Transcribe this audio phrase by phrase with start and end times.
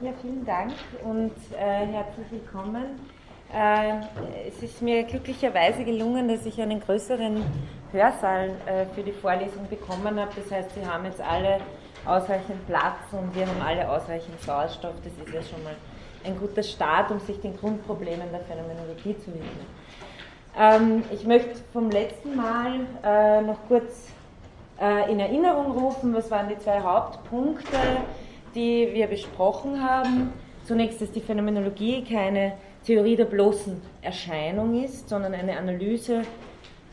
[0.00, 3.00] Ja, vielen Dank und äh, herzlich willkommen.
[3.52, 3.98] Äh,
[4.46, 7.42] es ist mir glücklicherweise gelungen, dass ich einen größeren
[7.90, 10.30] Hörsaal äh, für die Vorlesung bekommen habe.
[10.36, 11.58] Das heißt, Sie haben jetzt alle
[12.06, 14.94] ausreichend Platz und wir haben alle ausreichend Sauerstoff.
[15.02, 15.74] Das ist ja schon mal
[16.22, 19.66] ein guter Start, um sich den Grundproblemen der Phänomenologie zu widmen.
[20.56, 24.12] Ähm, ich möchte vom letzten Mal äh, noch kurz
[24.80, 27.76] äh, in Erinnerung rufen, was waren die zwei Hauptpunkte,
[28.54, 30.32] die wir besprochen haben.
[30.64, 32.52] Zunächst, dass die Phänomenologie keine
[32.84, 36.22] Theorie der bloßen Erscheinung ist, sondern eine Analyse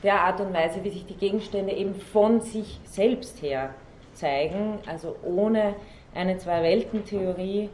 [0.03, 3.73] der Art und Weise, wie sich die Gegenstände eben von sich selbst her
[4.13, 5.75] zeigen, also ohne
[6.13, 7.69] eine Zwei-Welten-Theorie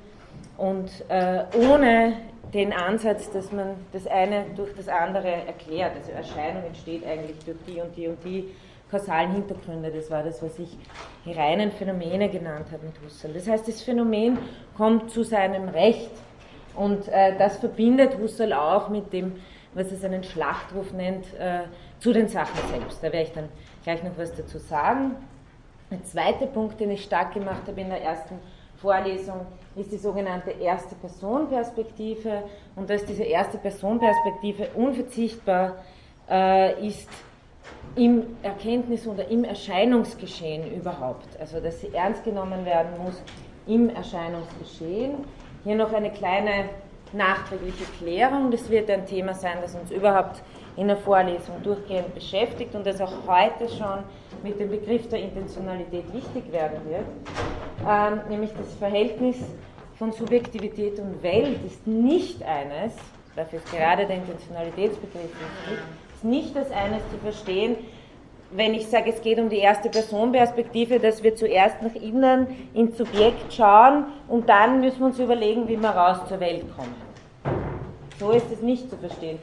[0.57, 2.13] und äh, ohne
[2.53, 5.95] den Ansatz, dass man das eine durch das andere erklärt.
[5.95, 8.49] Also Erscheinung entsteht eigentlich durch die und die und die
[8.91, 9.89] kausalen Hintergründe.
[9.89, 10.77] Das war das, was ich
[11.25, 13.33] die reinen Phänomene genannt habe mit Husserl.
[13.33, 14.37] Das heißt, das Phänomen
[14.75, 16.11] kommt zu seinem Recht.
[16.75, 19.35] Und äh, das verbindet Husserl auch mit dem,
[19.73, 21.61] was es einen Schlachtruf nennt, äh,
[21.99, 22.99] zu den Sachen selbst.
[22.99, 23.49] Da werde ich dann
[23.83, 25.15] gleich noch was dazu sagen.
[25.89, 28.39] Der zweite Punkt, den ich stark gemacht habe in der ersten
[28.77, 32.43] Vorlesung, ist die sogenannte erste Personperspektive.
[32.75, 35.75] Und dass diese erste Personperspektive unverzichtbar
[36.29, 37.09] äh, ist,
[37.95, 41.27] im Erkenntnis- oder im Erscheinungsgeschehen überhaupt.
[41.39, 43.21] Also dass sie ernst genommen werden muss
[43.67, 45.15] im Erscheinungsgeschehen.
[45.63, 46.69] Hier noch eine kleine
[47.13, 48.51] nachträgliche Klärung.
[48.51, 50.41] Das wird ein Thema sein, das uns überhaupt
[50.77, 54.03] in der Vorlesung durchgehend beschäftigt und das auch heute schon
[54.41, 57.05] mit dem Begriff der Intentionalität wichtig werden wird.
[57.87, 59.37] Ähm, nämlich das Verhältnis
[59.95, 62.93] von Subjektivität und Welt ist nicht eines,
[63.35, 65.83] dafür ist gerade der Intentionalitätsbegriff wichtig,
[66.23, 67.75] nicht als eines zu verstehen,
[68.51, 72.97] wenn ich sage, es geht um die erste Personperspektive, dass wir zuerst nach innen ins
[72.97, 76.95] Subjekt schauen und dann müssen wir uns überlegen, wie wir raus zur Welt kommen.
[78.19, 79.39] So ist es nicht zu verstehen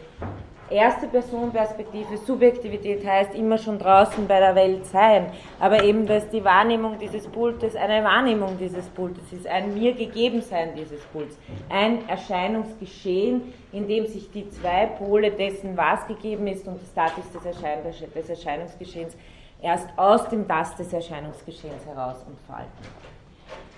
[0.71, 6.45] erste Personperspektive, Subjektivität heißt immer schon draußen bei der Welt sein, aber eben, dass die
[6.45, 11.39] Wahrnehmung dieses Pultes eine Wahrnehmung dieses Pultes ist, ein mir gegeben sein dieses Pults,
[11.69, 17.25] ein Erscheinungsgeschehen, in dem sich die zwei Pole dessen, was gegeben ist und das Status
[17.33, 17.79] des, Erschein
[18.15, 19.17] des Erscheinungsgeschehens
[19.61, 23.08] erst aus dem Das des Erscheinungsgeschehens heraus entfalten.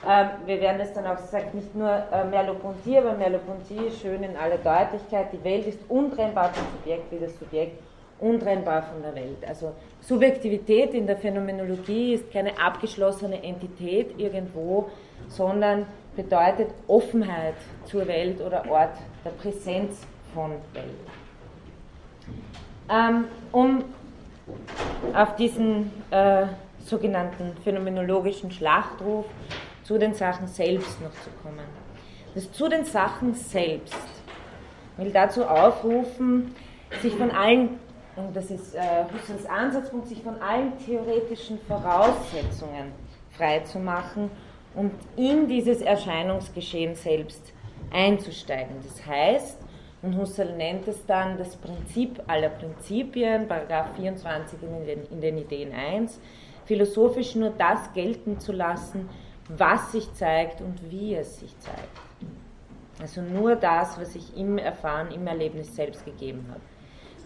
[0.08, 4.36] Ähm, wir werden das dann auch gesagt, nicht nur äh, Merleau-Ponty, aber Merleau-Ponty schön in
[4.36, 7.82] aller Deutlichkeit, die Welt ist untrennbar vom Subjekt wie das Subjekt
[8.18, 9.46] untrennbar von der Welt.
[9.46, 14.90] Also Subjektivität in der Phänomenologie ist keine abgeschlossene Entität irgendwo,
[15.28, 15.86] sondern
[16.16, 17.54] bedeutet Offenheit
[17.86, 20.86] zur Welt oder Ort der Präsenz von Welt.
[22.90, 23.84] Ähm, um
[25.14, 26.46] auf diesen äh,
[26.84, 29.26] sogenannten phänomenologischen Schlachtruf
[29.90, 31.66] zu den Sachen selbst noch zu kommen.
[32.32, 33.96] Das zu den Sachen selbst
[34.96, 36.54] will dazu aufrufen,
[37.02, 37.80] sich von allen,
[38.14, 38.80] und das ist äh,
[39.12, 42.92] Husserls Ansatzpunkt, sich von allen theoretischen Voraussetzungen
[43.32, 44.30] freizumachen
[44.76, 47.52] und in dieses Erscheinungsgeschehen selbst
[47.92, 48.76] einzusteigen.
[48.84, 49.58] Das heißt,
[50.02, 55.38] und Husserl nennt es dann das Prinzip aller Prinzipien, Paragraph 24 in den, in den
[55.38, 56.20] Ideen 1,
[56.64, 59.08] philosophisch nur das gelten zu lassen,
[59.56, 62.00] was sich zeigt und wie es sich zeigt.
[63.00, 66.60] Also nur das, was ich im Erfahren, im Erlebnis selbst gegeben habe.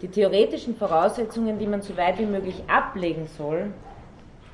[0.03, 3.73] Die theoretischen Voraussetzungen, die man so weit wie möglich ablegen soll,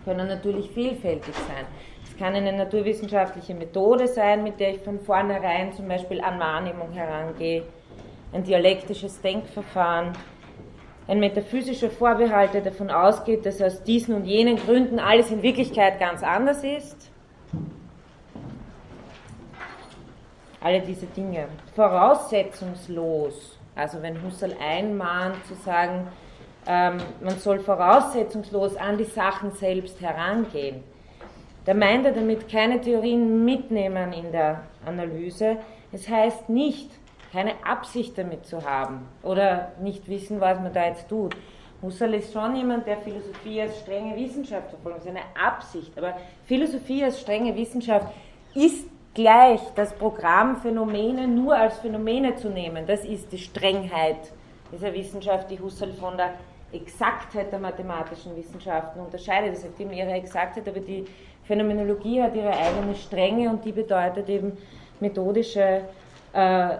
[0.05, 1.67] können natürlich vielfältig sein.
[2.05, 6.93] Es kann eine naturwissenschaftliche Methode sein, mit der ich von vornherein zum Beispiel an Wahrnehmung
[6.93, 7.65] herangehe,
[8.33, 10.13] ein dialektisches Denkverfahren,
[11.09, 15.99] ein metaphysischer Vorbehalt, der davon ausgeht, dass aus diesen und jenen Gründen alles in Wirklichkeit
[15.99, 17.09] ganz anders ist,
[20.60, 21.47] alle diese Dinge.
[21.75, 26.09] Voraussetzungslos, also wenn Husserl einmahnt zu sagen,
[26.66, 30.82] ähm, man soll voraussetzungslos an die Sachen selbst herangehen,
[31.65, 35.59] da meint er damit keine Theorien mitnehmen in der Analyse.
[35.92, 36.91] Es heißt nicht,
[37.33, 41.36] keine Absicht damit zu haben oder nicht wissen, was man da jetzt tut.
[41.83, 44.98] Husserl ist schon jemand, der Philosophie als strenge Wissenschaft verfolgt.
[44.98, 45.97] Das ist eine Absicht.
[45.97, 46.15] Aber
[46.45, 48.09] Philosophie als strenge Wissenschaft
[48.54, 54.33] ist gleich das Programm Phänomene nur als Phänomene zu nehmen, das ist die Strengheit
[54.72, 56.34] dieser Wissenschaft, die Husserl von der
[56.72, 59.54] Exaktheit der mathematischen Wissenschaften unterscheidet.
[59.54, 61.04] Das hat eben ihre Exaktheit, aber die
[61.45, 64.57] Phänomenologie hat ihre eigene Strenge und die bedeutet eben
[65.01, 65.83] methodische
[66.33, 66.77] äh, äh,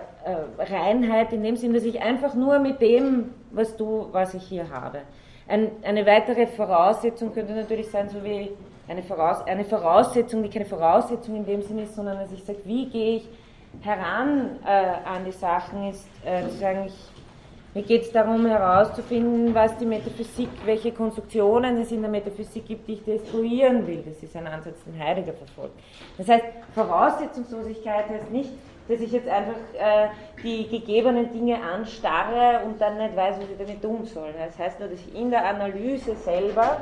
[0.59, 4.71] Reinheit in dem Sinn, dass ich einfach nur mit dem, was du, was ich hier
[4.71, 5.01] habe.
[5.49, 8.51] Ein, eine weitere Voraussetzung könnte natürlich sein, so wie
[8.91, 12.59] eine, Voraus eine Voraussetzung, die keine Voraussetzung in dem Sinne ist, sondern dass ich sage,
[12.65, 13.29] wie gehe ich
[13.83, 16.95] heran äh, an die Sachen, ist äh, zu sagen, ich,
[17.73, 22.89] mir geht es darum herauszufinden, was die Metaphysik, welche Konstruktionen es in der Metaphysik gibt,
[22.89, 24.03] die ich destruieren will.
[24.05, 25.79] Das ist ein Ansatz, den Heidegger verfolgt.
[26.19, 26.45] Das heißt,
[26.75, 28.51] Voraussetzungslosigkeit heißt nicht,
[28.89, 30.09] dass ich jetzt einfach äh,
[30.43, 34.31] die gegebenen Dinge anstarre und dann nicht weiß, was ich damit tun soll.
[34.37, 36.79] Das heißt nur, dass ich in der Analyse selber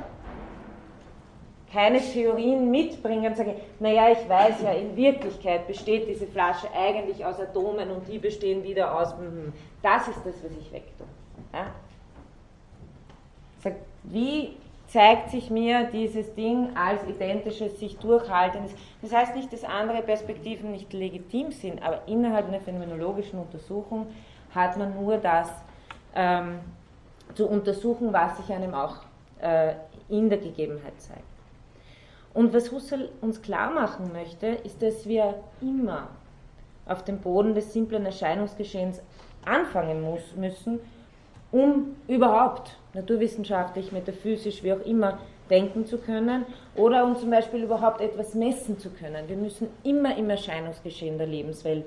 [1.73, 7.25] keine Theorien mitbringe und sage, naja, ich weiß ja, in Wirklichkeit besteht diese Flasche eigentlich
[7.25, 9.53] aus Atomen und die bestehen wieder aus, mhm.
[9.83, 11.07] das ist das, was ich wegtue.
[11.53, 11.67] Ja?
[13.61, 13.75] Sag,
[14.05, 14.57] wie
[14.89, 18.75] zeigt sich mir dieses Ding als identisches, sich durchhaltendes.
[19.03, 24.07] Das heißt nicht, dass andere Perspektiven nicht legitim sind, aber innerhalb einer phänomenologischen Untersuchung
[24.55, 25.51] hat man nur das
[26.15, 26.61] ähm,
[27.35, 28.97] zu untersuchen, was sich einem auch
[29.41, 29.75] äh,
[30.09, 31.38] in der Gegebenheit zeigt.
[32.39, 36.07] Und was Husserl uns klar machen möchte, ist, dass wir immer
[36.87, 39.03] auf dem Boden des simplen Erscheinungsgeschehens
[39.45, 40.79] anfangen muss, müssen,
[41.51, 45.19] um überhaupt naturwissenschaftlich, metaphysisch, wie auch immer,
[45.51, 46.47] denken zu können
[46.77, 49.29] oder um zum Beispiel überhaupt etwas messen zu können.
[49.29, 51.87] Wir müssen immer im Erscheinungsgeschehen der Lebenswelt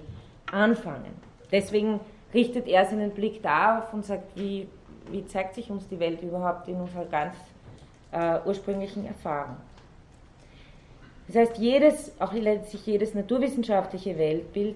[0.52, 1.14] anfangen.
[1.50, 2.02] Deswegen
[2.34, 4.68] richtet er seinen Blick darauf und sagt, wie,
[5.12, 7.36] wie zeigt sich uns die Welt überhaupt in unserer ganz
[8.12, 9.56] äh, ursprünglichen Erfahrung.
[11.32, 14.76] Das heißt, jedes, auch letztlich jedes naturwissenschaftliche Weltbild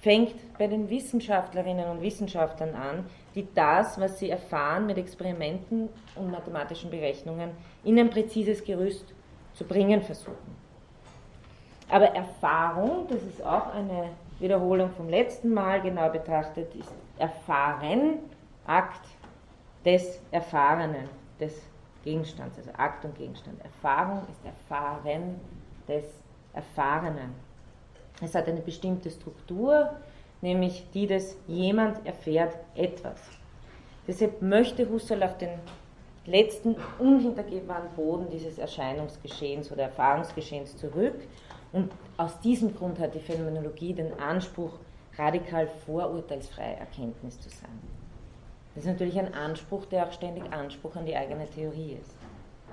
[0.00, 3.04] fängt bei den Wissenschaftlerinnen und Wissenschaftlern an,
[3.34, 7.50] die das, was sie erfahren, mit Experimenten und mathematischen Berechnungen
[7.82, 9.12] in ein präzises Gerüst
[9.54, 10.56] zu bringen versuchen.
[11.88, 18.20] Aber Erfahrung, das ist auch eine Wiederholung vom letzten Mal genau betrachtet, ist Erfahren,
[18.68, 19.04] Akt
[19.84, 21.08] des Erfahrenen,
[21.40, 21.60] des
[22.04, 23.60] Gegenstands, also Akt und Gegenstand.
[23.64, 25.40] Erfahrung ist Erfahren
[25.88, 26.04] des
[26.52, 27.34] Erfahrenen.
[28.22, 29.90] Es hat eine bestimmte Struktur,
[30.40, 33.20] nämlich die des jemand erfährt etwas.
[34.06, 35.50] Deshalb möchte Husserl auf den
[36.26, 41.14] letzten unhintergehbaren Boden dieses Erscheinungsgeschehens oder Erfahrungsgeschehens zurück
[41.72, 44.72] und aus diesem Grund hat die Phänomenologie den Anspruch,
[45.16, 47.80] radikal vorurteilsfreie Erkenntnis zu sein.
[48.74, 52.14] Das ist natürlich ein Anspruch, der auch ständig Anspruch an die eigene Theorie ist.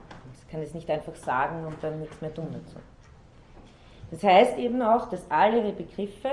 [0.10, 2.78] Man kann es nicht einfach sagen und dann nichts mehr tun dazu.
[4.12, 6.31] Das heißt eben auch, dass all ihre Begriffe,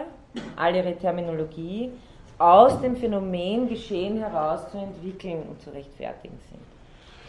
[0.56, 1.90] all ihre Terminologie
[2.38, 6.62] aus dem Phänomengeschehen heraus zu entwickeln und zu rechtfertigen sind.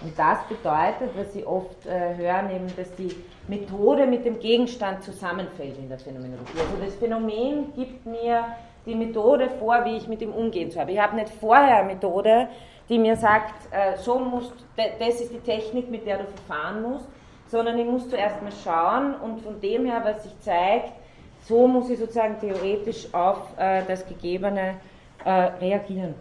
[0.04, 3.16] Und das bedeutet, was Sie oft äh, hören, eben, dass die
[3.48, 6.60] Methode mit dem Gegenstand zusammenfällt in der Phänomenologie.
[6.60, 8.46] Also das Phänomen gibt mir
[8.86, 10.90] die Methode vor, wie ich mit ihm umgehen soll.
[10.90, 12.50] Ich habe nicht vorher eine Methode,
[12.90, 17.08] die mir sagt, äh, so musst, das ist die Technik, mit der du verfahren musst,
[17.54, 20.92] sondern ich muss zuerst mal schauen und von dem her, was sich zeigt,
[21.44, 24.78] so muss ich sozusagen theoretisch auf äh, das Gegebene
[25.24, 26.16] äh, reagieren.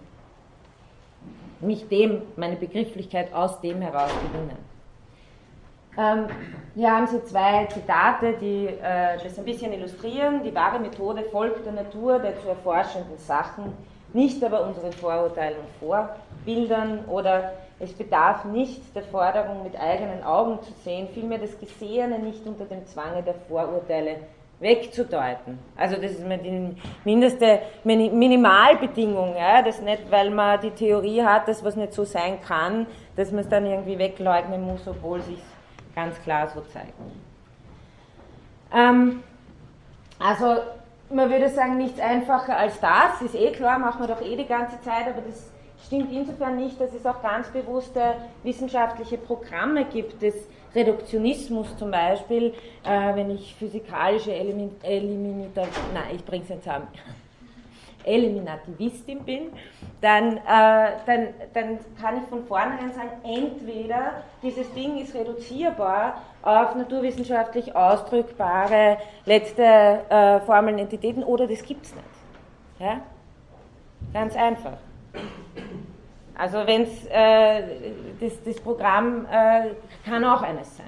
[1.60, 4.58] Mich dem, meine Begrifflichkeit aus dem heraus gewinnen.
[5.96, 6.26] Ähm,
[6.74, 10.42] hier haben Sie zwei Zitate, die äh, das ein bisschen illustrieren.
[10.42, 13.72] Die wahre Methode folgt der Natur der zu erforschenden Sachen,
[14.12, 20.62] nicht aber unseren Vorurteilen und Vorbildern oder es bedarf nicht der Forderung, mit eigenen Augen
[20.62, 24.16] zu sehen, vielmehr das Gesehene nicht unter dem Zwange der Vorurteile
[24.60, 25.58] wegzudeuten.
[25.76, 31.64] Also das ist die mindeste Minimalbedingung, ja, das nicht, weil man die Theorie hat, dass
[31.64, 35.42] was nicht so sein kann, dass man es dann irgendwie wegleugnen muss, obwohl es sich
[35.94, 36.94] ganz klar so zeigt.
[38.72, 39.22] Ähm,
[40.18, 40.58] also
[41.10, 44.46] man würde sagen, nichts einfacher als das, ist eh klar, machen wir doch eh die
[44.46, 45.51] ganze Zeit, aber das
[45.86, 50.34] stimmt insofern nicht, dass es auch ganz bewusste wissenschaftliche Programme gibt des
[50.74, 54.72] Reduktionismus zum Beispiel, äh, wenn ich physikalische Elimin
[55.94, 56.88] nein, ich bringe es nicht zusammen.
[58.04, 59.52] Eliminativistin bin,
[60.00, 60.40] dann, äh,
[61.06, 68.98] dann, dann kann ich von vornherein sagen, entweder dieses Ding ist reduzierbar auf naturwissenschaftlich ausdrückbare
[69.24, 72.04] letzte äh, Formeln, Entitäten oder das gibt es nicht.
[72.80, 73.02] Ja?
[74.12, 74.78] Ganz einfach.
[76.34, 77.62] Also wenn es äh,
[78.20, 79.70] das, das, Programm äh,
[80.04, 80.86] kann auch eines sein.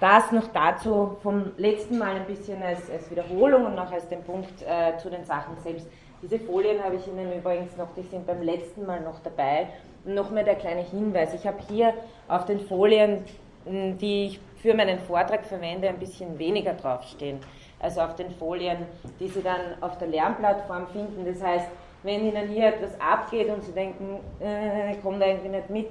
[0.00, 4.22] Das noch dazu vom letzten Mal ein bisschen als, als Wiederholung und noch als den
[4.22, 5.86] Punkt äh, zu den Sachen selbst.
[6.22, 9.68] Diese Folien habe ich Ihnen übrigens noch, die sind beim letzten Mal noch dabei.
[10.04, 11.34] Und nochmal der kleine Hinweis.
[11.34, 11.94] Ich habe hier
[12.26, 13.24] auf den Folien,
[13.64, 17.40] die ich für meinen Vortrag verwende, ein bisschen weniger draufstehen.
[17.78, 18.78] Also auf den Folien,
[19.20, 21.24] die Sie dann auf der Lernplattform finden.
[21.26, 21.66] Das heißt,
[22.02, 25.88] wenn Ihnen hier etwas abgeht und Sie denken, äh, kommt irgendwie nicht mit,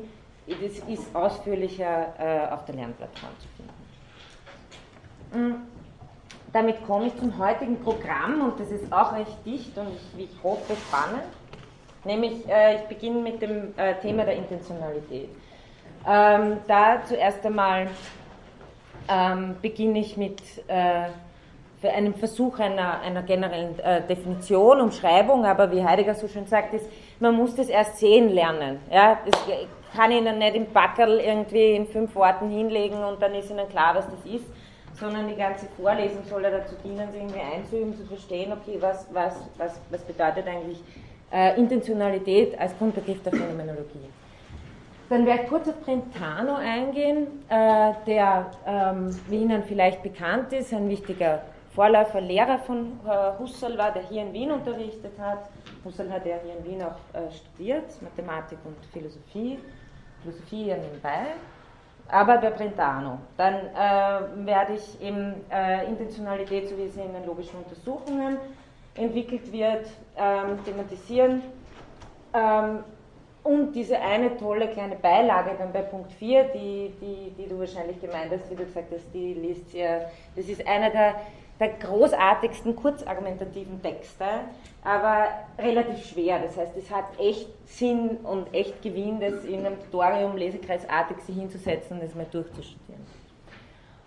[0.48, 5.52] das ist ausführlicher äh, auf der Lernplattform zu finden.
[5.52, 5.56] Mm,
[6.54, 10.44] damit komme ich zum heutigen Programm und das ist auch recht dicht und ich, ich
[10.44, 11.24] hoffe spannend.
[12.06, 15.30] Nämlich, äh, ich beginne mit dem äh, Thema der Intentionalität.
[16.08, 17.88] Ähm, da zuerst einmal
[19.10, 21.10] ähm, beginne ich mit äh,
[21.84, 26.90] einem Versuch einer, einer generellen äh, Definition, Umschreibung, aber wie Heidegger so schön sagt, ist,
[27.20, 28.80] man muss das erst sehen lernen.
[28.92, 29.20] Ja?
[29.26, 29.40] Das
[29.96, 33.96] kann Ihnen nicht im Backerl irgendwie in fünf Worten hinlegen und dann ist Ihnen klar,
[33.96, 34.46] was das ist,
[34.94, 39.08] sondern die ganze Vorlesung soll ja dazu dienen, sich irgendwie einzuüben, zu verstehen, okay, was,
[39.14, 40.82] was, was, was bedeutet eigentlich
[41.32, 44.10] äh, Intentionalität als Grundbegriff der Phänomenologie.
[45.10, 50.74] Dann werde ich kurz auf Brentano eingehen, äh, der, ähm, wie Ihnen vielleicht bekannt ist,
[50.74, 51.42] ein wichtiger
[51.76, 55.50] Vorläufer, Lehrer von äh, Husserl war, der hier in Wien unterrichtet hat.
[55.84, 59.60] Husserl hat ja hier in Wien auch äh, studiert, Mathematik und Philosophie,
[60.22, 61.34] Philosophie ja nebenbei,
[62.08, 63.20] aber bei Brentano.
[63.36, 68.38] Dann äh, werde ich eben äh, Intentionalität, so wie sie in den logischen Untersuchungen
[68.96, 71.42] entwickelt wird, ähm, thematisieren.
[72.34, 72.86] Ähm,
[73.44, 78.00] und diese eine tolle kleine Beilage dann bei Punkt 4, die, die, die du wahrscheinlich
[78.02, 81.16] gemeint hast, wie du gesagt hast, die liest ihr, das ist einer der,
[81.60, 84.26] der großartigsten kurzargumentativen Texte,
[84.84, 86.40] aber relativ schwer.
[86.40, 91.36] Das heißt, es hat echt Sinn und echt Gewinn, das in einem Tutorium lesekreisartig sich
[91.36, 93.02] hinzusetzen und das mal durchzustudieren.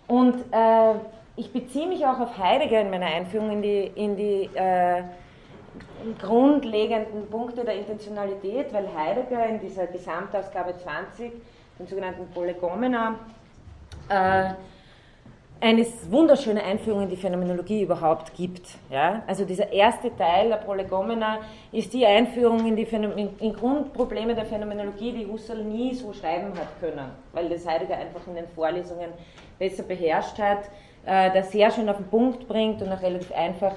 [0.07, 0.95] Und äh,
[1.35, 5.03] ich beziehe mich auch auf Heidegger in meiner Einführung in die, in die äh,
[6.19, 11.31] grundlegenden Punkte der Intentionalität, weil Heidegger in dieser Gesamtausgabe 20,
[11.79, 13.15] den sogenannten Prolegomena,
[14.09, 14.49] äh,
[15.61, 18.67] eine wunderschöne Einführung in die Phänomenologie überhaupt gibt.
[18.89, 19.23] Ja?
[19.27, 21.39] Also dieser erste Teil der Prolegomena
[21.71, 26.51] ist die Einführung in die Phänomen in Grundprobleme der Phänomenologie, die Husserl nie so schreiben
[26.57, 29.09] hat können, weil das Heidegger einfach in den Vorlesungen
[29.57, 30.69] besser beherrscht hat
[31.05, 33.73] äh, der sehr schön auf den Punkt bringt und auch relativ einfach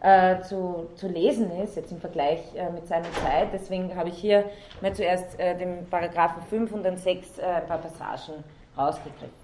[0.00, 3.48] äh, zu, zu lesen ist, jetzt im Vergleich äh, mit seiner Zeit.
[3.52, 4.44] Deswegen habe ich hier
[4.80, 8.42] mal zuerst äh, den Paragraphen 5 und dann 6 äh, ein paar Passagen
[8.76, 9.39] rausgegriffen.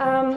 [0.00, 0.36] Ähm,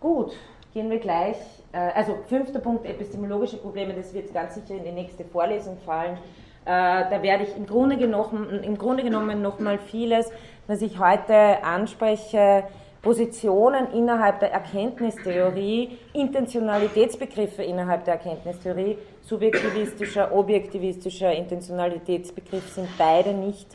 [0.00, 0.32] gut,
[0.72, 1.36] gehen wir gleich.
[1.72, 6.18] Äh, also fünfter Punkt, epistemologische Probleme, das wird ganz sicher in die nächste Vorlesung fallen.
[6.64, 10.30] da werde ich im Grunde genommen, im Grunde genommen nochmal vieles,
[10.66, 12.64] was ich heute anspreche,
[13.02, 23.68] Positionen innerhalb der Erkenntnistheorie, Intentionalitätsbegriffe innerhalb der Erkenntnistheorie, subjektivistischer, objektivistischer Intentionalitätsbegriff sind beide nicht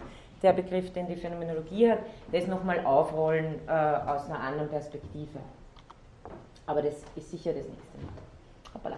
[0.46, 2.00] der Begriff, den die Phänomenologie hat.
[2.32, 5.40] Das nochmal aufrollen äh, aus einer anderen Perspektive.
[6.68, 8.74] Aber das ist sicher das nächste Mal.
[8.74, 8.98] Hoppala.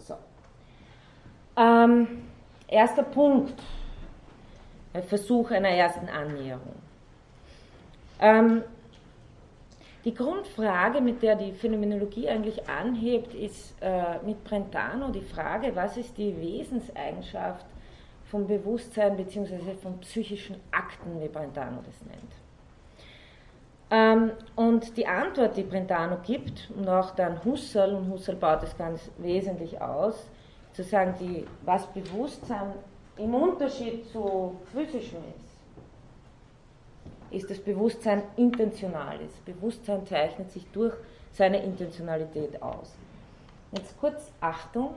[0.00, 0.14] So.
[1.56, 2.24] Ähm,
[2.66, 3.60] erster Punkt.
[5.08, 6.76] Versuch einer ersten Annäherung.
[8.20, 8.62] Ähm,
[10.04, 15.96] die Grundfrage, mit der die Phänomenologie eigentlich anhebt, ist äh, mit Brentano die Frage, was
[15.96, 17.66] ist die Wesenseigenschaft
[18.34, 19.74] vom Bewusstsein bzw.
[19.80, 22.32] von psychischen Akten, wie Brentano das nennt.
[23.92, 28.76] Ähm, und die Antwort, die Brentano gibt, und auch dann Husserl, und Husserl baut das
[28.76, 30.26] ganz wesentlich aus,
[30.72, 32.72] zu sagen, die, was Bewusstsein
[33.18, 35.20] im Unterschied zu physischem
[37.30, 39.44] ist, ist das Bewusstsein intentional ist.
[39.44, 40.94] Bewusstsein zeichnet sich durch
[41.30, 42.96] seine Intentionalität aus.
[43.70, 44.96] Jetzt kurz Achtung.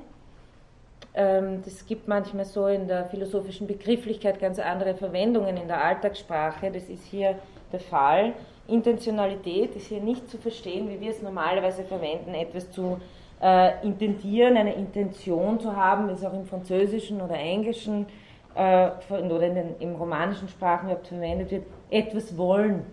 [1.18, 6.70] Ähm, das gibt manchmal so in der philosophischen Begrifflichkeit ganz andere Verwendungen in der Alltagssprache.
[6.70, 7.40] Das ist hier
[7.72, 8.34] der Fall.
[8.68, 13.00] Intentionalität ist hier nicht zu verstehen, wie wir es normalerweise verwenden, etwas zu
[13.42, 18.06] äh, intendieren, eine Intention zu haben, ist auch im Französischen oder Englischen
[18.54, 22.86] äh, oder in den, im romanischen Sprachenwort verwendet wird, etwas wollen.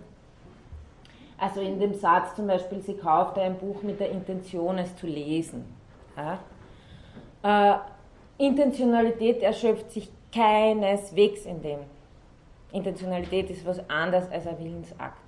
[1.37, 5.07] Also in dem Satz zum Beispiel, sie kaufte ein Buch mit der Intention, es zu
[5.07, 5.67] lesen.
[6.17, 6.39] Ja?
[7.43, 7.79] Äh,
[8.39, 11.79] Intentionalität erschöpft sich keineswegs in dem.
[12.73, 15.21] Intentionalität ist was anderes als ein Willensakt.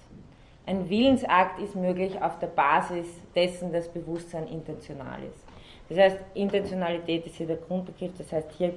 [0.67, 5.45] Ein Willensakt ist möglich auf der Basis dessen, dass Bewusstsein intentional ist.
[5.89, 8.75] Das heißt, Intentionalität ist hier der Grundbegriff, das heißt hier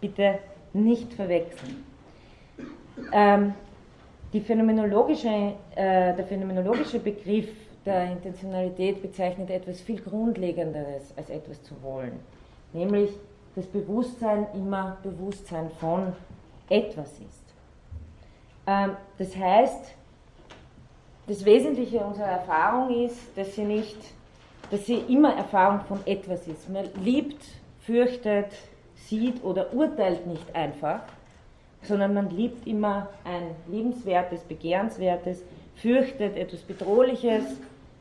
[0.00, 0.38] bitte
[0.74, 1.84] nicht verwechseln.
[3.12, 3.54] Ähm,
[4.42, 7.48] phänomenologische, äh, der phänomenologische Begriff
[7.86, 12.20] der Intentionalität bezeichnet etwas viel Grundlegenderes als etwas zu wollen,
[12.74, 13.10] nämlich
[13.56, 16.12] das Bewusstsein immer Bewusstsein von
[16.68, 17.42] etwas ist.
[18.66, 19.94] Ähm, das heißt,
[21.26, 23.96] das Wesentliche unserer Erfahrung ist, dass sie nicht,
[24.70, 26.68] dass sie immer Erfahrung von etwas ist.
[26.68, 27.42] Man liebt,
[27.80, 28.52] fürchtet,
[28.94, 31.00] sieht oder urteilt nicht einfach,
[31.82, 35.42] sondern man liebt immer ein liebenswertes, begehrenswertes,
[35.76, 37.44] fürchtet etwas Bedrohliches,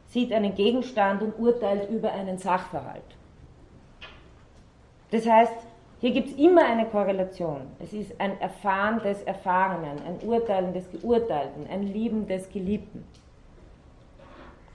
[0.10, 3.15] sieht einen Gegenstand und urteilt über einen Sachverhalt.
[5.12, 5.54] Das heißt,
[6.02, 7.62] hier gibt es immer eine Korrelation.
[7.80, 13.04] Es ist ein Erfahren des Erfahrenen, ein Urteilen des Geurteilten, ein Lieben des Geliebten.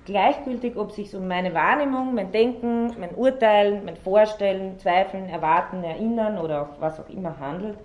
[0.07, 5.85] Gleichgültig, ob es sich um meine Wahrnehmung, mein Denken, mein Urteilen, mein Vorstellen, Zweifeln, Erwarten,
[5.85, 7.79] Erinnern oder auch was auch immer handelt,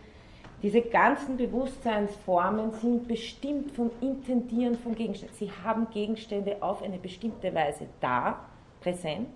[0.63, 5.37] diese ganzen Bewusstseinsformen sind bestimmt vom Intendieren von Gegenständen.
[5.37, 8.39] Sie haben Gegenstände auf eine bestimmte Weise da,
[8.81, 9.27] präsent,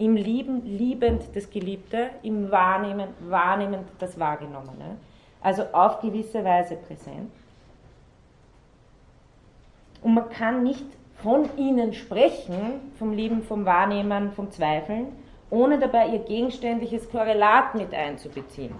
[0.00, 4.96] im Lieben liebend das Geliebte, im Wahrnehmen wahrnehmend das Wahrgenommene.
[5.42, 7.30] Also auf gewisse Weise präsent.
[10.02, 10.86] Und man kann nicht
[11.22, 15.08] von ihnen sprechen, vom Lieben, vom Wahrnehmen, vom Zweifeln,
[15.50, 18.74] ohne dabei ihr gegenständliches Korrelat mit einzubeziehen.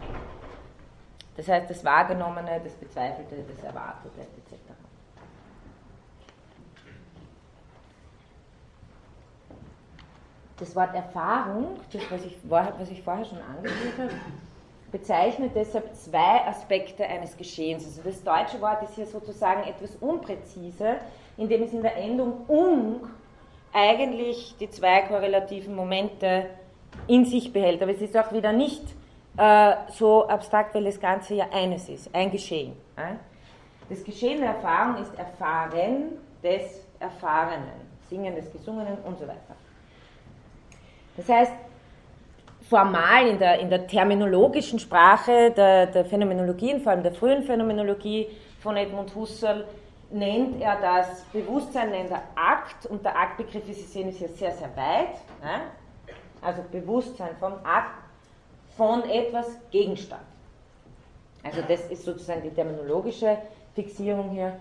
[1.37, 4.70] Das heißt, das Wahrgenommene, das Bezweifelte, das Erwartete etc.
[10.61, 14.11] Das Wort Erfahrung, das, was ich, was ich vorher schon angeführt habe,
[14.93, 17.85] bezeichnet deshalb zwei Aspekte eines Geschehens.
[17.87, 20.97] Also das deutsche Wort ist hier sozusagen etwas unpräzise,
[21.37, 23.09] indem es in der Endung ung
[23.73, 26.47] eigentlich die zwei korrelativen Momente
[27.07, 27.83] in sich behält.
[27.83, 28.83] Aber es ist auch wieder nicht
[29.37, 32.73] äh, so abstrakt, weil das Ganze ja eines ist, ein Geschehen.
[32.97, 33.15] Äh?
[33.89, 39.57] Das Geschehen der Erfahrung ist Erfahren des Erfahrenen, Singen des Gesungenen und so weiter.
[41.21, 41.53] Das heißt,
[42.69, 48.29] formal in der, in der terminologischen Sprache der, der Phänomenologie, vor allem der frühen Phänomenologie
[48.61, 49.67] von Edmund Husserl,
[50.11, 54.29] nennt er das Bewusstsein, nennt er Akt, und der Aktbegriff, wie Sie sehen, ist hier
[54.29, 55.15] sehr, sehr weit.
[55.43, 55.61] Ne?
[56.41, 58.03] Also Bewusstsein vom Akt,
[58.77, 60.23] von etwas Gegenstand.
[61.43, 63.37] Also das ist sozusagen die terminologische
[63.75, 64.55] Fixierung hier.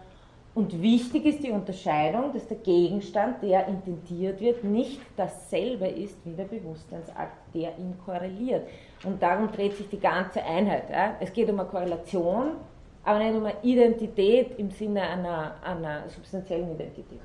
[0.60, 6.34] Und wichtig ist die Unterscheidung, dass der Gegenstand, der intendiert wird, nicht dasselbe ist wie
[6.34, 8.68] der Bewusstseinsakt, der ihn korreliert.
[9.06, 10.90] Und darum dreht sich die ganze Einheit.
[10.90, 11.16] Ja?
[11.22, 12.58] Es geht um eine Korrelation,
[13.06, 17.22] aber nicht um eine Identität im Sinne einer, einer substanziellen Identität.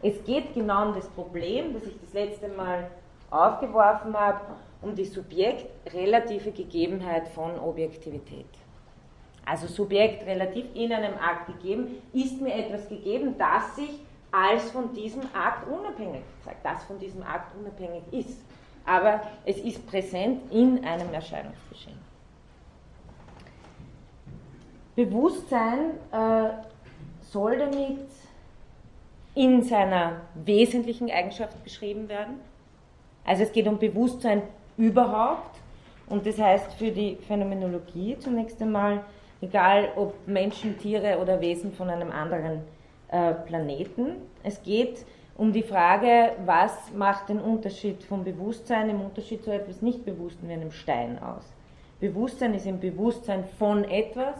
[0.00, 2.88] Es geht genau um das Problem, das ich das letzte Mal
[3.32, 4.42] aufgeworfen habe,
[4.80, 8.59] um die subjektrelative Gegebenheit von Objektivität.
[9.50, 13.98] Also Subjekt relativ in einem Akt gegeben, ist mir etwas gegeben, das sich
[14.30, 18.40] als von diesem Akt unabhängig zeigt, das von diesem Akt unabhängig ist.
[18.86, 21.98] Aber es ist präsent in einem Erscheinungsgeschehen.
[24.94, 26.50] Bewusstsein äh,
[27.22, 28.06] soll damit
[29.34, 32.38] in seiner wesentlichen Eigenschaft beschrieben werden.
[33.24, 34.42] Also es geht um Bewusstsein
[34.76, 35.58] überhaupt.
[36.08, 39.02] Und das heißt für die Phänomenologie zunächst einmal,
[39.40, 42.62] egal ob Menschen, Tiere oder Wesen von einem anderen
[43.08, 44.16] äh, Planeten.
[44.42, 45.04] Es geht
[45.36, 50.52] um die Frage, was macht den Unterschied vom Bewusstsein im Unterschied zu etwas Nicht-Bewussten wie
[50.52, 51.44] einem Stein aus.
[51.98, 54.36] Bewusstsein ist im Bewusstsein von etwas,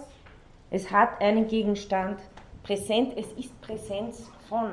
[0.71, 2.19] es hat einen Gegenstand
[2.63, 4.71] präsent, es ist Präsenz von.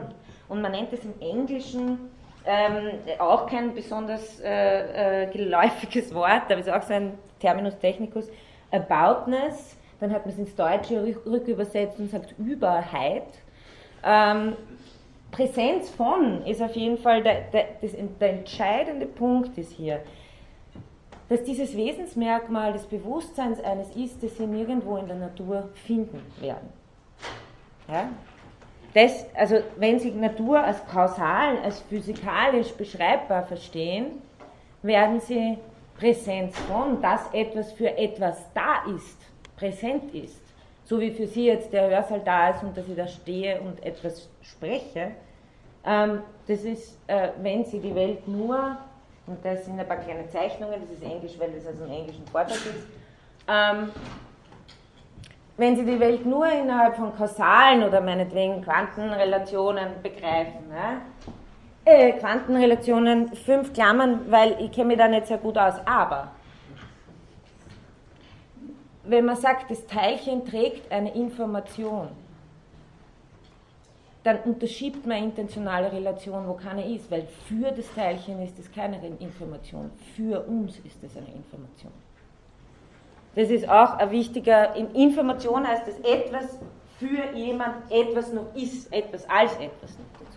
[0.50, 2.10] Und man nennt es im Englischen
[2.46, 7.78] ähm, auch kein besonders äh, äh, geläufiges Wort, aber es ist auch so ein Terminus
[7.80, 8.30] technicus,
[8.72, 13.28] Aboutness, dann hat man es ins Deutsche rückübersetzt und sagt Überheit.
[14.04, 14.54] Ähm,
[15.32, 20.02] Präsenz von ist auf jeden Fall der, der, das, der entscheidende Punkt ist hier
[21.30, 26.70] dass dieses Wesensmerkmal des Bewusstseins eines ist, das Sie nirgendwo in der Natur finden werden.
[27.88, 28.10] Ja?
[28.94, 34.22] Das, also wenn Sie Natur als kausal, als physikalisch beschreibbar verstehen,
[34.82, 35.58] werden Sie
[36.00, 39.18] Präsenz von, dass etwas für etwas da ist,
[39.58, 40.42] präsent ist.
[40.86, 43.84] So wie für Sie jetzt der Hörsaal da ist und dass ich da stehe und
[43.84, 45.12] etwas spreche.
[45.86, 48.78] Ähm, das ist, äh, wenn Sie die Welt nur
[49.26, 52.26] und das sind ein paar kleine Zeichnungen, das ist Englisch, weil das aus dem englischen
[52.28, 52.88] Vortrag ist.
[53.50, 53.90] Ähm,
[55.58, 61.02] wenn Sie die Welt nur innerhalb von kausalen oder meinetwegen Quantenrelationen begreifen, ja,
[61.84, 66.32] äh, Quantenrelationen, fünf Klammern, weil ich kenne mich da nicht sehr gut aus, aber
[69.08, 72.10] wenn man sagt, das Teilchen trägt eine Information,
[74.24, 78.98] dann unterschiebt man intentionale Relation, wo keine ist, weil für das Teilchen ist es keine
[79.20, 81.94] Information, für uns ist es eine Information.
[83.36, 86.60] Das ist auch ein wichtiger, in Information heißt es etwas
[87.00, 90.37] für jemand, etwas noch ist, etwas als etwas noch dazu.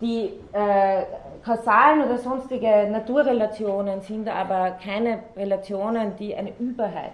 [0.00, 1.04] Die äh,
[1.44, 7.12] kausalen oder sonstige Naturrelationen sind aber keine Relationen, die eine Überheit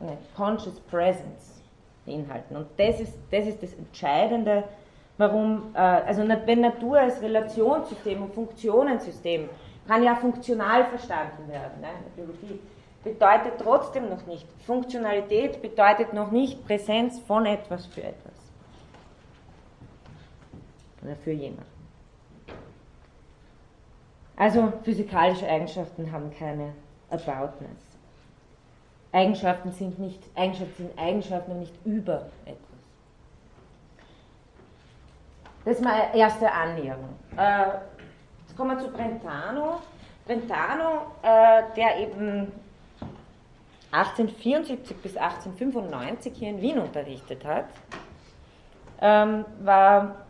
[0.00, 1.62] eine Conscious Presence
[2.06, 2.56] beinhalten.
[2.56, 4.64] Und das ist das, ist das Entscheidende,
[5.18, 9.48] warum, äh, also wenn Natur als Relationssystem und Funktionensystem
[9.86, 12.60] kann ja funktional verstanden werden, ne, Biologie,
[13.02, 18.34] bedeutet trotzdem noch nicht, Funktionalität bedeutet noch nicht Präsenz von etwas für etwas.
[21.02, 21.79] Oder für jemanden.
[24.40, 26.72] Also physikalische Eigenschaften haben keine
[27.10, 27.78] Aboutness.
[29.12, 32.56] Eigenschaften sind nicht Eigenschaften sind Eigenschaften und nicht über etwas.
[35.66, 37.10] Das ist meine erste Annäherung.
[37.36, 37.64] Äh,
[38.40, 39.82] jetzt kommen wir zu Brentano.
[40.24, 42.50] Brentano, äh, der eben
[43.92, 47.66] 1874 bis 1895 hier in Wien unterrichtet hat,
[49.02, 50.24] ähm, war,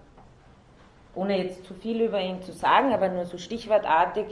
[1.14, 4.26] ohne jetzt zu viel über ihn zu sagen, aber nur so stichwortartig,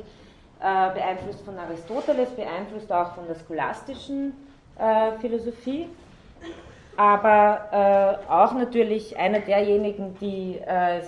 [0.61, 4.33] äh, beeinflusst von Aristoteles, beeinflusst auch von der scholastischen
[4.79, 5.89] äh, Philosophie,
[6.97, 10.61] aber äh, auch natürlich einer derjenigen, die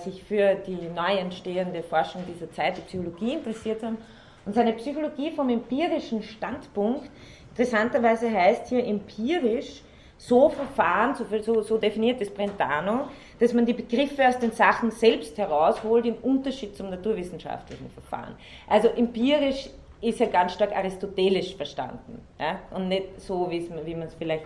[0.03, 3.97] sich für die neu entstehende Forschung dieser Zeit, die Psychologie, interessiert haben.
[4.45, 7.09] Und seine Psychologie vom empirischen Standpunkt,
[7.49, 9.83] interessanterweise heißt hier empirisch,
[10.21, 13.07] so verfahren, so, so, definiert es Brentano,
[13.39, 18.35] dass man die Begriffe aus den Sachen selbst herausholt, im Unterschied zum naturwissenschaftlichen Verfahren.
[18.67, 22.59] Also empirisch ist ja ganz stark aristotelisch verstanden ja?
[22.69, 24.45] und nicht so, wie man es vielleicht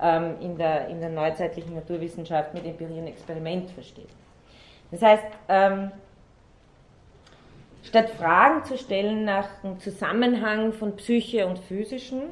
[0.00, 4.08] ähm, in, der, in der neuzeitlichen Naturwissenschaft mit Empirie und Experiment versteht.
[4.90, 5.92] Das heißt, ähm,
[7.84, 12.22] statt Fragen zu stellen nach dem Zusammenhang von Psyche und Physischen,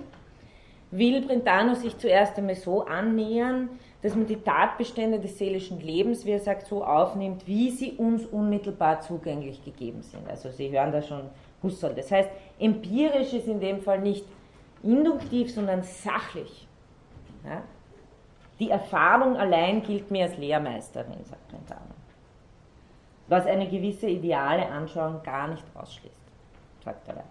[0.91, 3.69] will Brentano sich zuerst einmal so annähern,
[4.03, 8.25] dass man die Tatbestände des seelischen Lebens, wie er sagt, so aufnimmt, wie sie uns
[8.27, 10.29] unmittelbar zugänglich gegeben sind.
[10.29, 11.29] Also Sie hören da schon
[11.63, 11.95] Husserl.
[11.95, 14.25] Das heißt, empirisch ist in dem Fall nicht
[14.83, 16.67] induktiv, sondern sachlich.
[17.45, 17.63] Ja?
[18.59, 21.81] Die Erfahrung allein gilt mir als Lehrmeisterin, sagt Brentano.
[23.29, 26.15] Was eine gewisse ideale Anschauung gar nicht ausschließt,
[26.85, 27.27] sagt er weiter.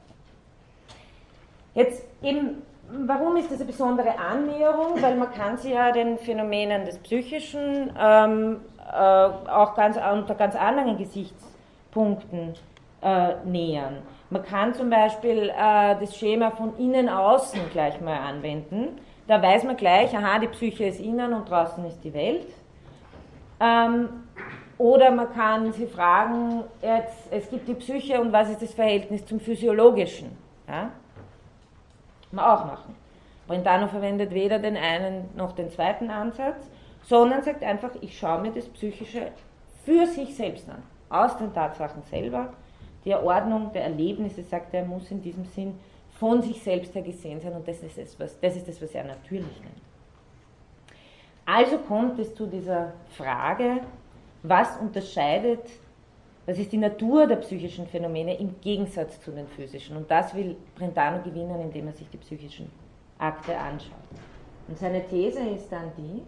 [1.74, 2.62] Jetzt eben
[3.06, 5.02] Warum ist das eine besondere Annäherung?
[5.02, 8.58] Weil man kann sich ja den Phänomenen des Psychischen ähm,
[8.92, 12.56] äh, auch ganz, unter ganz anderen Gesichtspunkten
[13.02, 14.00] äh, nähern.
[14.32, 19.00] Man kann zum Beispiel äh, das Schema von innen außen gleich mal anwenden.
[19.28, 22.48] Da weiß man gleich, aha, die Psyche ist innen und draußen ist die Welt.
[23.60, 24.10] Ähm,
[24.80, 29.26] oder man kann sich fragen, jetzt, es gibt die Psyche und was ist das Verhältnis
[29.26, 30.36] zum Physiologischen?
[30.68, 30.90] Ja?
[32.32, 32.96] Man auch machen.
[33.48, 36.70] Brentano verwendet weder den einen noch den zweiten Ansatz,
[37.04, 39.32] sondern sagt einfach, ich schaue mir das Psychische
[39.84, 42.54] für sich selbst an, aus den Tatsachen selber.
[43.06, 45.80] Die Ordnung der Erlebnisse, sagt er, muss in diesem Sinn
[46.20, 48.92] von sich selbst her gesehen sein und das ist, es, was, das, ist das, was
[48.92, 49.82] er natürlich nennt.
[51.46, 53.82] Also kommt es zu dieser Frage,
[54.44, 55.64] was unterscheidet
[56.50, 59.96] das ist die Natur der psychischen Phänomene im Gegensatz zu den physischen.
[59.96, 62.72] Und das will Brentano gewinnen, indem er sich die psychischen
[63.20, 63.92] Akte anschaut.
[64.68, 66.24] Und seine These ist dann die,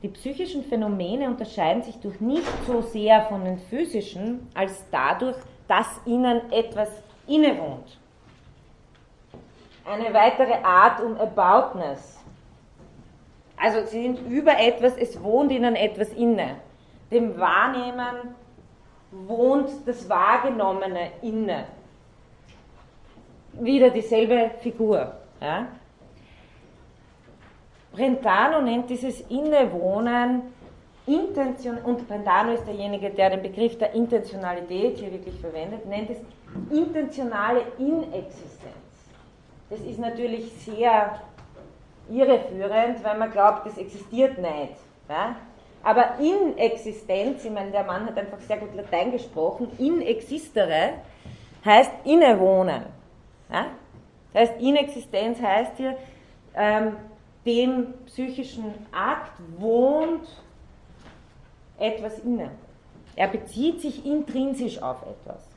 [0.00, 5.36] die psychischen Phänomene unterscheiden sich durch nicht so sehr von den physischen, als dadurch,
[5.68, 6.88] dass ihnen etwas
[7.26, 7.98] innewohnt.
[9.84, 12.18] Eine weitere Art um Aboutness.
[13.58, 16.56] Also sie sind über etwas, es wohnt ihnen etwas inne
[17.10, 18.34] dem Wahrnehmen
[19.10, 21.64] wohnt das Wahrgenommene inne.
[23.54, 25.12] Wieder dieselbe Figur.
[25.40, 25.66] Ja?
[27.92, 30.42] Brentano nennt dieses Innewohnen
[31.06, 36.18] Intention, und Brentano ist derjenige, der den Begriff der Intentionalität hier wirklich verwendet, nennt es
[36.70, 38.76] intentionale Inexistenz.
[39.68, 41.20] Das ist natürlich sehr
[42.08, 44.76] irreführend, weil man glaubt, das existiert nicht.
[45.08, 45.36] Ja?
[45.82, 50.94] Aber in Existenz, ich meine, der Mann hat einfach sehr gut Latein gesprochen, in existere
[51.64, 52.84] heißt innewohnen.
[53.50, 53.66] Ja?
[54.32, 55.96] Das heißt, Inexistenz heißt hier,
[56.54, 56.96] ähm,
[57.44, 60.28] dem psychischen Akt wohnt
[61.78, 62.50] etwas inne.
[63.16, 65.48] Er bezieht sich intrinsisch auf etwas.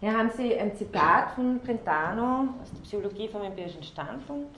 [0.00, 4.56] Hier haben Sie ein Zitat von Brentano aus der Psychologie vom empirischen Standpunkt.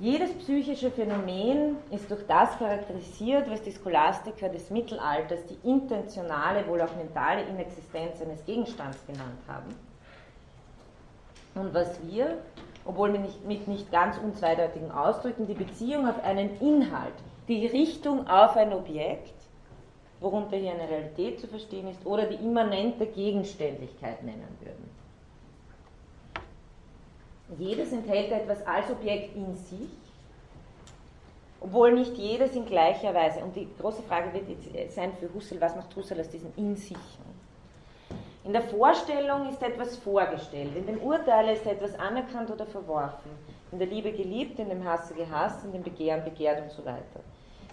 [0.00, 6.80] Jedes psychische Phänomen ist durch das charakterisiert, was die Scholastiker des Mittelalters die intentionale, wohl
[6.82, 9.74] auch mentale Inexistenz eines Gegenstands genannt haben.
[11.56, 12.38] Und was wir,
[12.84, 17.14] obwohl mit nicht, ganz unzweideutigen Ausdrücken, die Beziehung auf einen Inhalt,
[17.48, 19.34] die Richtung auf ein Objekt,
[20.20, 24.97] worunter hier eine Realität zu verstehen ist, oder die immanente Gegenständlichkeit nennen würden.
[27.56, 29.88] Jedes enthält etwas als Objekt in sich,
[31.60, 33.40] obwohl nicht jedes in gleicher Weise.
[33.40, 36.76] Und die große Frage wird jetzt sein für Husserl, was macht Husserl aus diesem in
[36.76, 36.96] sich?
[38.44, 43.30] In der Vorstellung ist etwas vorgestellt, in dem Urteil ist etwas anerkannt oder verworfen,
[43.72, 47.20] in der Liebe geliebt, in dem Hasse gehasst, in dem Begehren begehrt und so weiter.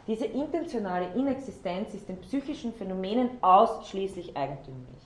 [0.07, 5.01] Diese intentionale Inexistenz ist den psychischen Phänomenen ausschließlich eigentümlich.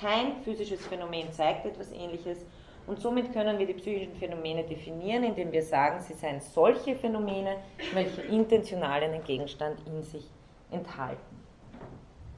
[0.00, 2.38] Kein physisches Phänomen zeigt etwas Ähnliches
[2.86, 7.56] und somit können wir die psychischen Phänomene definieren, indem wir sagen, sie seien solche Phänomene,
[7.94, 10.28] welche intentional einen Gegenstand in sich
[10.70, 11.20] enthalten.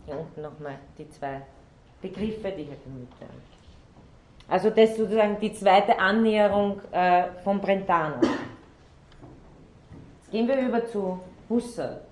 [0.05, 1.43] Hier unten nochmal die zwei
[2.01, 3.43] Begriffe, die hier bemüht werden.
[4.49, 8.21] Also das ist sozusagen die zweite Annäherung äh, von Brentano.
[8.23, 12.03] Jetzt gehen wir über zu Husserl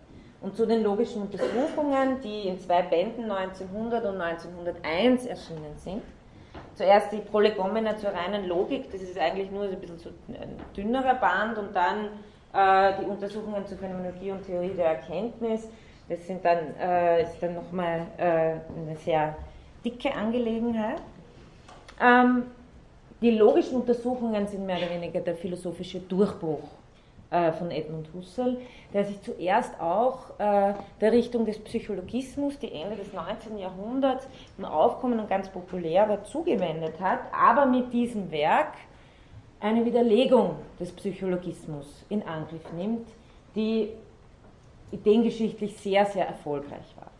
[0.40, 6.02] und zu den logischen Untersuchungen, die in zwei Bänden 1900 und 1901 erschienen sind.
[6.74, 11.14] Zuerst die Prolegomena zur reinen Logik, das ist eigentlich nur ein bisschen so ein dünnerer
[11.14, 12.06] Band und dann
[12.52, 15.68] äh, die Untersuchungen zur Phänomenologie und Theorie der Erkenntnis.
[16.08, 19.36] Das sind dann, äh, ist dann nochmal äh, eine sehr
[19.84, 21.00] dicke Angelegenheit.
[22.00, 22.44] Ähm,
[23.20, 26.68] die logischen Untersuchungen sind mehr oder weniger der philosophische Durchbruch
[27.30, 28.58] äh, von Edmund Husserl,
[28.92, 33.58] der sich zuerst auch äh, der Richtung des Psychologismus, die Ende des 19.
[33.58, 34.26] Jahrhunderts
[34.58, 38.74] im Aufkommen und ganz populär war, zugewendet hat, aber mit diesem Werk
[39.60, 43.08] eine Widerlegung des Psychologismus in Angriff nimmt,
[43.54, 43.90] die
[44.92, 47.10] ideengeschichtlich sehr, sehr erfolgreich war.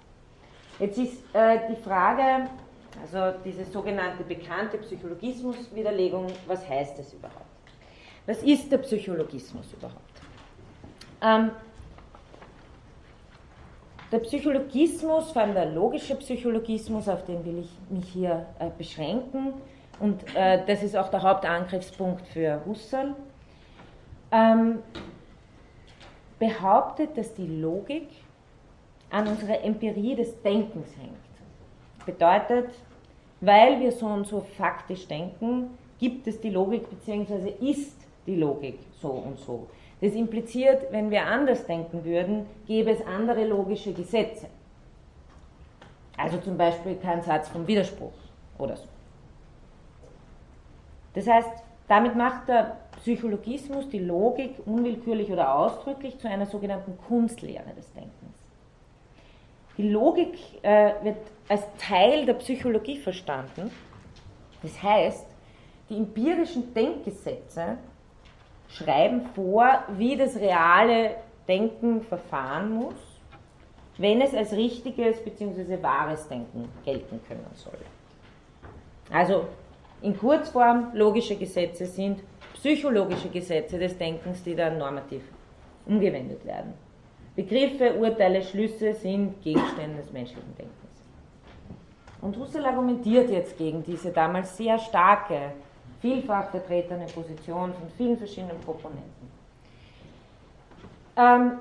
[0.78, 2.48] Jetzt ist äh, die Frage,
[3.00, 7.43] also diese sogenannte bekannte Psychologismus-Widerlegung, was heißt das überhaupt?
[8.26, 10.00] Was ist der Psychologismus überhaupt?
[11.20, 11.50] Ähm,
[14.10, 19.54] der Psychologismus, vor allem der logische Psychologismus, auf den will ich mich hier äh, beschränken,
[20.00, 23.14] und äh, das ist auch der Hauptangriffspunkt für Husserl,
[24.32, 24.80] ähm,
[26.38, 28.08] behauptet, dass die Logik
[29.10, 31.14] an unserer Empirie des Denkens hängt.
[32.04, 32.70] Bedeutet,
[33.40, 37.50] weil wir so und so faktisch denken, gibt es die Logik bzw.
[37.60, 39.68] ist die Logik so und so.
[40.00, 44.46] Das impliziert, wenn wir anders denken würden, gäbe es andere logische Gesetze.
[46.16, 48.12] Also zum Beispiel kein Satz vom Widerspruch
[48.58, 48.87] oder so.
[51.14, 51.50] Das heißt,
[51.88, 58.12] damit macht der Psychologismus die Logik unwillkürlich oder ausdrücklich zu einer sogenannten Kunstlehre des Denkens.
[59.76, 61.16] Die Logik äh, wird
[61.48, 63.70] als Teil der Psychologie verstanden.
[64.62, 65.26] Das heißt,
[65.90, 67.76] die empirischen Denkgesetze
[68.74, 73.20] schreiben vor, wie das reale Denken verfahren muss,
[73.98, 75.80] wenn es als richtiges bzw.
[75.82, 77.78] wahres Denken gelten können soll.
[79.12, 79.46] Also
[80.02, 82.20] in Kurzform, logische Gesetze sind
[82.54, 85.22] psychologische Gesetze des Denkens, die dann normativ
[85.87, 86.74] umgewendet werden.
[87.37, 90.74] Begriffe, Urteile, Schlüsse sind Gegenstände des menschlichen Denkens.
[92.20, 95.52] Und Husserl argumentiert jetzt gegen diese damals sehr starke
[96.04, 99.30] vielfach vertretene Position von vielen verschiedenen Proponenten.
[101.16, 101.52] Ähm,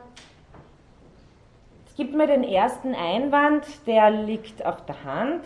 [1.87, 5.45] es gibt mir den ersten Einwand, der liegt auf der Hand,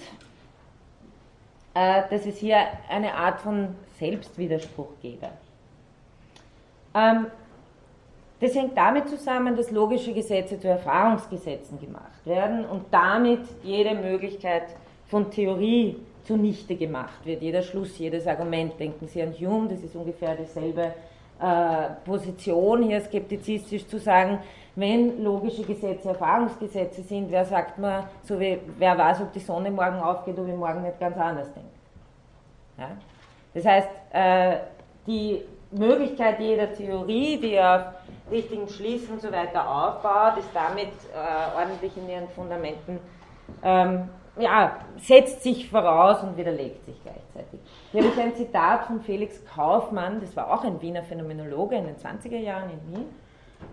[1.76, 2.58] äh, dass es hier
[2.90, 5.30] eine Art von Selbstwiderspruch gebe.
[6.96, 7.28] Ähm,
[8.40, 14.76] das hängt damit zusammen, dass logische Gesetze zu Erfahrungsgesetzen gemacht werden und damit jede Möglichkeit
[15.06, 17.42] von Theorie zunichte gemacht wird.
[17.42, 18.80] Jeder Schluss, jedes Argument.
[18.80, 20.94] Denken Sie an Hume, das ist ungefähr dieselbe
[21.40, 24.40] äh, Position, hier skeptizistisch zu sagen,
[24.76, 29.72] wenn logische Gesetze Erfahrungsgesetze sind, wer sagt man, so wie, wer weiß, ob die Sonne
[29.72, 31.70] morgen aufgeht, ich morgen nicht ganz anders denke.
[32.78, 32.90] Ja?
[33.54, 34.58] Das heißt, äh,
[35.08, 37.82] die Möglichkeit jeder Theorie, die auf
[38.30, 43.00] richtigen Schließen und so weiter aufbaut, ist damit äh, ordentlich in ihren Fundamenten
[43.64, 44.10] ähm,
[44.40, 47.60] ja, setzt sich voraus und widerlegt sich gleichzeitig.
[47.92, 51.86] Hier habe ich ein Zitat von Felix Kaufmann, das war auch ein Wiener Phänomenologe in
[51.86, 53.06] den 20er Jahren in Wien,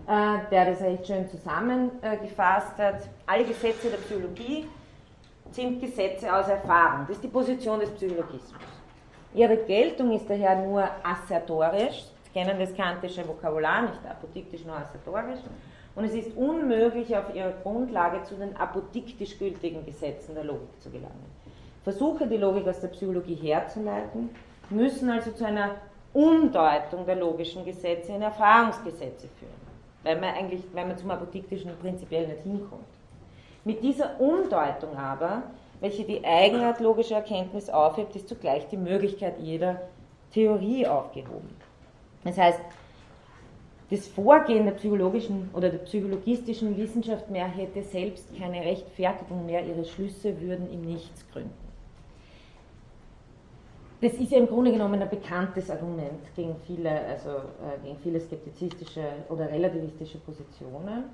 [0.07, 3.01] äh, der das echt schön zusammengefasst hat.
[3.25, 4.67] Alle Gesetze der Psychologie
[5.51, 7.05] sind Gesetze aus Erfahrung.
[7.07, 8.61] Das ist die Position des Psychologismus.
[9.33, 15.39] Ihre Geltung ist daher nur assertorisch, kennen das kantische Vokabular, nicht apodiktisch, nur assertorisch
[15.95, 20.89] und es ist unmöglich, auf ihrer Grundlage zu den apodiktisch gültigen Gesetzen der Logik zu
[20.89, 21.25] gelangen.
[21.83, 24.29] Versuche, die Logik aus der Psychologie herzuleiten,
[24.69, 25.75] müssen also zu einer
[26.13, 29.51] Umdeutung der logischen Gesetze in Erfahrungsgesetze führen,
[30.03, 32.83] weil man eigentlich, weil man zum apodiktischen prinzipiell nicht hinkommt.
[33.63, 35.43] Mit dieser Umdeutung aber,
[35.79, 39.81] welche die Eigenart logischer Erkenntnis aufhebt, ist zugleich die Möglichkeit jeder
[40.31, 41.49] Theorie aufgehoben.
[42.23, 42.59] Das heißt,
[43.89, 49.85] das Vorgehen der psychologischen oder der psychologistischen Wissenschaft mehr hätte selbst keine Rechtfertigung mehr, ihre
[49.85, 51.53] Schlüsse würden im Nichts gründen.
[54.01, 58.19] Das ist ja im Grunde genommen ein bekanntes Argument gegen viele, also äh, gegen viele
[58.19, 61.05] skeptizistische oder relativistische Positionen.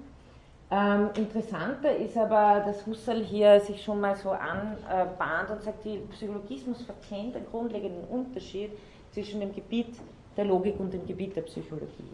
[0.71, 5.97] Ähm, interessanter ist aber, dass Husserl hier sich schon mal so anbahnt und sagt, der
[6.11, 8.71] Psychologismus verkennt einen grundlegenden Unterschied
[9.11, 9.93] zwischen dem Gebiet
[10.37, 12.09] der Logik und dem Gebiet der Psychologie.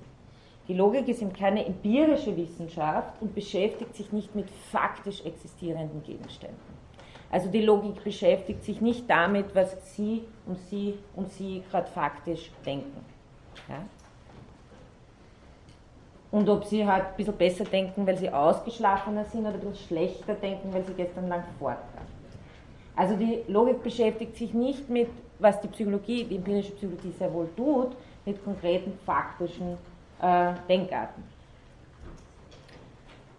[0.68, 6.78] Die Logik ist eben keine empirische Wissenschaft und beschäftigt sich nicht mit faktisch existierenden Gegenständen.
[7.30, 12.52] Also die Logik beschäftigt sich nicht damit, was Sie und Sie und Sie gerade faktisch
[12.66, 13.06] denken.
[13.68, 13.84] Ja?
[16.32, 19.88] Und ob Sie halt ein bisschen besser denken, weil Sie ausgeschlafener sind oder ein bisschen
[19.88, 22.08] schlechter denken, weil Sie gestern lang fort waren.
[22.96, 27.48] Also die Logik beschäftigt sich nicht mit, was die Psychologie, die empirische Psychologie sehr wohl
[27.56, 29.78] tut, mit konkreten faktischen
[30.22, 31.24] äh, Denkarten.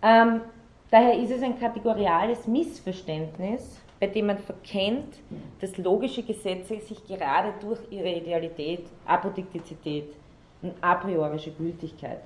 [0.03, 0.43] Ähm,
[0.91, 5.19] daher ist es ein kategoriales Missverständnis, bei dem man verkennt,
[5.61, 10.15] dass logische Gesetze sich gerade durch ihre Idealität, Apodiktizität
[10.63, 12.21] und a priorische Gültigkeit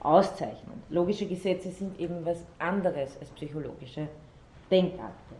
[0.00, 0.82] auszeichnen.
[0.90, 4.08] Logische Gesetze sind eben was anderes als psychologische
[4.70, 5.34] Denkakte.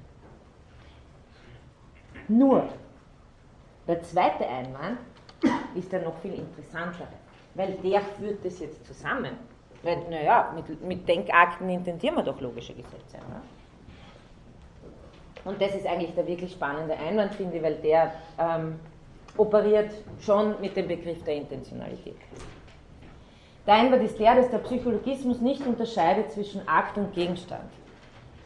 [2.29, 2.69] Nur,
[3.89, 4.99] der zweite Einwand
[5.75, 7.09] ist der noch viel interessantere,
[7.55, 9.37] weil der führt das jetzt zusammen.
[9.83, 13.17] Weil, naja, mit, mit Denkakten intendieren wir doch logische Gesetze.
[13.17, 13.43] Ne?
[15.45, 18.79] Und das ist eigentlich der wirklich spannende Einwand, finde ich, weil der ähm,
[19.37, 22.17] operiert schon mit dem Begriff der Intentionalität.
[23.67, 27.71] Der Einwand ist der, dass der Psychologismus nicht unterscheidet zwischen Akt und Gegenstand,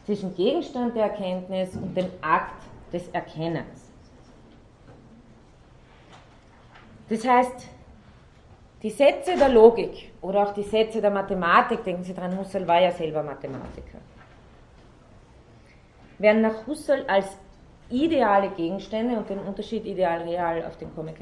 [0.05, 3.91] zwischen Gegenstand der Erkenntnis und dem Akt des Erkennens.
[7.09, 7.69] Das heißt,
[8.87, 12.81] die Sätze der Logik oder auch die Sätze der Mathematik, denken Sie dran, Husserl war
[12.81, 13.99] ja selber Mathematiker,
[16.19, 17.37] werden nach Husserl als
[17.91, 21.13] ideale Gegenstände und den Unterschied ideal-real, auf den komme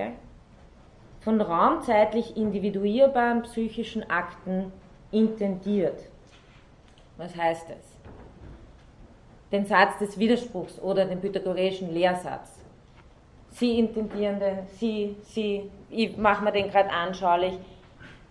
[1.21, 4.71] von raumzeitlich individuierbaren psychischen Akten
[5.11, 5.99] intendiert.
[7.17, 7.97] Was heißt das?
[9.53, 12.54] Den Satz des Widerspruchs oder den pythagoreischen Lehrsatz.
[13.55, 17.55] Sie intendieren den, Sie, Sie, ich mache mir den gerade anschaulich.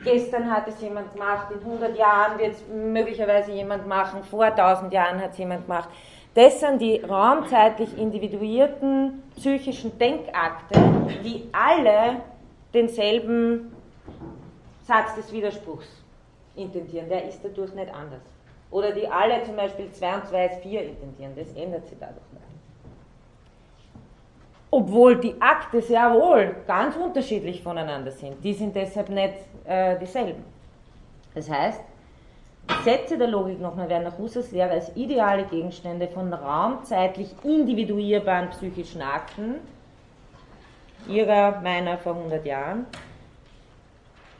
[0.03, 4.91] Gestern hat es jemand gemacht, in 100 Jahren wird es möglicherweise jemand machen, vor 1000
[4.91, 5.87] Jahren hat es jemand gemacht.
[6.33, 10.77] Das sind die raumzeitlich individuierten psychischen Denkakte,
[11.23, 12.17] die alle
[12.73, 13.73] denselben
[14.85, 15.87] Satz des Widerspruchs
[16.55, 17.07] intendieren.
[17.07, 18.21] Der ist dadurch nicht anders.
[18.71, 21.33] Oder die alle zum Beispiel 2 und 2 ist 4 intendieren.
[21.37, 22.42] Das ändert sich dadurch nicht.
[24.75, 28.43] Obwohl die Akte sehr wohl ganz unterschiedlich voneinander sind.
[28.43, 30.43] Die sind deshalb nicht äh, dieselben.
[31.35, 31.79] Das heißt,
[32.83, 39.03] Sätze der Logik nochmal werden nach Husserls Lehre als ideale Gegenstände von raumzeitlich individuierbaren psychischen
[39.03, 39.57] Akten,
[41.07, 42.87] ihrer, meiner vor 100 Jahren,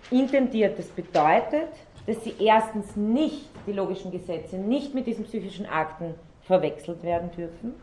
[0.10, 0.80] intendiert.
[0.80, 1.70] Das bedeutet,
[2.08, 7.76] dass sie erstens nicht, die logischen Gesetze, nicht mit diesen psychischen Akten verwechselt werden dürfen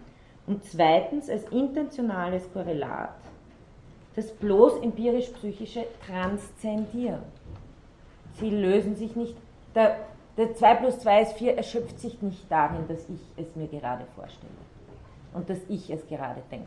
[0.51, 3.15] und zweitens als intentionales Korrelat
[4.17, 7.23] das bloß empirisch-psychische transzendieren.
[8.35, 9.37] Sie lösen sich nicht,
[9.77, 9.97] der
[10.37, 14.05] der 2 plus 2 ist 4 erschöpft sich nicht darin, dass ich es mir gerade
[14.17, 14.51] vorstelle
[15.35, 16.67] und dass ich es gerade denke.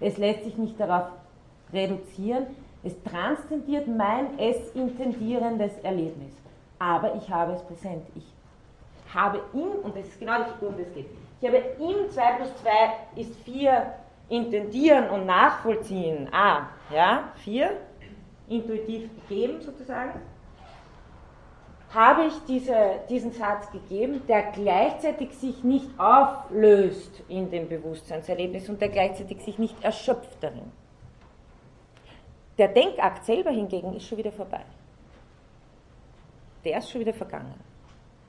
[0.00, 1.08] Es lässt sich nicht darauf
[1.72, 2.46] reduzieren,
[2.82, 6.32] es transzendiert mein es intendierendes Erlebnis.
[6.80, 8.02] Aber ich habe es präsent.
[8.16, 8.26] Ich
[9.14, 11.06] habe im, und das ist genau die Figur, um das geht,
[11.42, 12.70] ich habe im 2 plus 2
[13.20, 13.94] ist 4
[14.30, 16.28] intendieren und nachvollziehen.
[16.32, 17.76] Ah, ja, 4,
[18.48, 20.22] intuitiv gegeben sozusagen
[21.94, 28.80] habe ich diese, diesen Satz gegeben, der gleichzeitig sich nicht auflöst in dem Bewusstseinserlebnis und
[28.80, 30.72] der gleichzeitig sich nicht erschöpft darin.
[32.56, 34.64] Der Denkakt selber hingegen ist schon wieder vorbei.
[36.64, 37.54] Der ist schon wieder vergangen.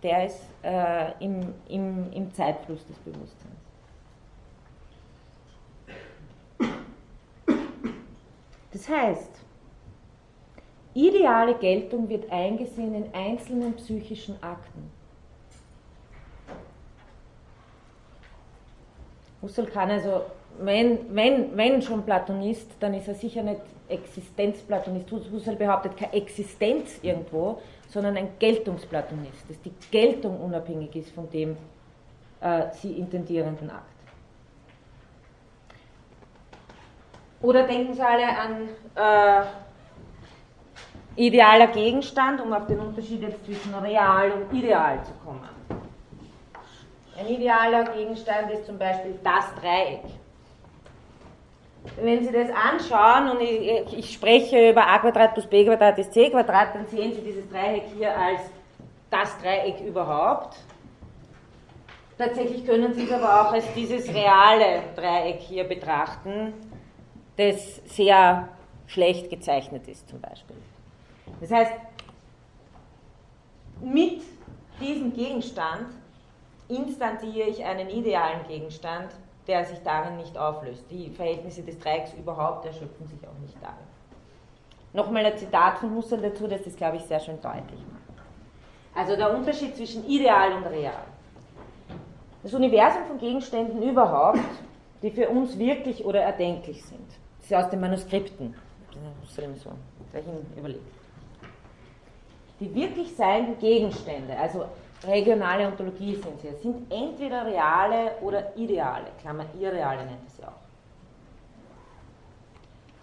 [0.03, 3.53] Der ist äh, im, im, im Zeitfluss des Bewusstseins.
[8.71, 9.43] Das heißt,
[10.95, 14.91] Ideale Geltung wird eingesehen in einzelnen psychischen Akten.
[19.41, 20.21] Husserl kann also,
[20.59, 25.11] wenn, wenn, wenn schon Platonist, dann ist er sicher nicht Existenzplatonist.
[25.11, 27.59] Husserl behauptet keine Existenz irgendwo,
[27.93, 31.55] sondern ein Geltungsplatonist, dass die Geltung unabhängig ist von dem
[32.41, 33.83] äh, sie intendierenden Akt.
[37.41, 39.45] Oder denken Sie alle an äh,
[41.17, 45.47] idealer Gegenstand, um auf den Unterschied jetzt zwischen real und ideal zu kommen.
[47.19, 50.01] Ein idealer Gegenstand ist zum Beispiel das Dreieck.
[52.01, 56.13] Wenn Sie das anschauen und ich, ich spreche über a Quadrat plus b Quadrat ist
[56.13, 58.39] c Quadrat, dann sehen Sie dieses Dreieck hier als
[59.09, 60.55] das Dreieck überhaupt.
[62.17, 66.53] Tatsächlich können Sie es aber auch als dieses reale Dreieck hier betrachten,
[67.35, 68.47] das sehr
[68.87, 70.55] schlecht gezeichnet ist zum Beispiel.
[71.41, 71.73] Das heißt,
[73.81, 74.21] mit
[74.79, 75.87] diesem Gegenstand
[76.69, 79.09] instantiere ich einen idealen Gegenstand,
[79.47, 80.85] der sich darin nicht auflöst.
[80.89, 83.75] Die Verhältnisse des Dreiecks überhaupt erschöpfen sich auch nicht darin.
[84.93, 88.03] Nochmal ein Zitat von Husserl dazu, das das, glaube ich, sehr schön deutlich macht.
[88.95, 91.03] Also der Unterschied zwischen ideal und real.
[92.43, 94.39] Das Universum von Gegenständen überhaupt,
[95.01, 97.07] die für uns wirklich oder erdenklich sind.
[97.39, 98.55] Das ist aus den Manuskripten.
[99.23, 99.71] Husserl so
[100.55, 100.81] überlegt.
[102.59, 104.65] Die wirklich seienden Gegenstände, also
[105.05, 110.63] regionale Ontologie sind sie, sind entweder reale oder ideale, Klammer irreale nennt es ja auch.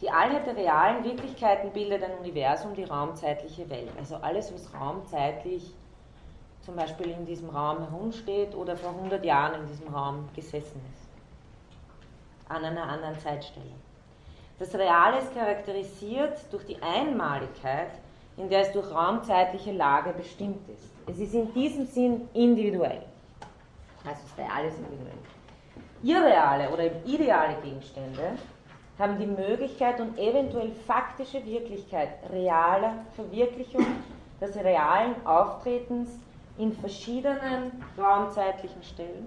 [0.00, 3.90] Die Allheit der realen Wirklichkeiten bildet ein Universum, die raumzeitliche Welt.
[3.98, 5.74] Also alles, was raumzeitlich
[6.62, 12.50] zum Beispiel in diesem Raum herumsteht oder vor 100 Jahren in diesem Raum gesessen ist.
[12.50, 13.72] An einer anderen Zeitstelle.
[14.58, 17.90] Das Reale ist charakterisiert durch die Einmaligkeit,
[18.36, 20.89] in der es durch raumzeitliche Lage bestimmt ist.
[21.06, 23.02] Es ist in diesem Sinn individuell.
[24.04, 24.20] Also
[24.68, 25.18] ist individuell.
[26.02, 28.32] Irreale oder ideale Gegenstände
[28.98, 33.84] haben die Möglichkeit und eventuell faktische Wirklichkeit realer Verwirklichung
[34.40, 36.10] des realen Auftretens
[36.58, 39.26] in verschiedenen raumzeitlichen Stellen,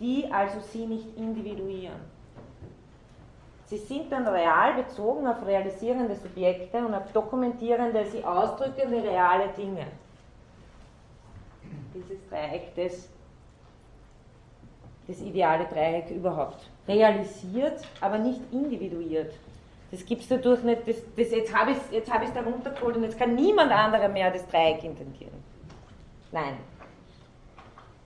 [0.00, 2.00] die also sie nicht individuieren.
[3.66, 9.86] Sie sind dann real bezogen auf realisierende Subjekte und auf dokumentierende, sie ausdrückende reale Dinge.
[11.94, 13.08] Dieses Dreieck, das,
[15.06, 16.68] das ideale Dreieck überhaupt.
[16.88, 19.32] Realisiert, aber nicht individuiert.
[19.90, 23.02] Das gibt es dadurch nicht, das, das jetzt habe ich es hab da runtergeholt und
[23.04, 25.34] jetzt kann niemand anderer mehr das Dreieck intendieren.
[26.32, 26.56] Nein.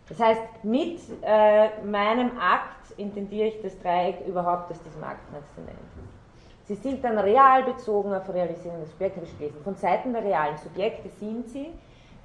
[0.09, 5.55] Das heißt, mit äh, meinem Akt intendiere ich das Dreieck überhaupt aus diesem Akt nicht
[5.55, 5.97] zu nennen.
[6.65, 9.63] Sie sind dann real bezogen auf realisierende Subjekte gelesen.
[9.63, 11.71] Von Seiten der realen Subjekte sind sie,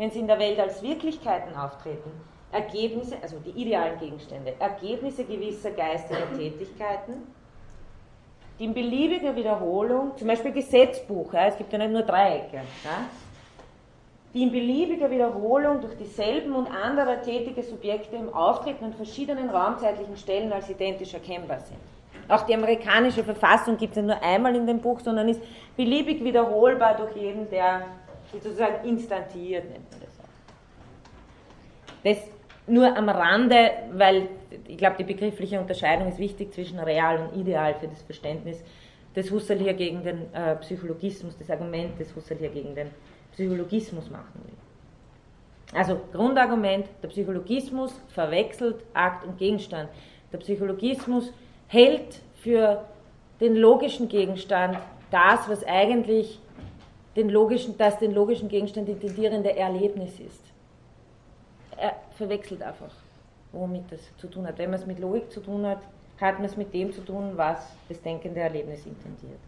[0.02, 2.10] wenn sie in der Welt als Wirklichkeiten auftreten,
[2.52, 7.22] Ergebnisse, also die idealen Gegenstände, Ergebnisse gewisser geistiger Tätigkeiten,
[8.58, 13.06] die in beliebiger Wiederholung, zum Beispiel Gesetzbuch, ja, es gibt ja nicht nur Dreiecke, ja,
[14.34, 20.18] die in beliebiger Wiederholung durch dieselben und andere tätige Subjekte im Auftreten an verschiedenen raumzeitlichen
[20.18, 21.80] Stellen als identisch erkennbar sind.
[22.28, 25.42] Auch die amerikanische Verfassung gibt es nicht nur einmal in dem Buch, sondern ist
[25.78, 27.82] beliebig wiederholbar durch jeden, der
[28.32, 30.28] sozusagen instantiert, nennt man das auch.
[32.04, 32.18] Das
[32.68, 34.30] nur am Rande, weil
[34.68, 38.64] ich glaube, die begriffliche Unterscheidung ist wichtig zwischen real und ideal für das Verständnis
[39.16, 42.90] des Husserl hier gegen den äh, Psychologismus, das Argument des Husserl hier gegen den
[43.34, 44.54] Psychologismus machen will.
[45.78, 49.90] Also Grundargument, der Psychologismus verwechselt Akt und Gegenstand.
[50.32, 51.34] Der Psychologismus
[51.68, 52.86] hält für
[53.40, 54.78] den logischen Gegenstand
[55.12, 56.40] das, was eigentlich
[57.16, 60.44] den logischen, das den logischen Gegenstand intendierende Erlebnis ist.
[61.78, 62.94] Er verwechselt einfach,
[63.52, 64.58] womit das zu tun hat.
[64.58, 65.82] Wenn man es mit Logik zu tun hat,
[66.20, 69.40] hat man es mit dem zu tun, was das denkende Erlebnis intendiert.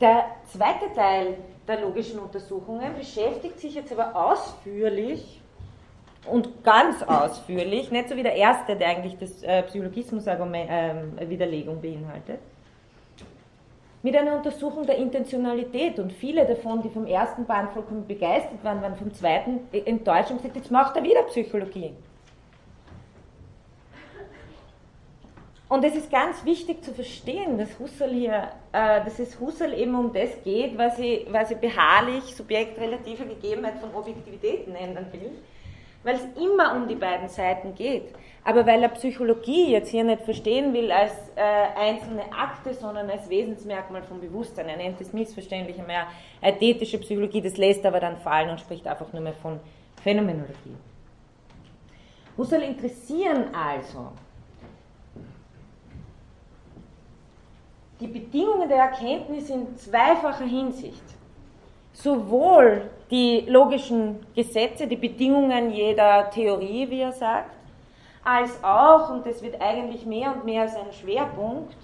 [0.00, 5.40] Der zweite Teil der logischen Untersuchungen beschäftigt sich jetzt aber ausführlich
[6.30, 12.40] und ganz ausführlich, nicht so wie der erste, der eigentlich das äh, Psychologismus-Widerlegung ähm, beinhaltet,
[14.02, 15.98] mit einer Untersuchung der Intentionalität.
[15.98, 20.36] Und viele davon, die vom ersten Band vollkommen begeistert waren, waren vom zweiten enttäuscht und
[20.38, 21.92] gesagt, jetzt macht er wieder Psychologie.
[25.68, 29.96] Und es ist ganz wichtig zu verstehen, dass Husserl hier, äh, dass es Husserl eben
[29.96, 35.32] um das geht, was sie, was sie beharrlich subjektrelative Gegebenheit von Objektivität nennen will,
[36.06, 38.14] weil es immer um die beiden Seiten geht.
[38.44, 41.40] Aber weil er Psychologie jetzt hier nicht verstehen will als äh,
[41.76, 44.68] einzelne Akte, sondern als Wesensmerkmal vom Bewusstsein.
[44.68, 46.06] Er nennt es missverständlich mehr
[46.40, 49.58] ästhetische Psychologie, das lässt aber dann fallen und spricht einfach nur mehr von
[50.00, 50.76] Phänomenologie.
[52.38, 54.12] Husserl interessieren also
[57.98, 61.02] die Bedingungen der Erkenntnis in zweifacher Hinsicht.
[61.94, 67.54] Sowohl die logischen Gesetze, die Bedingungen jeder Theorie, wie er sagt,
[68.24, 71.76] als auch, und das wird eigentlich mehr und mehr sein Schwerpunkt,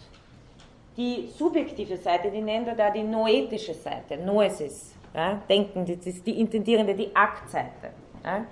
[0.97, 6.27] die subjektive Seite, die nennt er da die noetische Seite, Noesis, ja, Denken, das ist
[6.27, 7.91] die intendierende, die Aktseite.
[8.25, 8.45] Ja.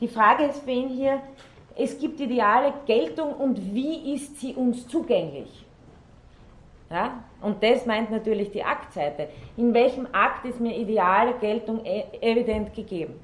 [0.00, 1.20] Die Frage ist für ihn hier,
[1.76, 5.64] es gibt ideale Geltung und wie ist sie uns zugänglich?
[6.90, 7.22] Ja?
[7.46, 9.28] Und das meint natürlich die Aktseite.
[9.56, 13.20] In welchem Akt ist mir ideale Geltung e evident gegeben?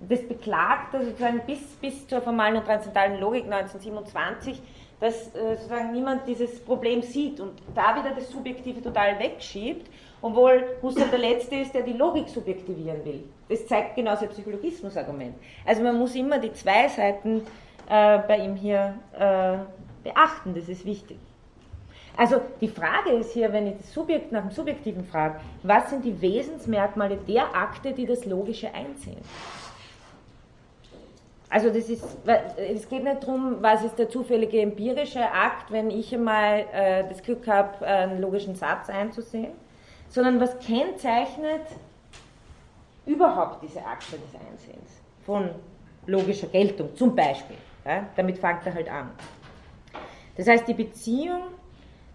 [0.00, 4.60] Das beklagt also sozusagen bis, bis zur formalen und transzendentalen Logik 1927,
[4.98, 9.88] dass äh, sozusagen niemand dieses Problem sieht und da wieder das Subjektive total wegschiebt,
[10.20, 13.22] obwohl Husserl der Letzte ist, der die Logik subjektivieren will.
[13.48, 15.36] Das zeigt genau sein Psychologismus-Argument.
[15.64, 17.42] Also man muss immer die zwei Seiten
[17.88, 19.58] äh, bei ihm hier äh,
[20.02, 21.18] beachten, das ist wichtig.
[22.16, 26.04] Also die Frage ist hier, wenn ich das Subjekt nach dem Subjektiven frage, was sind
[26.04, 29.20] die Wesensmerkmale der Akte, die das Logische einsehen?
[31.48, 32.04] Also das ist,
[32.56, 37.22] es geht nicht darum, was ist der zufällige empirische Akt, wenn ich einmal äh, das
[37.22, 39.52] Glück habe, einen logischen Satz einzusehen,
[40.08, 41.66] sondern was kennzeichnet
[43.04, 45.50] überhaupt diese Akte des Einsehens von
[46.06, 47.56] logischer Geltung, zum Beispiel.
[47.84, 49.10] Ja, damit fängt er halt an.
[50.36, 51.42] Das heißt, die Beziehung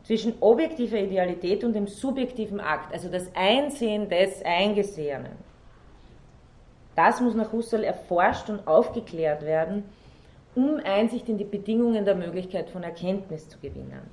[0.07, 5.33] zwischen objektiver Idealität und dem subjektiven Akt, also das Einsehen des Eingesehenen.
[6.95, 9.83] Das muss nach Husserl erforscht und aufgeklärt werden,
[10.55, 14.09] um Einsicht in die Bedingungen der Möglichkeit von Erkenntnis zu gewinnen.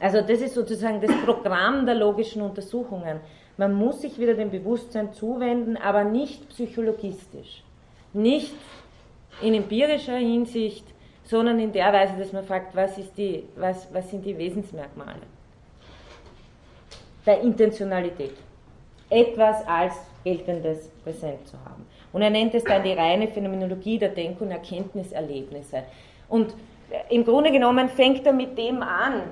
[0.00, 3.20] Also das ist sozusagen das Programm der logischen Untersuchungen.
[3.58, 7.62] Man muss sich wieder dem Bewusstsein zuwenden, aber nicht psychologistisch,
[8.12, 8.56] nicht
[9.40, 10.84] in empirischer Hinsicht,
[11.30, 15.22] sondern in der Weise, dass man fragt, was, die, was, was sind die Wesensmerkmale
[17.24, 18.34] der Intentionalität.
[19.08, 21.86] Etwas als geltendes präsent zu haben.
[22.12, 25.84] Und er nennt es dann die reine Phänomenologie der Denk- und Erkenntniserlebnisse.
[26.28, 26.54] Und
[27.08, 29.22] im Grunde genommen fängt er mit dem an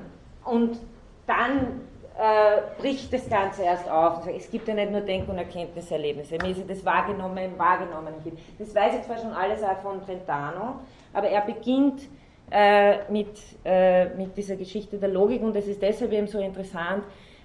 [0.45, 0.79] und
[1.27, 1.81] dann
[2.17, 4.25] äh, bricht das Ganze erst auf.
[4.29, 6.37] Es gibt ja nicht nur Denk- und Erkenntniserlebnisse.
[6.43, 8.15] Mir ist das wahrgenommen, wahrgenommen.
[8.59, 10.77] Das weiß ich zwar schon alles auch von Brentano,
[11.19, 12.09] aber er beginnt
[12.51, 13.29] äh, mit,
[13.65, 17.03] äh, mit dieser Geschichte der Logik und es ist deshalb eben so interessant,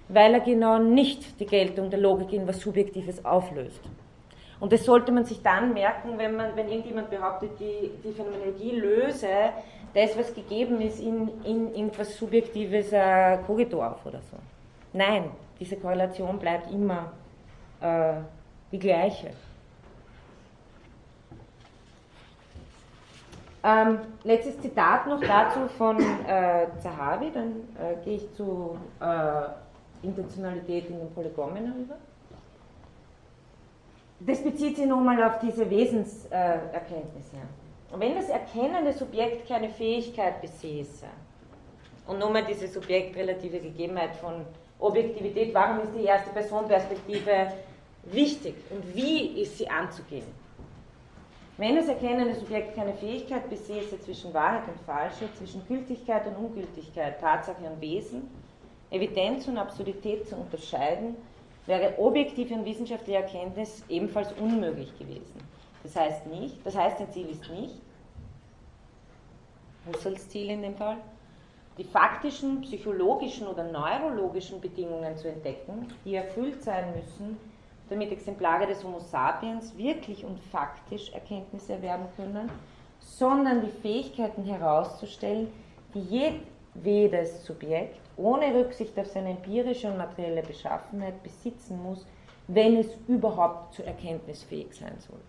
[0.08, 3.80] weil er genau nicht die Geltung der Logik in was Subjektives auflöst.
[4.60, 8.76] Und das sollte man sich dann merken, wenn, man, wenn irgendjemand behauptet, die, die Phänomenologie
[8.76, 9.26] löse
[9.92, 14.36] das, was gegeben ist, in, in, in was Subjektives äh, Kogito auf oder so.
[14.92, 17.12] Nein, diese Korrelation bleibt immer
[17.80, 18.14] äh,
[18.70, 19.30] die gleiche.
[23.66, 30.90] Ähm, letztes Zitat noch dazu von äh, Zahavi, dann äh, gehe ich zu äh, Intentionalität
[30.90, 31.96] in den Polygomen rüber.
[34.20, 37.36] Das bezieht sich nun mal auf diese Wesenserkenntnisse.
[37.90, 41.06] Und wenn das erkennende Subjekt keine Fähigkeit besäße,
[42.06, 44.44] und nun mal diese subjektrelative Gegebenheit von
[44.78, 47.52] Objektivität, warum ist die erste Personperspektive
[48.04, 50.43] wichtig und wie ist sie anzugehen?
[51.56, 57.20] Wenn das erkennende Subjekt keine Fähigkeit besäße, zwischen Wahrheit und Falsche, zwischen Gültigkeit und Ungültigkeit,
[57.20, 58.28] Tatsache und Wesen,
[58.90, 61.14] Evidenz und Absurdität zu unterscheiden,
[61.66, 65.34] wäre objektive und wissenschaftliche Erkenntnis ebenfalls unmöglich gewesen.
[65.84, 67.80] Das heißt nicht, das heißt, ein Ziel ist nicht,
[69.86, 70.96] Husserls Ziel in dem Fall,
[71.76, 77.36] die faktischen, psychologischen oder neurologischen Bedingungen zu entdecken, die erfüllt sein müssen,
[77.94, 82.50] damit Exemplare des Homo sapiens wirklich und faktisch Erkenntnisse erwerben können,
[82.98, 85.48] sondern die Fähigkeiten herauszustellen,
[85.94, 86.34] die
[86.82, 92.06] jedes Subjekt ohne Rücksicht auf seine empirische und materielle Beschaffenheit besitzen muss,
[92.48, 95.20] wenn es überhaupt zur Erkenntnis fähig sein soll.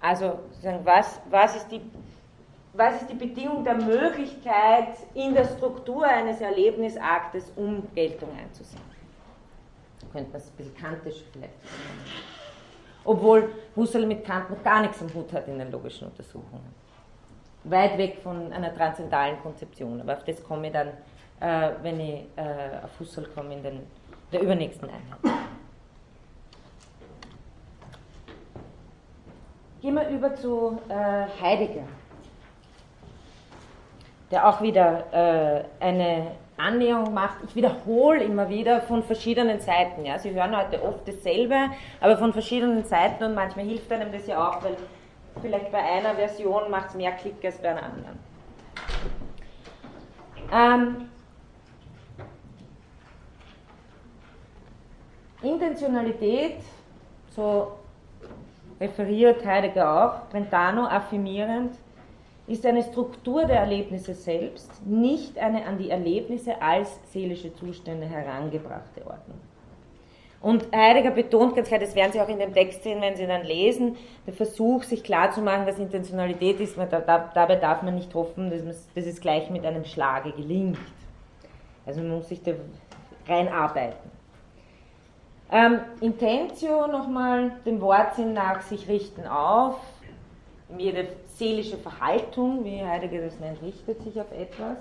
[0.00, 0.38] Also,
[0.84, 1.80] was, was, ist die,
[2.72, 8.89] was ist die Bedingung der Möglichkeit in der Struktur eines Erlebnisaktes, um Geltung einzusehen?
[10.12, 11.54] Könnte man es ein bisschen kantisch vielleicht.
[13.04, 16.74] Obwohl Husserl mit Kant noch gar nichts am Hut hat in den logischen Untersuchungen.
[17.64, 20.88] Weit weg von einer transzendalen Konzeption, aber auf das komme ich dann,
[21.40, 23.80] äh, wenn ich äh, auf Husserl komme, in den,
[24.32, 25.40] der übernächsten Einheit.
[29.80, 30.94] Gehen wir über zu äh,
[31.42, 31.86] Heidegger,
[34.30, 37.38] der auch wieder äh, eine Annäherung macht.
[37.46, 40.04] Ich wiederhole immer wieder von verschiedenen Seiten.
[40.04, 40.18] Ja.
[40.18, 41.56] Sie hören heute oft dasselbe,
[42.00, 44.76] aber von verschiedenen Seiten und manchmal hilft einem das ja auch, weil
[45.40, 48.18] vielleicht bei einer Version macht es mehr Klick als bei einer anderen.
[50.52, 51.08] Ähm,
[55.42, 56.58] Intentionalität,
[57.34, 57.72] so
[58.80, 61.74] referiert Heidegger auch, Brentano affirmierend,
[62.50, 69.06] ist eine Struktur der Erlebnisse selbst, nicht eine an die Erlebnisse als seelische Zustände herangebrachte
[69.06, 69.38] Ordnung.
[70.40, 73.26] Und Heidegger betont ganz klar, das werden Sie auch in dem Text sehen, wenn Sie
[73.26, 73.96] dann lesen,
[74.26, 79.50] der Versuch, sich klarzumachen, was Intentionalität ist, dabei darf man nicht hoffen, dass, es gleich
[79.50, 80.78] mit einem Schlage gelingt.
[81.84, 82.52] Also man muss sich da
[83.28, 84.10] reinarbeiten.
[85.52, 89.76] Ähm, Intentio nochmal, dem Wortsinn nach sich richten auf,
[90.78, 91.08] jede
[91.40, 94.76] seelische Verhaltung, wie Heidegger das nennt, richtet sich auf etwas.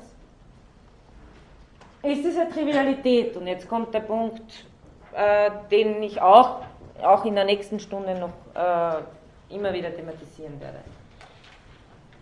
[2.03, 3.35] Ist es eine Trivialität?
[3.37, 4.65] Und jetzt kommt der Punkt,
[5.13, 6.61] äh, den ich auch,
[7.01, 10.79] auch in der nächsten Stunde noch äh, immer wieder thematisieren werde.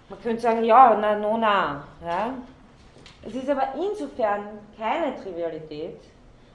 [0.10, 1.84] Man könnte sagen, ja, na, no, na.
[2.06, 2.34] Ja?
[3.26, 4.44] Es ist aber insofern
[4.78, 6.00] keine Trivialität,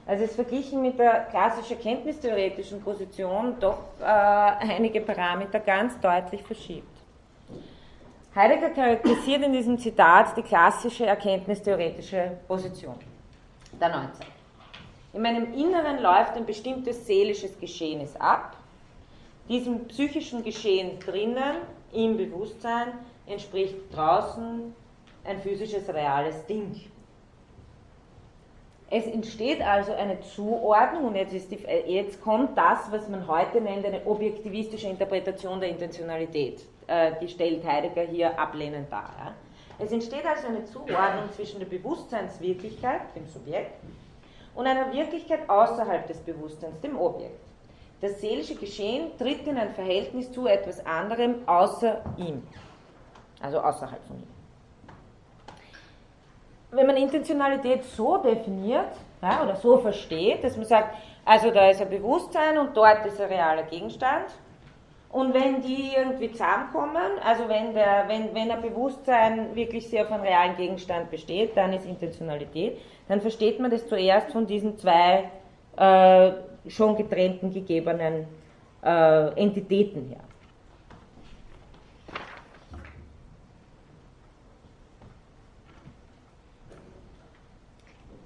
[0.05, 6.92] also es verglichen mit der klassischen kenntnistheoretischen Position doch äh, einige Parameter ganz deutlich verschiebt.
[8.35, 12.95] Heidegger charakterisiert in diesem Zitat die klassische erkenntnistheoretische Position
[13.79, 14.25] der Neuzeit.
[15.13, 18.57] In meinem Inneren läuft ein bestimmtes seelisches Geschehnis ab.
[19.47, 21.57] Diesem psychischen Geschehen drinnen,
[21.91, 22.87] im Bewusstsein,
[23.27, 24.73] entspricht draußen
[25.25, 26.81] ein physisches, reales Ding.
[28.89, 33.85] Es entsteht also eine Zuordnung und jetzt, die, jetzt, kommt das, was man heute nennt,
[33.85, 36.65] eine objektivistische Interpretation der Intentionalität.
[36.87, 39.33] Äh, die stellt Heidegger hier ablehnend dar.
[39.79, 43.81] Es entsteht also eine Zuordnung zwischen der Bewusstseinswirklichkeit, dem Subjekt,
[44.55, 47.39] und einer Wirklichkeit außerhalb des Bewusstseins, dem Objekt.
[48.01, 52.43] Das seelische Geschehen tritt in ein Verhältnis zu etwas anderem außer ihm,
[53.41, 54.27] also außerhalb von ihm.
[56.71, 61.81] Wenn man Intentionalität so definiert ja, oder so versteht, dass man sagt, also da ist
[61.81, 64.25] ein Bewusstsein und dort ist ein realer Gegenstand,
[65.13, 70.11] und wenn die irgendwie zusammenkommen, also wenn, der, wenn, wenn ein Bewusstsein wirklich sehr auf
[70.11, 75.29] einem realen Gegenstand besteht, dann ist Intentionalität dann versteht man das zuerst von diesen zwei
[75.77, 76.31] äh,
[76.67, 78.27] schon getrennten gegebenen
[78.83, 80.21] äh, Entitäten her.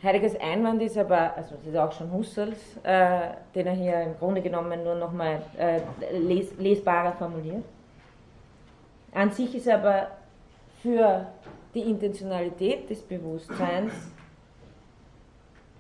[0.03, 4.17] Heideggers Einwand ist aber, also das ist auch schon Husserls, äh, den er hier im
[4.17, 5.81] Grunde genommen nur nochmal äh,
[6.17, 7.63] les, lesbarer formuliert.
[9.11, 10.09] An sich ist aber
[10.83, 11.25] für
[11.73, 13.93] die Intentionalität des Bewusstseins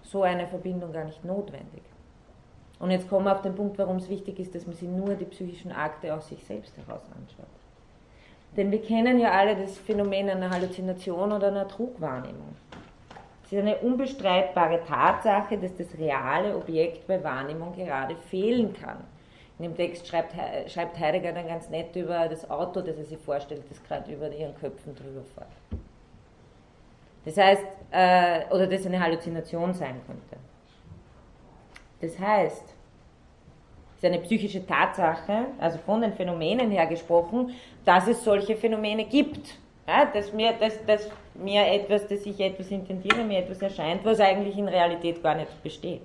[0.03, 1.83] so eine Verbindung gar nicht notwendig.
[2.79, 5.15] Und jetzt kommen wir auf den Punkt, warum es wichtig ist, dass man sich nur
[5.15, 7.45] die psychischen Akte aus sich selbst heraus anschaut.
[8.55, 12.55] Denn wir kennen ja alle das Phänomen einer Halluzination oder einer Trugwahrnehmung.
[13.47, 18.97] Es ist eine unbestreitbare Tatsache, dass das reale Objekt bei Wahrnehmung gerade fehlen kann.
[19.57, 20.35] In dem Text schreibt,
[20.69, 24.29] schreibt Heidegger dann ganz nett über das Auto, das er sich vorstellt, das gerade über
[24.33, 25.47] ihren Köpfen drüber fährt.
[27.23, 30.35] Das heißt, äh, oder das eine Halluzination sein könnte.
[32.01, 37.51] Das heißt, es ist eine psychische Tatsache, also von den Phänomenen her gesprochen,
[37.85, 39.57] dass es solche Phänomene gibt.
[39.87, 44.19] Ja, dass, mir, dass, dass mir etwas, dass ich etwas intendiere, mir etwas erscheint, was
[44.19, 46.01] eigentlich in Realität gar nicht besteht.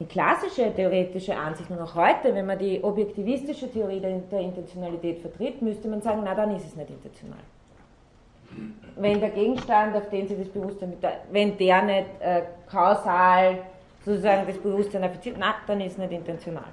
[0.00, 5.20] Die klassische theoretische Ansicht, und auch heute, wenn man die objektivistische Theorie der, der Intentionalität
[5.20, 7.38] vertritt, müsste man sagen, na dann ist es nicht intentional
[8.96, 13.58] wenn der Gegenstand, auf den Sie das Bewusstsein mit der, wenn der nicht äh, kausal
[14.04, 16.64] sozusagen das Bewusstsein affiziert, na, dann ist es nicht intentional.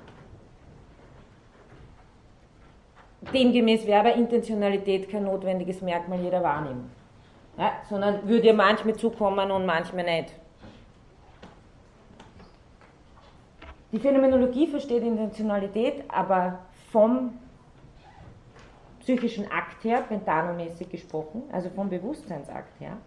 [3.31, 6.89] Demgemäß wäre aber Intentionalität kein notwendiges Merkmal jeder Wahrnehmung.
[7.57, 10.33] Ja, sondern würde ihr manchmal zukommen und manchmal nicht.
[13.91, 16.59] Die Phänomenologie versteht Intentionalität aber
[16.91, 17.37] vom
[19.01, 22.97] psychischen Akt her, pentanomäßig gesprochen, also vom Bewusstseinsakt her,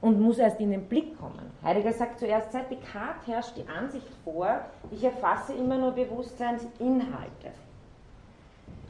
[0.00, 1.52] und muss erst in den Blick kommen.
[1.62, 7.52] Heidegger sagt zuerst, seit Descartes herrscht die Ansicht vor, ich erfasse immer nur Bewusstseinsinhalte.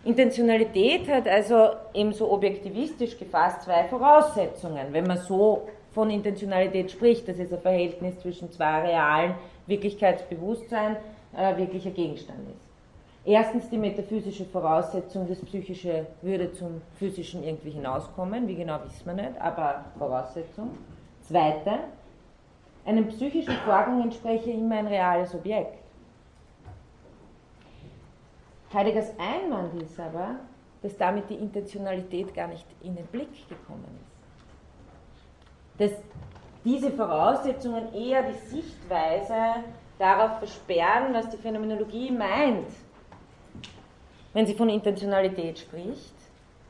[0.05, 7.39] Intentionalität hat also ebenso objektivistisch gefasst zwei Voraussetzungen, wenn man so von Intentionalität spricht, dass
[7.39, 9.35] es ein Verhältnis zwischen zwei realen
[9.67, 10.97] Wirklichkeitsbewusstsein
[11.37, 12.71] äh, wirklicher Gegenstand ist.
[13.27, 19.13] Erstens die metaphysische Voraussetzung, das Psychische würde zum Physischen irgendwie hinauskommen, wie genau wissen wir
[19.13, 20.71] nicht, aber Voraussetzung.
[21.29, 21.81] Zweite,
[22.87, 25.80] einem psychischen Vorgang entspreche immer ein reales Objekt.
[28.73, 30.37] Heideggers Einwand ist aber,
[30.83, 33.85] dass damit die Intentionalität gar nicht in den Blick gekommen
[35.79, 35.83] ist.
[35.93, 36.03] Dass
[36.65, 39.65] diese Voraussetzungen eher die Sichtweise
[39.99, 42.69] darauf versperren, was die Phänomenologie meint
[44.33, 46.15] wenn sie von Intentionalität spricht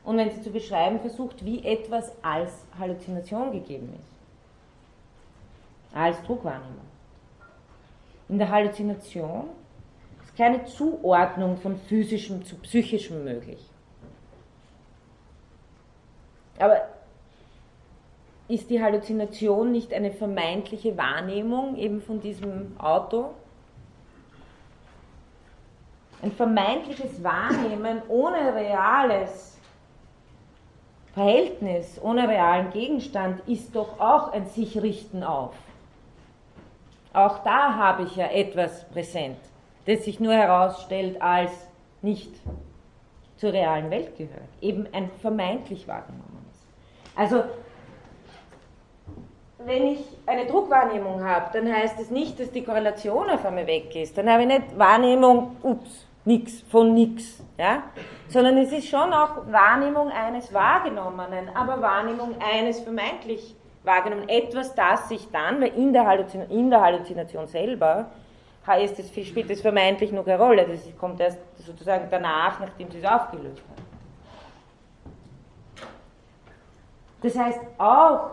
[0.03, 5.95] und wenn sie zu beschreiben versucht, wie etwas als Halluzination gegeben ist.
[5.95, 6.89] Als Druckwahrnehmung.
[8.29, 9.49] In der Halluzination
[10.31, 13.59] ist keine Zuordnung von physischem zu psychischem möglich.
[16.59, 16.87] Aber
[18.47, 23.31] ist die Halluzination nicht eine vermeintliche Wahrnehmung eben von diesem Auto?
[26.21, 29.57] Ein vermeintliches Wahrnehmen ohne reales
[31.13, 35.55] Verhältnis, ohne realen Gegenstand ist doch auch ein sich richten auf.
[37.13, 39.37] Auch da habe ich ja etwas präsent,
[39.85, 41.51] das sich nur herausstellt als
[42.01, 42.31] nicht
[43.37, 46.67] zur realen Welt gehört, eben ein vermeintlich wahrgenommenes.
[47.15, 47.43] Also
[49.65, 53.95] wenn ich eine Druckwahrnehmung habe, dann heißt es nicht, dass die Korrelation auf einmal weg
[53.95, 54.17] ist.
[54.17, 57.83] Dann habe ich nicht Wahrnehmung, ups, nix, von nix, ja?
[58.29, 64.29] sondern es ist schon auch Wahrnehmung eines Wahrgenommenen, aber Wahrnehmung eines vermeintlich wahrgenommen.
[64.29, 68.07] Etwas, das sich dann, weil in der, Halluzin in der Halluzination selber
[68.65, 70.67] heißt es, spielt es vermeintlich noch eine Rolle.
[70.67, 73.83] Das kommt erst sozusagen danach, nachdem sie es aufgelöst hat.
[77.21, 78.31] Das heißt, auch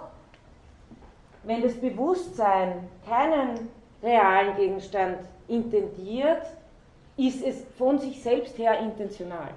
[1.42, 3.70] wenn das Bewusstsein keinen
[4.02, 6.42] realen Gegenstand intendiert,
[7.16, 9.50] ist es von sich selbst her intentional.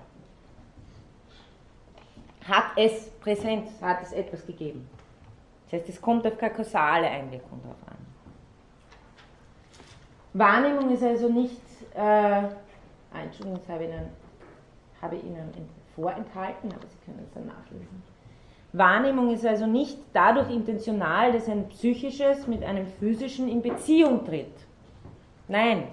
[2.47, 4.89] Hat es Präsenz, hat es etwas gegeben.
[5.65, 7.90] Das heißt, es kommt auf keine kausale Einwirkung darauf an.
[10.33, 11.61] Wahrnehmung ist also nicht,
[11.93, 12.43] äh,
[13.13, 14.09] Entschuldigung, das habe ich Ihnen,
[15.01, 18.03] habe ich Ihnen vorenthalten, aber Sie können es dann nachlesen.
[18.73, 24.53] Wahrnehmung ist also nicht dadurch intentional, dass ein psychisches mit einem physischen in Beziehung tritt.
[25.49, 25.89] Nein.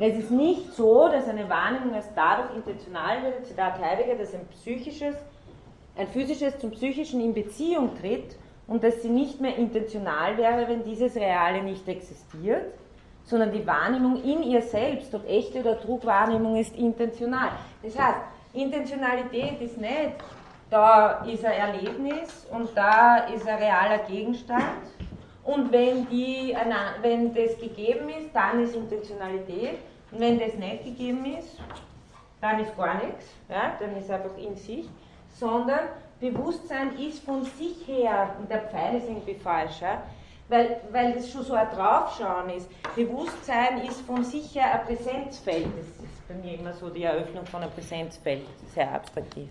[0.00, 4.44] Es ist nicht so, dass eine Wahrnehmung erst dadurch intentional wird, Zitat Heidegger, dass ein
[4.48, 5.14] psychisches,
[5.96, 8.36] ein physisches zum psychischen in Beziehung tritt
[8.66, 12.72] und dass sie nicht mehr intentional wäre, wenn dieses Reale nicht existiert,
[13.24, 17.50] sondern die Wahrnehmung in ihr selbst, ob echte oder Trugwahrnehmung, ist intentional.
[17.82, 18.18] Das heißt,
[18.52, 20.12] Intentionalität ist nicht,
[20.70, 24.64] da ist ein Erlebnis und da ist ein realer Gegenstand.
[25.44, 26.56] Und wenn, die,
[27.02, 29.78] wenn das gegeben ist, dann ist Intentionalität.
[30.10, 31.58] Und wenn das nicht gegeben ist,
[32.40, 34.88] dann ist gar nichts, ja, dann ist einfach in sich.
[35.28, 35.80] Sondern
[36.30, 40.02] Bewusstsein ist von sich her, und der Pfeil ist irgendwie falsch, ja,
[40.48, 42.68] weil, weil das schon so ein Draufschauen ist.
[42.96, 45.66] Bewusstsein ist von sich her ein Präsenzfeld.
[45.66, 49.48] Das ist bei mir immer so die Eröffnung von einem Präsenzfeld, sehr abstraktiv.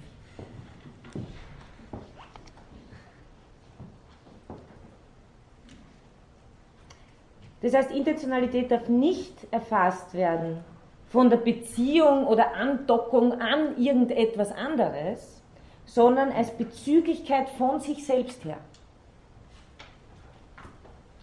[7.61, 10.63] Das heißt, Intentionalität darf nicht erfasst werden
[11.09, 15.42] von der Beziehung oder Andockung an irgendetwas anderes,
[15.85, 18.57] sondern als Bezüglichkeit von sich selbst her.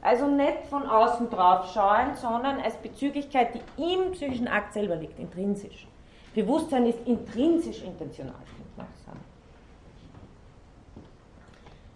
[0.03, 5.19] Also nicht von außen drauf schauen, sondern als Bezüglichkeit, die im psychischen Akt selber liegt,
[5.19, 5.87] intrinsisch.
[6.35, 8.35] Bewusstsein ist intrinsisch intentional.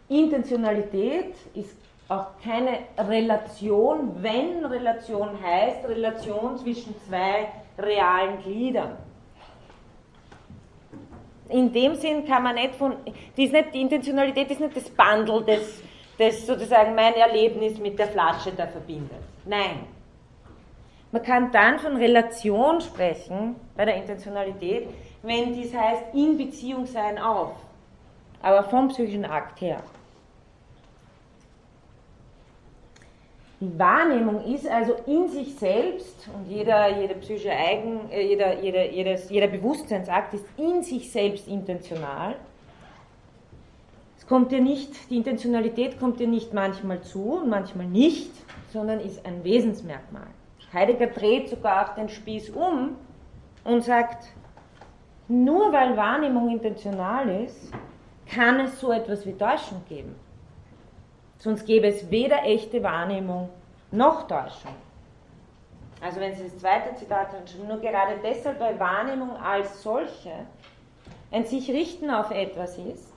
[0.09, 1.77] Intentionalität ist
[2.09, 7.49] auch keine Relation, wenn Relation heißt, Relation zwischen zwei
[7.79, 8.97] realen Gliedern.
[11.49, 12.95] In dem Sinn kann man nicht von,
[13.37, 15.83] die, ist nicht, die Intentionalität ist nicht das Bundle, das
[16.19, 19.23] das sozusagen mein Erlebnis mit der Flasche da verbindet.
[19.45, 19.87] Nein.
[21.11, 24.89] Man kann dann von Relation sprechen bei der Intentionalität,
[25.23, 27.53] wenn dies heißt, in Beziehung sein auf,
[28.43, 29.81] aber vom psychischen Akt her.
[33.61, 38.91] Die Wahrnehmung ist also in sich selbst und jeder, jeder psychische Eigen, äh, jeder, jeder,
[38.91, 42.37] jedes, jeder Bewusstseinsakt ist in sich selbst intentional
[44.25, 48.31] es kommt dir nicht, die Intentionalität kommt dir nicht manchmal zu und manchmal nicht,
[48.73, 50.29] sondern ist ein Wesensmerkmal.
[50.73, 52.97] Heidegger dreht sogar auch den Spieß um
[53.65, 54.29] und sagt,
[55.29, 57.71] nur weil Wahrnehmung intentional ist,
[58.27, 60.15] kann es so etwas wie Täuschung geben.
[61.45, 63.51] Sonst gäbe es weder echte Wahrnehmung
[63.91, 64.75] noch Täuschung.
[66.01, 70.33] Also wenn Sie das zweite Zitat anschauen, nur gerade deshalb, weil Wahrnehmung als solche
[71.31, 73.13] ein sich richten auf etwas ist,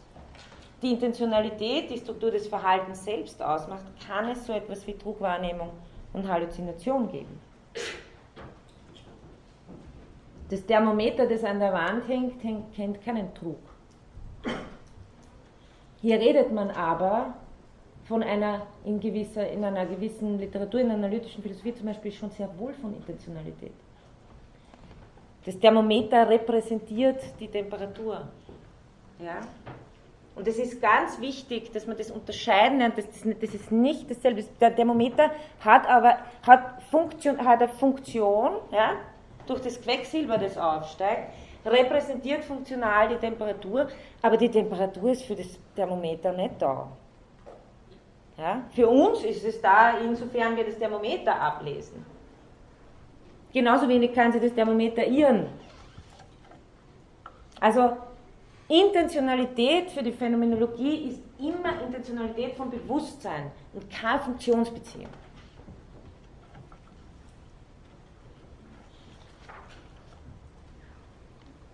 [0.82, 5.70] die Intentionalität, die Struktur des Verhaltens selbst ausmacht, kann es so etwas wie Trugwahrnehmung
[6.12, 7.40] und Halluzination geben.
[10.50, 13.60] Das Thermometer, das an der Wand hängt, hängt kennt keinen Trug.
[16.02, 17.34] Hier redet man aber
[18.08, 22.32] von einer in, gewisser, in einer gewissen Literatur, in einer analytischen Philosophie zum Beispiel schon
[22.32, 23.74] sehr wohl von Intentionalität.
[25.46, 28.28] Das Thermometer repräsentiert die Temperatur.
[29.20, 29.40] Ja?
[30.36, 32.98] Und es ist ganz wichtig, dass man das unterscheiden lernt.
[32.98, 34.44] Das, das, ist nicht dasselbe.
[34.62, 35.32] Der Thermometer
[35.62, 38.92] hat aber hat Funktion, hat eine Funktion, ja,
[39.48, 41.32] durch das Quecksilber, das aufsteigt,
[41.66, 43.88] repräsentiert funktional die Temperatur,
[44.22, 46.88] aber die Temperatur ist für das Thermometer nicht da.
[48.38, 48.64] Ja?
[48.74, 52.06] Für uns ist es da, insofern wir das Thermometer ablesen.
[53.52, 55.48] Genauso wenig kann sie das Thermometer irren.
[57.60, 57.98] Also
[58.68, 65.10] Intentionalität für die Phänomenologie ist immer Intentionalität von Bewusstsein und keine Funktionsbeziehung.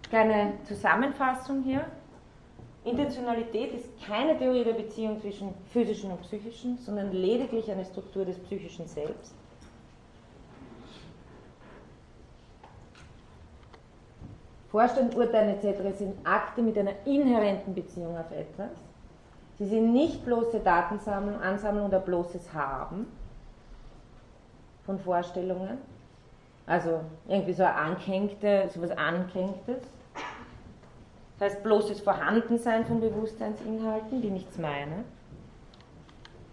[0.09, 1.85] Kleine Zusammenfassung hier.
[2.85, 8.37] Intentionalität ist keine Theorie der Beziehung zwischen physischen und psychischen, sondern lediglich eine Struktur des
[8.39, 9.33] psychischen Selbst.
[14.69, 15.97] Vorstand, Urteile etc.
[15.97, 18.71] sind Akte mit einer inhärenten Beziehung auf etwas.
[19.59, 23.05] Sie sind nicht bloße Datensammlung, Ansammlung oder bloßes Haben
[24.83, 25.77] von Vorstellungen.
[26.65, 28.89] Also irgendwie so ein angehängte, so was.
[31.37, 35.03] Das heißt bloßes Vorhandensein von Bewusstseinsinhalten, die nichts meinen.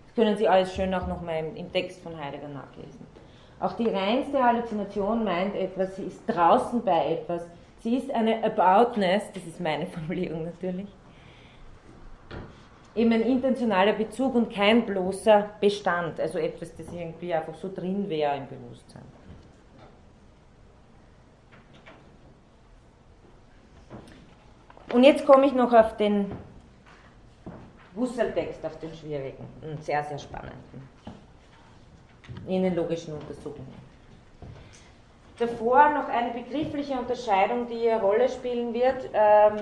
[0.06, 3.06] Das können Sie alles schön auch nochmal im, im Text von Heidegger nachlesen.
[3.60, 7.46] Auch die reinste Halluzination meint etwas, sie ist draußen bei etwas,
[7.82, 10.88] Sie ist eine Aboutness, das ist meine Formulierung natürlich,
[12.94, 18.08] eben ein intentionaler Bezug und kein bloßer Bestand, also etwas, das irgendwie einfach so drin
[18.08, 19.02] wäre im Bewusstsein.
[24.92, 26.32] Und jetzt komme ich noch auf den
[27.96, 30.88] Husserl-Text, auf den schwierigen und sehr, sehr spannenden,
[32.46, 33.90] in den logischen Untersuchungen.
[35.38, 39.08] Davor noch eine begriffliche Unterscheidung, die eine Rolle spielen wird.
[39.12, 39.58] Ähm,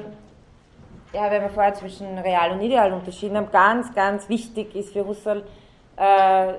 [1.13, 5.07] ja, wenn wir vorher zwischen Real und Ideal unterschieden haben, ganz, ganz wichtig ist für
[5.07, 5.45] Husserl,
[5.97, 6.55] äh,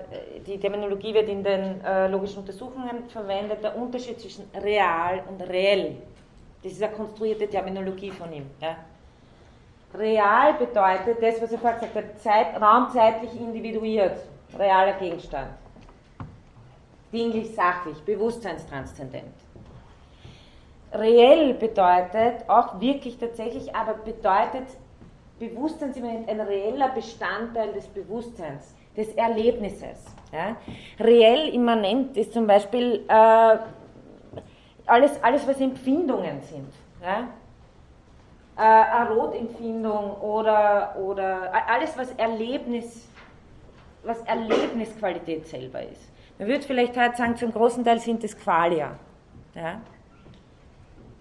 [0.46, 5.96] die Terminologie wird in den äh, logischen Untersuchungen verwendet, der Unterschied zwischen real und reell.
[6.64, 8.50] Das ist eine konstruierte Terminologie von ihm.
[8.62, 8.76] Ja.
[9.98, 14.20] Real bedeutet das, was er vorher gesagt hat, Zeit, raumzeitlich individuiert,
[14.58, 15.50] realer Gegenstand
[17.12, 19.34] dinglich sachlich, bewusstseinstranszendent.
[20.94, 24.68] Reell bedeutet auch wirklich tatsächlich, aber bedeutet
[25.40, 30.04] Bewusstseinsimmanent ein reeller Bestandteil des Bewusstseins, des Erlebnisses.
[30.34, 30.58] Ja?
[31.00, 33.58] Reell immanent ist zum Beispiel äh,
[34.90, 36.74] alles, alles, was Empfindungen sind.
[37.02, 37.28] Ja?
[38.58, 43.08] Äh, eine Rotempfindung oder, oder alles, was Erlebnis,
[44.04, 46.10] was Erlebnisqualität selber ist.
[46.38, 48.98] Man würde vielleicht heute sagen, zum großen Teil sind es Qualia.
[49.56, 49.82] Ja?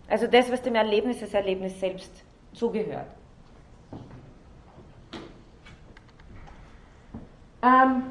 [0.08, 3.06] Also das, was dem Erlebnis als Erlebnis selbst zugehört.
[7.62, 8.04] Ähm,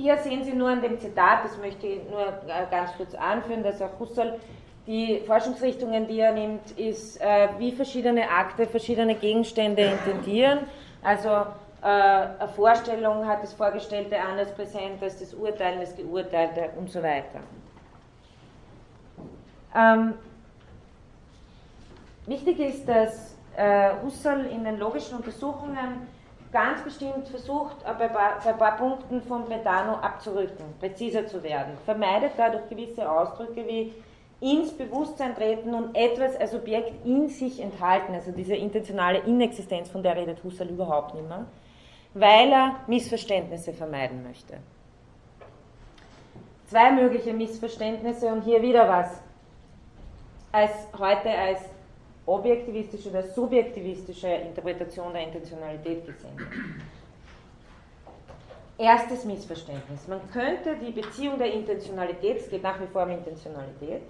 [0.00, 2.32] hier sehen Sie nur an dem Zitat, das möchte ich nur
[2.70, 4.38] ganz kurz anführen, dass auch Husserl
[4.86, 10.60] die Forschungsrichtungen, die er nimmt, ist, äh, wie verschiedene Akte, verschiedene Gegenstände intendieren.
[11.02, 16.90] Also äh, eine Vorstellung hat das Vorgestellte anders präsent als das Urteil, das Geurteilte und
[16.90, 17.40] so weiter.
[19.74, 20.14] Ähm,
[22.26, 26.08] wichtig ist, dass äh, Husserl in den logischen Untersuchungen
[26.52, 31.78] ganz bestimmt versucht, bei, bei ein paar Punkten von Bretano abzurücken, präziser zu werden.
[31.84, 33.92] Vermeidet dadurch gewisse Ausdrücke wie
[34.40, 40.02] ins Bewusstsein treten und etwas als Objekt in sich enthalten, also diese intentionale Inexistenz, von
[40.02, 41.46] der redet Husserl überhaupt nicht mehr
[42.14, 44.58] weil er Missverständnisse vermeiden möchte.
[46.66, 49.20] Zwei mögliche Missverständnisse und hier wieder was
[50.52, 51.60] als heute als
[52.30, 56.48] objektivistische oder subjektivistische Interpretation der Intentionalität gesehen wird.
[58.78, 60.08] Erstes Missverständnis.
[60.08, 64.02] Man könnte die Beziehung der Intentionalität, es geht nach wie vor um Intentionalität,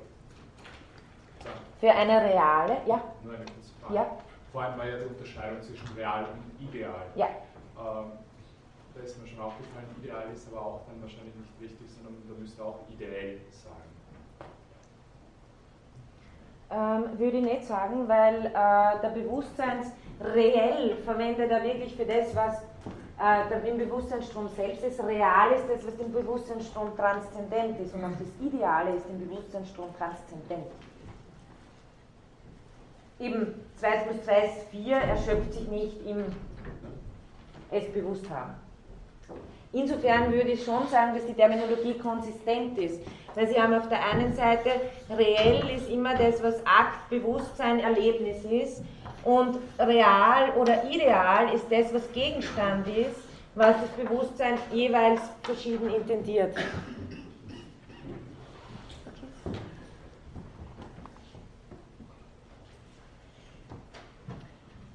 [1.81, 3.03] für eine reale, ja?
[3.25, 3.95] Nur eine kurze Frage.
[3.95, 4.19] Ja?
[4.53, 7.07] Vor allem war ja die Unterscheidung zwischen real und ideal.
[7.17, 7.27] Ja.
[7.79, 8.13] Ähm,
[8.95, 12.35] da ist mir schon aufgefallen, ideal ist aber auch dann wahrscheinlich nicht richtig, sondern da
[12.39, 13.90] müsste auch ideell sagen.
[16.73, 19.89] Ähm, würde ich nicht sagen, weil äh, der Bewusstseins
[20.21, 22.63] reell verwendet er wirklich für das, was
[23.21, 25.03] äh, im Bewusstseinsstrom selbst ist.
[25.03, 29.89] Real ist das, was im Bewusstseinsstrom transzendent ist und auch das Ideale ist im Bewusstseinsstrom
[29.99, 30.71] transzendent.
[33.19, 36.25] Eben 2 plus 2 ist 4, erschöpft sich nicht im
[37.71, 38.55] es bewusst haben.
[39.73, 43.01] Insofern würde ich schon sagen, dass die Terminologie konsistent ist.
[43.37, 44.71] Weil Sie haben auf der einen Seite,
[45.09, 48.83] reell ist immer das, was Akt, Bewusstsein, Erlebnis ist.
[49.23, 53.21] Und real oder ideal ist das, was Gegenstand ist,
[53.55, 56.57] was das Bewusstsein jeweils verschieden intendiert.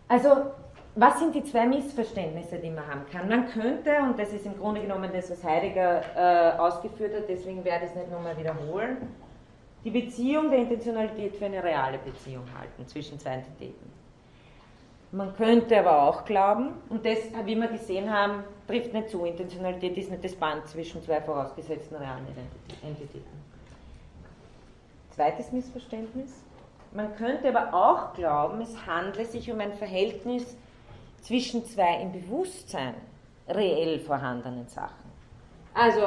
[0.08, 0.52] Also,
[0.96, 3.28] was sind die zwei Missverständnisse, die man haben kann?
[3.28, 7.64] Man könnte, und das ist im Grunde genommen das, was Heidegger äh, ausgeführt hat, deswegen
[7.66, 8.98] werde ich es nicht nochmal wiederholen,
[9.84, 13.92] die Beziehung der Intentionalität für eine reale Beziehung halten zwischen zwei Entitäten.
[15.12, 19.26] Man könnte aber auch glauben, und das, wie wir gesehen haben, trifft nicht zu.
[19.26, 22.26] Intentionalität ist nicht das Band zwischen zwei vorausgesetzten realen
[22.84, 23.46] Entitäten.
[25.12, 26.44] Zweites Missverständnis.
[26.94, 30.58] Man könnte aber auch glauben, es handle sich um ein Verhältnis
[31.26, 32.94] zwischen zwei im Bewusstsein
[33.48, 35.10] reell vorhandenen Sachen.
[35.74, 36.02] Also,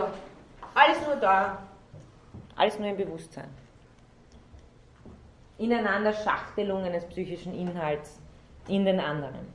[0.75, 1.59] alles nur da,
[2.55, 3.49] alles nur im Bewusstsein.
[5.59, 8.21] Ineinander Schachtelungen des psychischen Inhalts
[8.69, 9.53] in den anderen.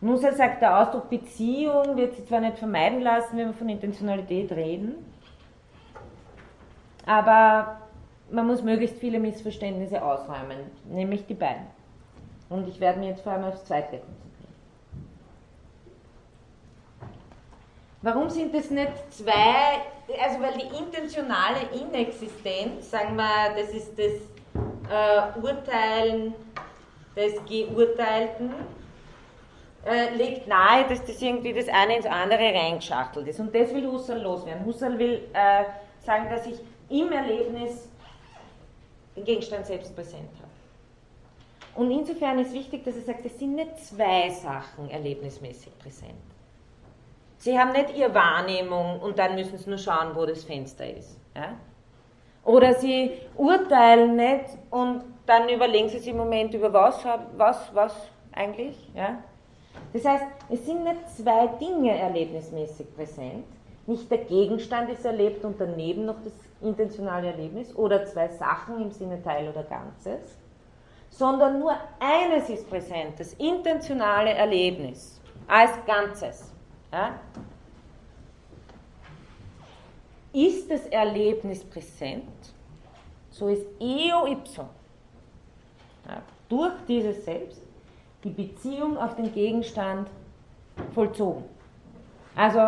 [0.00, 4.52] Husserl sagt, der Ausdruck Beziehung wird sich zwar nicht vermeiden lassen, wenn wir von Intentionalität
[4.52, 4.94] reden,
[7.04, 7.80] aber
[8.30, 11.66] man muss möglichst viele Missverständnisse ausräumen, nämlich die beiden.
[12.48, 14.25] Und ich werde mich jetzt vor allem aufs zweite konzentrieren.
[18.06, 19.80] Warum sind es nicht zwei,
[20.22, 24.12] also weil die intentionale Inexistenz, sagen wir, das ist das
[24.88, 26.32] äh, Urteilen
[27.16, 28.50] des Geurteilten,
[29.84, 33.40] äh, legt nahe, dass das irgendwie das eine ins andere reingeschachtelt ist.
[33.40, 34.64] Und das will Husserl loswerden.
[34.64, 35.64] Husserl will äh,
[35.98, 37.88] sagen, dass ich im Erlebnis
[39.16, 41.82] den Gegenstand selbst präsent habe.
[41.82, 46.35] Und insofern ist wichtig, dass er sagt, es sind nicht zwei Sachen erlebnismäßig präsent.
[47.38, 51.18] Sie haben nicht ihre Wahrnehmung und dann müssen sie nur schauen, wo das Fenster ist.
[51.34, 51.54] Ja?
[52.44, 57.04] Oder sie urteilen nicht und dann überlegen sie sich im Moment über was,
[57.36, 57.94] was, was
[58.32, 58.76] eigentlich.
[58.94, 59.18] Ja?
[59.92, 63.44] Das heißt, es sind nicht zwei Dinge erlebnismäßig präsent.
[63.86, 68.90] Nicht der Gegenstand ist erlebt und daneben noch das intentionale Erlebnis oder zwei Sachen im
[68.90, 70.36] Sinne Teil oder Ganzes,
[71.10, 76.52] sondern nur eines ist präsent, das intentionale Erlebnis als Ganzes.
[76.96, 77.14] Ja?
[80.32, 82.24] Ist das Erlebnis präsent,
[83.30, 84.66] so ist eo ipso
[86.08, 87.60] ja, durch dieses Selbst
[88.24, 90.08] die Beziehung auf den Gegenstand
[90.94, 91.44] vollzogen.
[92.34, 92.60] Also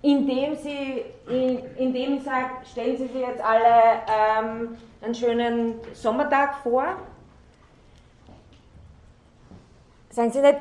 [0.00, 1.04] indem, sie,
[1.76, 6.96] indem ich sage, stellen Sie sich jetzt alle ähm, einen schönen Sommertag vor,
[10.10, 10.58] sagen Sie nicht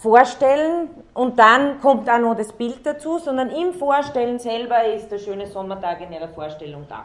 [0.00, 5.18] vorstellen und dann kommt auch noch das Bild dazu, sondern im Vorstellen selber ist der
[5.18, 7.04] schöne Sommertag in Ihrer Vorstellung da.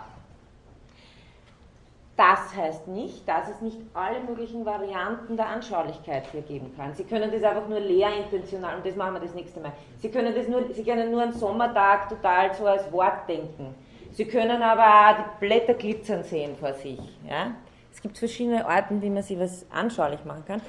[2.18, 6.94] Das heißt nicht, dass es nicht alle möglichen Varianten der Anschaulichkeit hier geben kann.
[6.94, 9.72] Sie können das einfach nur lehrintentional, und das machen wir das nächste Mal.
[9.98, 13.74] Sie können, das nur, Sie können nur einen Sommertag total so als Wort denken.
[14.12, 17.00] Sie können aber auch die Blätter glitzern sehen vor sich.
[17.28, 17.56] Ja?
[17.94, 20.62] Es gibt verschiedene Arten, wie man sich was anschaulich machen kann.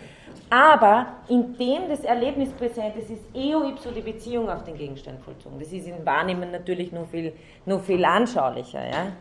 [0.51, 5.59] Aber indem das Erlebnis präsent ist, ist eo ipso die Beziehung auf den Gegenstand vollzogen.
[5.59, 7.33] Das ist in Wahrnehmen natürlich nur viel,
[7.64, 8.85] nur viel anschaulicher.
[8.85, 9.12] Ja?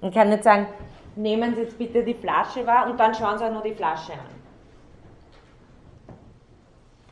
[0.00, 0.66] Man kann nicht sagen,
[1.14, 4.12] nehmen Sie jetzt bitte die Flasche wahr und dann schauen Sie auch nur die Flasche
[4.12, 4.36] an.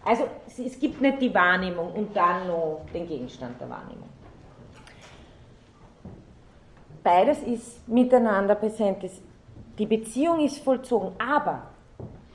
[0.05, 4.09] Also es gibt nicht die Wahrnehmung und dann noch den Gegenstand der Wahrnehmung.
[7.03, 9.05] Beides ist miteinander präsent.
[9.79, 11.71] Die Beziehung ist vollzogen, aber,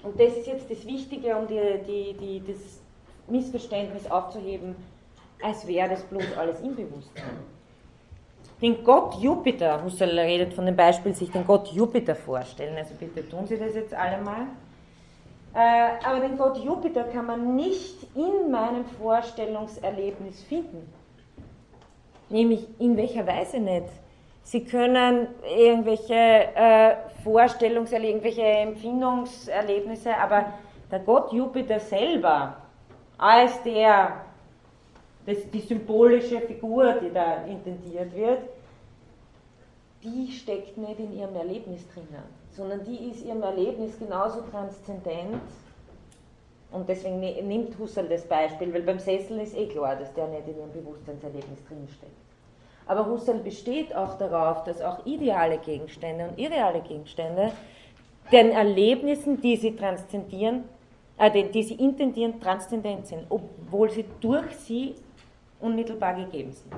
[0.03, 2.81] und das ist jetzt das Wichtige, um die, die, die, das
[3.27, 4.75] Missverständnis aufzuheben,
[5.41, 7.39] als wäre das bloß alles im Bewusstsein
[8.61, 12.75] den Gott Jupiter, Husserl redet von dem Beispiel, sich den Gott Jupiter vorstellen.
[12.77, 14.47] Also bitte tun Sie das jetzt alle mal.
[15.53, 20.91] Äh, aber den Gott Jupiter kann man nicht in meinem Vorstellungserlebnis finden.
[22.29, 23.87] Nämlich in welcher Weise nicht.
[24.43, 30.53] Sie können irgendwelche äh, Vorstellungserlebnisse, irgendwelche Empfindungserlebnisse, aber
[30.91, 32.57] der Gott Jupiter selber
[33.17, 34.21] als der
[35.25, 38.39] das, die symbolische Figur, die da intendiert wird,
[40.03, 45.41] die steckt nicht in ihrem Erlebnis drinnen, sondern die ist ihrem Erlebnis genauso transzendent.
[46.71, 50.47] Und deswegen nimmt Husserl das Beispiel, weil beim Sessel ist eh klar, dass der nicht
[50.47, 52.28] in ihrem Bewusstseinserlebnis drinsteckt.
[52.89, 57.51] Aber Husserl besteht auch darauf, dass auch ideale Gegenstände und irreale Gegenstände
[58.31, 60.63] den Erlebnissen, die sie transzendieren,
[61.19, 64.95] äh, die sie intendieren, transzendent sind, obwohl sie durch sie
[65.59, 66.73] unmittelbar gegeben sind.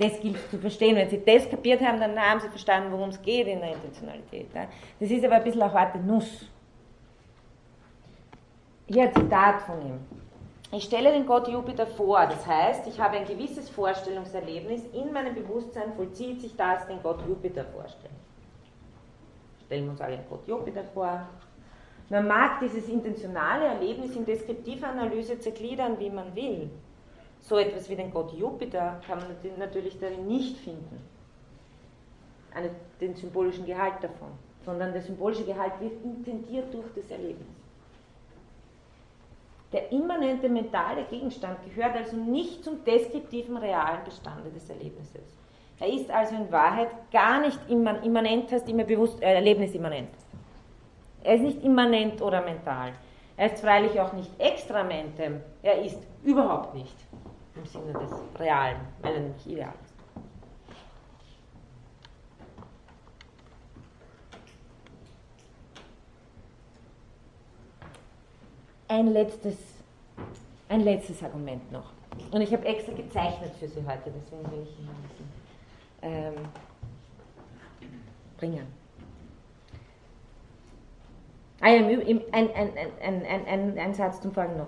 [0.00, 0.96] Das gilt zu verstehen.
[0.96, 4.48] Wenn Sie das kapiert haben, dann haben Sie verstanden, worum es geht in der Intentionalität.
[4.98, 6.46] Das ist aber ein bisschen eine harte Nuss.
[8.88, 10.00] Hier ein Zitat von ihm.
[10.72, 15.34] Ich stelle den Gott Jupiter vor, das heißt, ich habe ein gewisses Vorstellungserlebnis, in meinem
[15.34, 18.14] Bewusstsein vollzieht sich das, den Gott Jupiter vorstellen.
[19.66, 21.28] Stellen wir uns alle den Gott Jupiter vor.
[22.08, 26.70] Man mag dieses intentionale Erlebnis in deskriptive Analyse zergliedern, wie man will.
[27.40, 31.00] So etwas wie den Gott Jupiter kann man natürlich darin nicht finden,
[32.54, 34.30] Eine, den symbolischen Gehalt davon,
[34.64, 37.59] sondern der symbolische Gehalt wird intendiert durch das Erlebnis.
[39.72, 45.38] Der immanente mentale Gegenstand gehört also nicht zum deskriptiven realen Bestande des Erlebnisses.
[45.78, 50.10] Er ist also in Wahrheit gar nicht immanent, heißt immer bewusst, äh, erlebnisimmanent.
[51.22, 52.92] Er ist nicht immanent oder mental.
[53.36, 55.40] Er ist freilich auch nicht extramentem.
[55.62, 56.96] Er ist überhaupt nicht
[57.54, 59.89] im Sinne des Realen, weil er nicht ideal ist.
[68.90, 69.56] Ein letztes,
[70.68, 71.92] ein letztes Argument noch.
[72.32, 75.28] Und ich habe extra gezeichnet für Sie heute, deswegen will ich Ihnen ein bisschen
[76.02, 76.34] ähm,
[78.36, 78.66] bringen.
[81.60, 84.66] Ah ja, ein, ein, ein, ein, Satz zum Folgen noch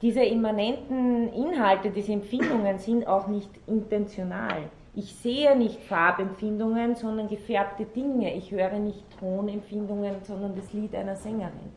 [0.00, 4.62] diese immanenten Inhalte, diese Empfindungen sind auch nicht intentional.
[4.94, 8.34] Ich sehe nicht Farbempfindungen, sondern gefärbte Dinge.
[8.34, 11.70] Ich höre nicht Tonempfindungen, sondern das Lied einer Sängerin.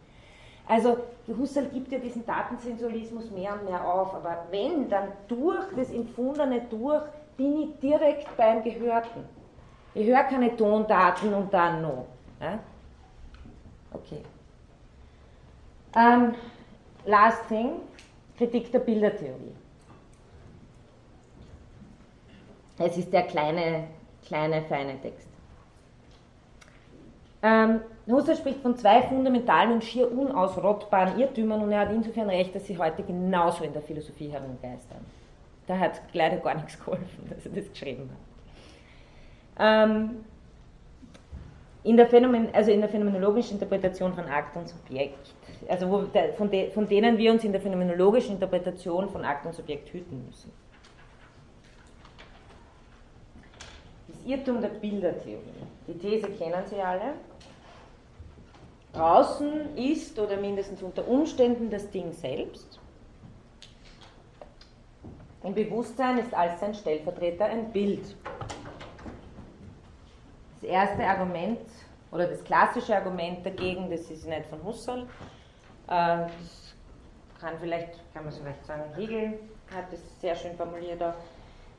[0.67, 0.97] Also
[1.27, 6.61] Husserl gibt ja diesen Datensensualismus mehr und mehr auf, aber wenn, dann durch das Empfundene
[6.69, 7.03] durch
[7.37, 9.25] bin ich direkt beim Gehörten.
[9.93, 12.05] Ich höre keine Tondaten und dann noch.
[12.39, 12.59] Ja?
[13.91, 14.21] Okay.
[15.95, 16.33] Um,
[17.05, 17.81] last thing,
[18.37, 19.55] Kritik der Bildertheorie.
[22.79, 23.87] Es ist der kleine,
[24.25, 25.27] kleine, feine Text.
[27.43, 32.53] Ähm, Husserl spricht von zwei fundamentalen und schier unausrottbaren Irrtümern und er hat insofern recht,
[32.53, 35.05] dass sie heute genauso in der Philosophie herumgeistern.
[35.67, 39.89] Da hat leider gar nichts geholfen, dass er das geschrieben hat.
[39.89, 40.25] Ähm,
[41.83, 45.33] in der, Phänomen, also in der phänomenologischen Interpretation von Akt und Subjekt
[45.67, 46.03] also wo,
[46.37, 50.25] von, de, von denen wir uns in der phänomenologischen Interpretation von Akt und Subjekt hüten
[50.25, 50.51] müssen.
[54.07, 55.41] Das Irrtum der Bildertheorie.
[55.87, 57.13] Die These kennen Sie alle.
[58.93, 62.79] Draußen ist oder mindestens unter Umständen das Ding selbst.
[65.43, 68.15] Im Bewusstsein ist als sein Stellvertreter ein Bild.
[70.61, 71.59] Das erste Argument
[72.11, 75.07] oder das klassische Argument dagegen, das ist nicht von Husserl, äh,
[75.87, 76.75] das
[77.41, 79.39] kann vielleicht, kann man vielleicht sagen, Hegel
[79.75, 81.15] hat es sehr schön formuliert auch.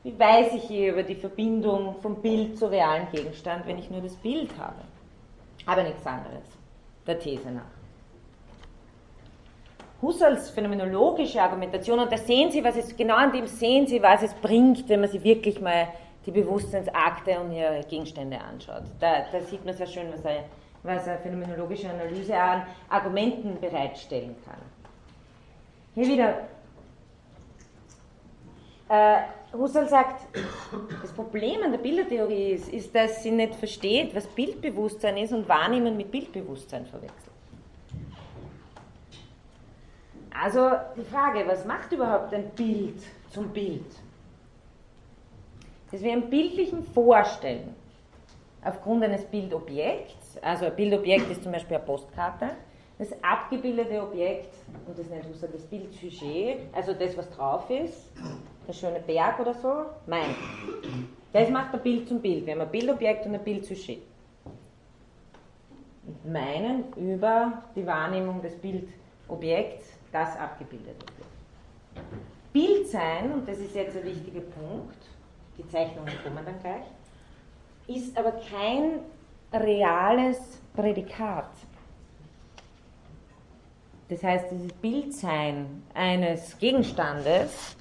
[0.03, 4.01] Wie weiß ich hier über die Verbindung vom Bild zu realen Gegenstand, wenn ich nur
[4.01, 4.83] das Bild habe?
[5.65, 6.43] Aber nichts anderes,
[7.05, 7.63] der These nach.
[10.01, 14.21] Husserls phänomenologische Argumentation, und da sehen Sie, was es, genau an dem sehen Sie, was
[14.23, 15.87] es bringt, wenn man sich wirklich mal
[16.25, 18.83] die Bewusstseinsakte und ihre Gegenstände anschaut.
[18.99, 20.43] Da, da sieht man sehr schön, was er
[20.85, 24.61] was eine phänomenologische Analyse an Argumenten bereitstellen kann.
[25.95, 26.47] Hier wieder.
[28.87, 29.21] Äh,
[29.57, 30.25] Husserl sagt,
[31.01, 35.47] das Problem an der Bildertheorie ist, ist, dass sie nicht versteht, was Bildbewusstsein ist und
[35.47, 37.21] Wahrnehmen mit Bildbewusstsein verwechselt.
[40.37, 43.01] Also die Frage, was macht überhaupt ein Bild
[43.31, 43.85] zum Bild?
[45.91, 47.73] Dass wir im bildlichen Vorstellen
[48.63, 52.49] aufgrund eines Bildobjekts, also ein Bildobjekt ist zum Beispiel eine Postkarte,
[52.97, 54.53] das abgebildete Objekt,
[54.87, 58.11] und das nennt Husserl das Bildsujet, also das, was drauf ist,
[58.67, 60.35] der schöne Berg oder so, mein.
[61.33, 62.45] Das macht ein Bild zum Bild.
[62.45, 64.01] Wir haben ein Bildobjekt und ein Bildsujet.
[66.05, 72.05] Und meinen über die Wahrnehmung des Bildobjekts, das abgebildet wird.
[72.53, 74.97] Bild sein, und das ist jetzt ein wichtiger Punkt,
[75.57, 76.85] die Zeichnungen kommen dann gleich,
[77.87, 78.99] ist aber kein
[79.51, 81.49] reales Prädikat.
[84.07, 87.75] Das heißt, dieses Bildsein eines Gegenstandes,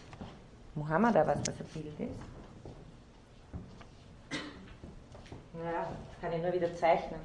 [0.74, 2.18] Mohammed, was das ein Bild ist?
[5.52, 7.20] Naja, das kann ich nur wieder zeichnen.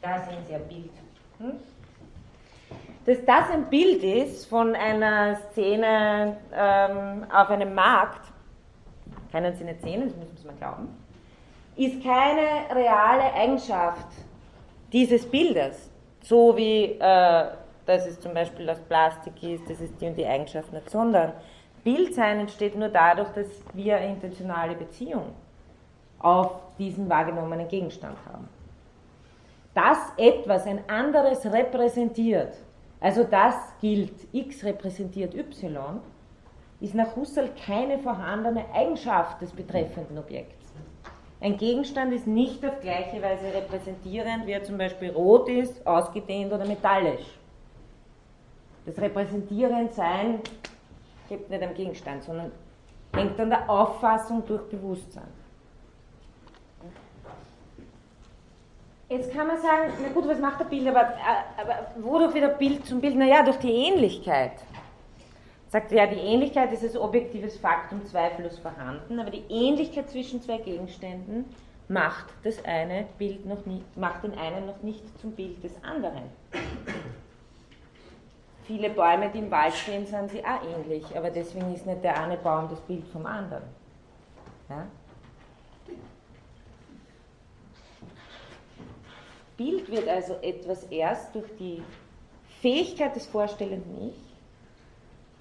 [0.00, 0.90] Da sehen Sie ein Bild.
[1.38, 1.52] Hm?
[3.06, 8.30] Dass das ein Bild ist von einer Szene ähm, auf einem Markt,
[9.32, 10.88] können Sie nicht sehen, das müssen Sie mal glauben,
[11.76, 14.06] ist keine reale Eigenschaft
[14.92, 15.90] dieses Bildes,
[16.22, 17.46] so wie äh,
[17.86, 21.32] dass es zum Beispiel aus Plastik ist, dass es die und die Eigenschaften hat, sondern
[21.84, 25.32] Bildsein entsteht nur dadurch, dass wir eine intentionale Beziehung
[26.18, 28.48] auf diesen wahrgenommenen Gegenstand haben.
[29.74, 32.54] Dass etwas ein anderes repräsentiert,
[33.00, 36.00] also das gilt, x repräsentiert y,
[36.80, 40.60] ist nach Husserl keine vorhandene Eigenschaft des betreffenden Objekts.
[41.42, 46.52] Ein Gegenstand ist nicht auf gleiche Weise repräsentierend, wie er zum Beispiel rot ist, ausgedehnt
[46.52, 47.39] oder metallisch.
[48.90, 50.40] Das Repräsentierendsein
[51.28, 52.50] hebt nicht am Gegenstand, sondern
[53.14, 55.28] hängt an der Auffassung durch Bewusstsein.
[59.08, 61.12] Jetzt kann man sagen, na gut, was macht der Bild, aber,
[61.56, 63.16] aber wodurch wird der Bild zum Bild?
[63.16, 64.52] Naja, durch die Ähnlichkeit.
[65.68, 70.58] Sagt ja, die Ähnlichkeit ist als objektives Faktum zweifellos vorhanden, aber die Ähnlichkeit zwischen zwei
[70.58, 71.44] Gegenständen
[71.86, 76.22] macht das eine Bild noch nie, macht den einen noch nicht zum Bild des anderen.
[78.70, 82.16] Viele Bäume, die im Wald stehen, sind sie auch ähnlich, aber deswegen ist nicht der
[82.22, 83.64] eine Baum das Bild vom anderen.
[84.68, 84.86] Ja?
[89.56, 91.82] Bild wird also etwas erst durch die
[92.60, 94.14] Fähigkeit des vorstellenden Ich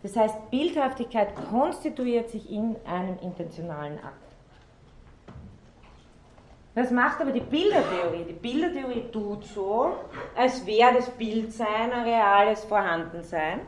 [0.02, 4.29] das heißt, Bildhaftigkeit konstituiert sich in einem intentionalen Akt.
[6.80, 8.24] Das macht aber die Bildertheorie.
[8.24, 9.98] Die Bildertheorie tut so,
[10.34, 13.60] als wäre das Bildsein ein reales Vorhandensein.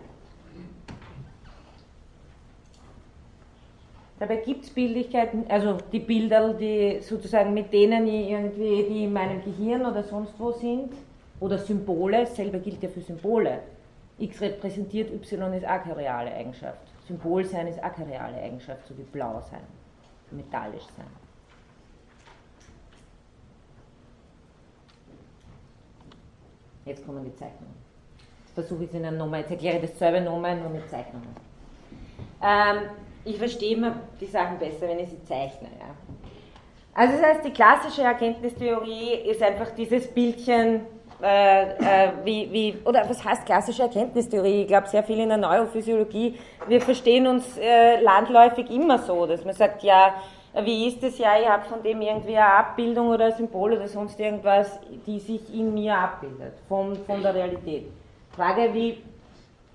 [4.18, 9.12] Dabei gibt es Bildlichkeiten, also die Bilder, die sozusagen mit denen ich irgendwie, die in
[9.12, 10.94] meinem Gehirn oder sonst wo sind,
[11.42, 13.60] oder Symbole, selber gilt ja für Symbole.
[14.20, 16.88] X repräsentiert Y ist auch keine reale Eigenschaft.
[17.06, 19.64] Symbol sein ist auch keine reale Eigenschaft, so wie blau sein,
[20.32, 21.21] metallisch sein.
[26.86, 27.76] Jetzt kommen die Zeichnungen.
[28.44, 31.36] Jetzt versuche ich es Ihnen nochmal, jetzt erkläre ich dasselbe nochmal, nur mit Zeichnungen.
[32.44, 32.90] Ähm,
[33.24, 35.70] ich verstehe immer die Sachen besser, wenn ich sie zeichne.
[35.80, 35.96] Ja.
[36.94, 40.82] Also das heißt, die klassische Erkenntnistheorie ist einfach dieses Bildchen
[41.22, 44.62] äh, äh, wie, wie, oder was heißt klassische Erkenntnistheorie?
[44.62, 46.40] Ich glaube sehr viel in der Neurophysiologie.
[46.68, 50.16] Wir verstehen uns äh, landläufig immer so, dass man sagt, ja,
[50.54, 53.88] wie ist es ja, ich habe von dem irgendwie eine Abbildung oder ein Symbol oder
[53.88, 57.86] sonst irgendwas, die sich in mir abbildet, von, von der Realität.
[58.36, 58.98] Frage, wie,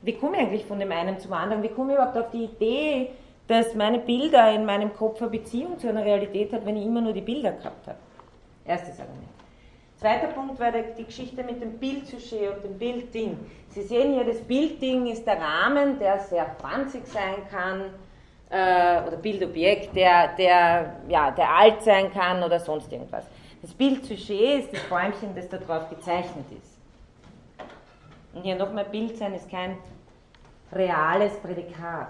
[0.03, 1.63] wie komme ich eigentlich von dem einen zum anderen?
[1.63, 3.11] Wie komme ich überhaupt auf die Idee,
[3.49, 7.01] dass meine Bilder in meinem Kopf eine Beziehung zu einer Realität hat, wenn ich immer
[7.01, 7.99] nur die Bilder gehabt habe?
[8.67, 9.29] Erstes Argument.
[9.99, 13.39] Zweiter Punkt war die Geschichte mit dem Bildsujet und dem Bildding.
[13.71, 17.85] Sie sehen hier, das Bildding ist der Rahmen, der sehr franzig sein kann,
[18.51, 23.25] äh, oder Bildobjekt, der, der, ja, der alt sein kann oder sonst irgendwas.
[23.63, 26.79] Das Bildsujet ist das Bäumchen, das da drauf gezeichnet ist.
[28.35, 29.79] Und hier nochmal, Bild sein ist kein
[30.73, 32.09] reales Prädikat.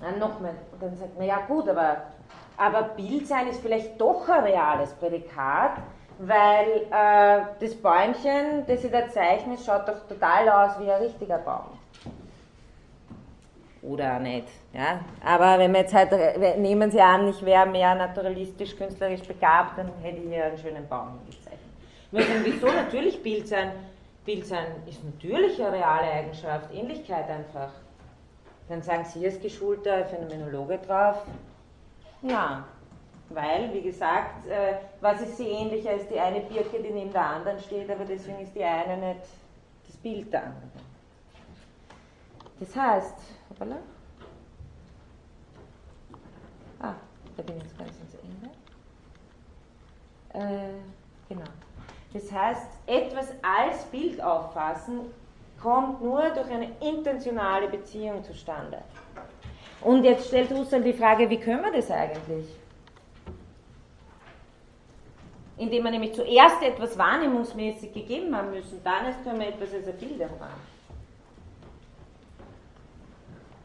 [0.00, 2.02] Dann nochmal, dann sagt man, ja gut, aber,
[2.56, 5.78] aber Bild sein ist vielleicht doch ein reales Prädikat,
[6.18, 11.38] weil äh, das Bäumchen, das ich da zeichne, schaut doch total aus wie ein richtiger
[11.38, 11.77] Baum.
[13.82, 14.48] Oder nicht.
[14.72, 15.00] Ja?
[15.24, 16.10] Aber wenn wir jetzt halt,
[16.58, 20.88] nehmen Sie an, ich wäre mehr naturalistisch, künstlerisch begabt, dann hätte ich hier einen schönen
[20.88, 21.58] Baum gezeichnet.
[22.10, 22.66] Sagen, wieso?
[22.66, 23.72] Natürlich Bild sein.
[24.24, 27.70] Bild sein ist natürlich eine reale Eigenschaft, Ähnlichkeit einfach.
[28.68, 31.22] Dann sagen Sie als geschulter Phänomenologe drauf,
[32.22, 32.64] ja,
[33.30, 37.24] weil, wie gesagt, äh, was ist sie ähnlicher als die eine Birke, die neben der
[37.24, 39.20] anderen steht, aber deswegen ist die eine nicht
[39.86, 40.70] das Bild der anderen.
[42.60, 43.14] Das heißt,
[43.50, 43.76] hoppala.
[46.80, 46.94] Ah,
[47.36, 48.50] da bin ich jetzt ganz ans Ende.
[50.34, 50.78] Äh,
[51.28, 51.50] genau.
[52.12, 55.00] Das heißt, etwas als Bild auffassen
[55.60, 58.78] kommt nur durch eine intentionale Beziehung zustande.
[59.80, 62.46] Und jetzt stellt Husserl die Frage, wie können wir das eigentlich?
[65.58, 69.96] indem wir nämlich zuerst etwas wahrnehmungsmäßig gegeben haben müssen, dann können wir etwas als ein
[69.96, 70.60] Bild erfahren.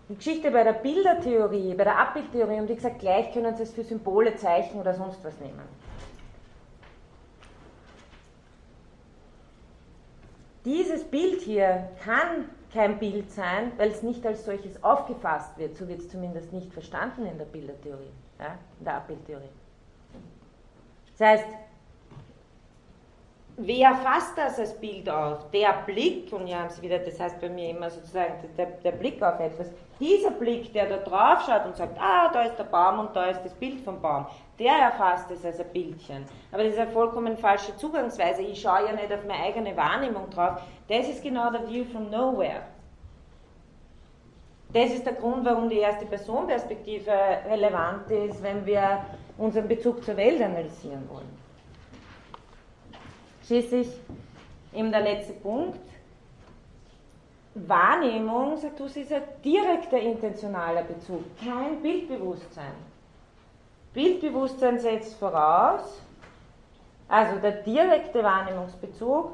[0.09, 3.73] Die Geschichte bei der Bildertheorie, bei der Abbildtheorie, und wie gesagt, gleich können Sie es
[3.73, 5.61] für Symbole, Zeichen oder sonst was nehmen.
[10.65, 15.75] Dieses Bild hier kann kein Bild sein, weil es nicht als solches aufgefasst wird.
[15.75, 19.49] So wird es zumindest nicht verstanden in der Bildertheorie, ja, in der Abbildtheorie.
[21.17, 21.45] Das heißt,
[23.57, 25.49] wer fasst das als Bild auf?
[25.51, 28.91] Der Blick, und hier haben Sie wieder, das heißt bei mir immer sozusagen der, der
[28.93, 32.65] Blick auf etwas, dieser Blick, der da drauf schaut und sagt, ah, da ist der
[32.65, 34.25] Baum und da ist das Bild vom Baum,
[34.59, 36.25] der erfasst es als ein Bildchen.
[36.51, 38.41] Aber das ist eine vollkommen falsche Zugangsweise.
[38.41, 40.61] Ich schaue ja nicht auf meine eigene Wahrnehmung drauf.
[40.87, 42.63] Das ist genau der View from Nowhere.
[44.73, 47.11] Das ist der Grund, warum die erste Personenperspektive
[47.47, 49.05] relevant ist, wenn wir
[49.37, 51.42] unseren Bezug zur Welt analysieren wollen.
[53.53, 53.87] Schließlich
[54.73, 55.77] eben der letzte Punkt.
[57.53, 62.73] Wahrnehmung, sagt du, ist ein direkter intentionaler Bezug, kein Bildbewusstsein.
[63.93, 66.01] Bildbewusstsein setzt voraus,
[67.07, 69.33] also der direkte Wahrnehmungsbezug,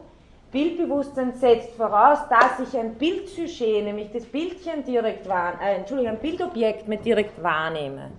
[0.52, 6.20] Bildbewusstsein setzt voraus, dass ich ein Bildsujet, nämlich das Bildchen direkt wahrnehme, äh, Entschuldigung, ein
[6.20, 8.12] Bildobjekt mit direkt wahrnehme.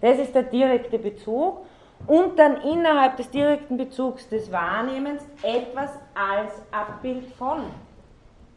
[0.00, 1.58] Das ist der direkte Bezug
[2.06, 7.64] und dann innerhalb des direkten Bezugs des Wahrnehmens etwas als Abbild von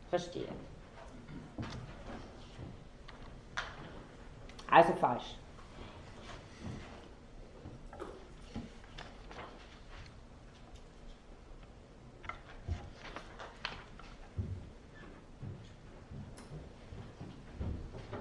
[0.10, 0.48] verstehe.
[4.70, 5.36] Also falsch.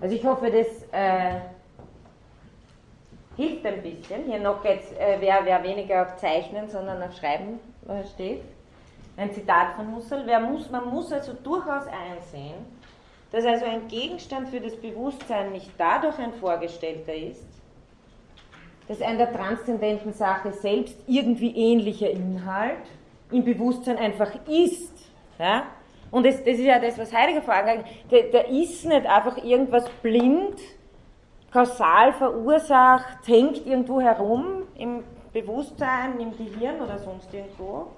[0.01, 1.40] Also ich hoffe, das äh,
[3.36, 4.24] hilft ein bisschen.
[4.27, 8.43] Hier noch jetzt, äh, wer, wer weniger auf Zeichnen, sondern auf Schreiben äh, steht.
[9.16, 10.24] Ein Zitat von Husserl.
[10.40, 12.55] Muss, man muss also durchaus einsehen,
[13.31, 17.47] dass also ein Gegenstand für das Bewusstsein nicht dadurch ein Vorgestellter ist,
[18.89, 22.78] dass ein der transzendenten Sache selbst irgendwie ähnlicher Inhalt
[23.31, 24.93] im Bewusstsein einfach ist.
[25.39, 25.65] Ja?
[26.11, 29.89] Und das, das ist ja das, was Heidegger vorangegangen der, der ist nicht einfach irgendwas
[30.02, 30.61] blind,
[31.55, 37.93] kausal verursacht, hängt irgendwo herum im Bewusstsein, im Gehirn oder sonst irgendwo,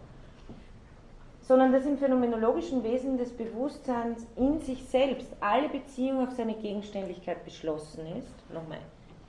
[1.40, 7.46] sondern dass im phänomenologischen Wesen des Bewusstseins in sich selbst alle Beziehung auf seine Gegenständlichkeit
[7.46, 8.52] beschlossen ist.
[8.52, 8.78] Nochmal,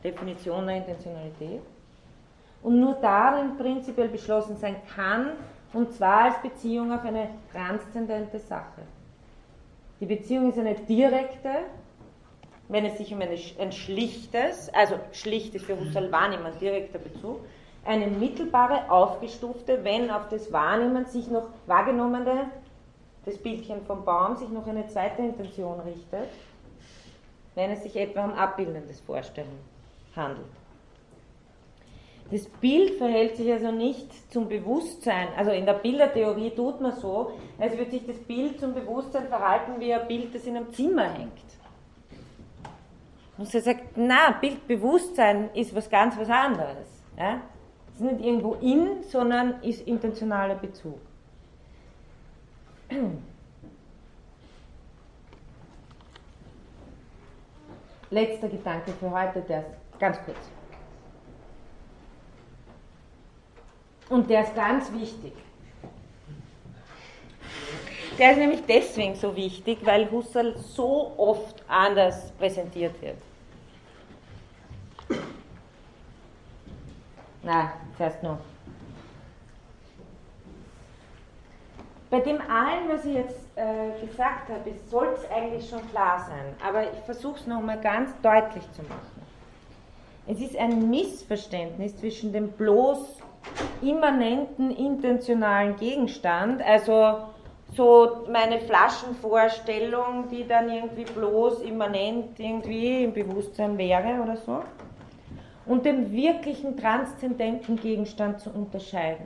[0.04, 1.62] Definition der Intentionalität.
[2.64, 5.32] Und nur darin prinzipiell beschlossen sein kann,
[5.72, 8.82] und zwar als Beziehung auf eine transzendente Sache.
[10.02, 11.50] Die Beziehung ist eine direkte,
[12.70, 17.40] wenn es sich um eine, ein schlichtes, also schlicht ist für Husserl Wahrnehmen, direkter Bezug,
[17.86, 22.52] eine mittelbare, aufgestufte, wenn auf das Wahrnehmen sich noch wahrgenommene,
[23.26, 26.30] das Bildchen vom Baum, sich noch eine zweite Intention richtet,
[27.56, 29.60] wenn es sich etwa um abbildendes Vorstellen
[30.16, 30.46] handelt.
[32.30, 37.32] Das Bild verhält sich also nicht zum Bewusstsein, also in der Bildertheorie tut man so,
[37.58, 41.10] als würde sich das Bild zum Bewusstsein verhalten wie ein Bild, das in einem Zimmer
[41.14, 41.32] hängt.
[43.38, 46.88] Und sie sagt, na, Bildbewusstsein ist was ganz was anderes.
[47.18, 47.42] Ja?
[47.98, 51.00] ist nicht irgendwo in, sondern ist intentionaler Bezug.
[58.10, 59.68] Letzter Gedanke für heute, der ist
[60.00, 60.38] ganz kurz.
[64.10, 65.34] Und der ist ganz wichtig.
[68.18, 73.18] Der ist nämlich deswegen so wichtig, weil Husserl so oft anders präsentiert wird.
[77.44, 78.40] Na, zuerst noch.
[82.10, 86.56] Bei dem allen, was ich jetzt äh, gesagt habe, soll es eigentlich schon klar sein,
[86.66, 89.22] aber ich versuche es nochmal ganz deutlich zu machen.
[90.26, 93.18] Es ist ein Missverständnis zwischen dem bloß
[93.82, 97.20] immanenten intentionalen Gegenstand, also
[97.76, 104.64] so meine Flaschenvorstellung, die dann irgendwie bloß immanent irgendwie im Bewusstsein wäre oder so,
[105.68, 109.26] und dem wirklichen transzendenten Gegenstand zu unterscheiden.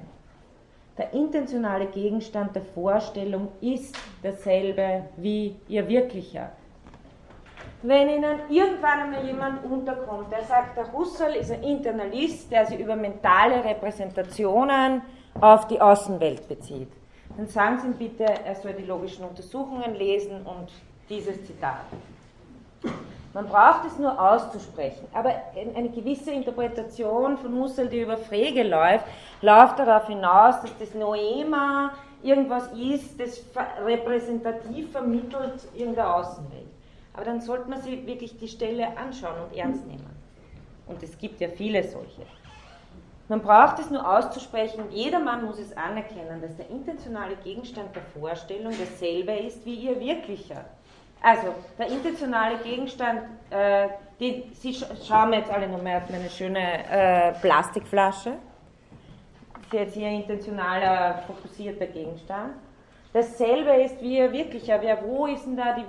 [0.97, 6.51] Der intentionale Gegenstand der Vorstellung ist derselbe wie ihr wirklicher.
[7.84, 12.80] Wenn Ihnen irgendwann einmal jemand unterkommt, der sagt, der Husserl ist ein Internalist, der sich
[12.80, 15.01] über mentale Repräsentationen
[15.39, 16.89] auf die Außenwelt bezieht,
[17.38, 20.69] dann sagen Sie ihm bitte, er soll die logischen Untersuchungen lesen und
[21.09, 21.85] dieses Zitat.
[23.34, 25.08] Man braucht es nur auszusprechen.
[25.14, 29.06] Aber eine gewisse Interpretation von Husserl, die über Frege läuft,
[29.41, 31.91] läuft darauf hinaus, dass das Noema
[32.24, 33.41] irgendwas ist, das
[33.84, 36.68] repräsentativ vermittelt in der Außenwelt.
[37.14, 40.06] Aber dann sollte man sich wirklich die Stelle anschauen und ernst nehmen.
[40.88, 42.24] Und es gibt ja viele solche.
[43.30, 48.74] Man braucht es nur auszusprechen, jedermann muss es anerkennen, dass der intentionale Gegenstand der Vorstellung
[48.78, 50.66] dasselbe ist wie ihr wirklicher.
[51.22, 53.22] Also, der intentionale Gegenstand,
[53.52, 53.89] äh,
[54.19, 54.73] die, Sie
[55.07, 58.34] schauen jetzt alle nochmal auf meine schöne äh, Plastikflasche.
[59.72, 62.56] jetzt hier intentionaler, fokussierter Gegenstand.
[63.14, 64.81] Dasselbe ist wie ein wirklicher.
[64.81, 65.85] Ja, wo ist denn da die.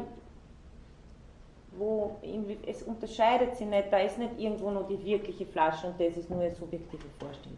[1.78, 2.16] Wo,
[2.66, 6.28] es unterscheidet sich nicht, da ist nicht irgendwo noch die wirkliche Flasche und das ist
[6.28, 7.56] nur eine subjektive Vorstellung.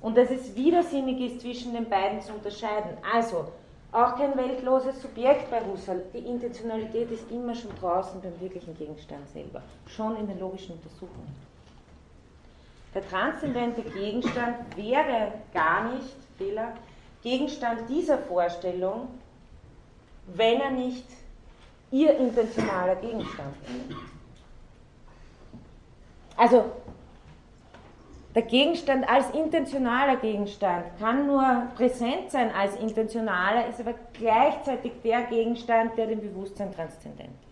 [0.00, 2.96] Und dass es widersinnig ist, zwischen den beiden zu unterscheiden.
[3.12, 3.48] Also,
[3.92, 6.02] auch kein weltloses Subjekt bei Husserl.
[6.14, 11.34] Die Intentionalität ist immer schon draußen beim wirklichen Gegenstand selber, schon in den logischen Untersuchungen.
[12.94, 16.72] Der transzendente Gegenstand wäre gar nicht, Fehler,
[17.22, 19.08] Gegenstand dieser Vorstellung,
[20.26, 21.06] wenn er nicht
[21.90, 23.96] ihr intentionaler Gegenstand ist.
[26.36, 26.64] Also
[28.34, 35.22] der Gegenstand als intentionaler Gegenstand kann nur präsent sein als intentionaler, ist aber gleichzeitig der
[35.22, 37.50] Gegenstand, der dem Bewusstsein transzendent ist.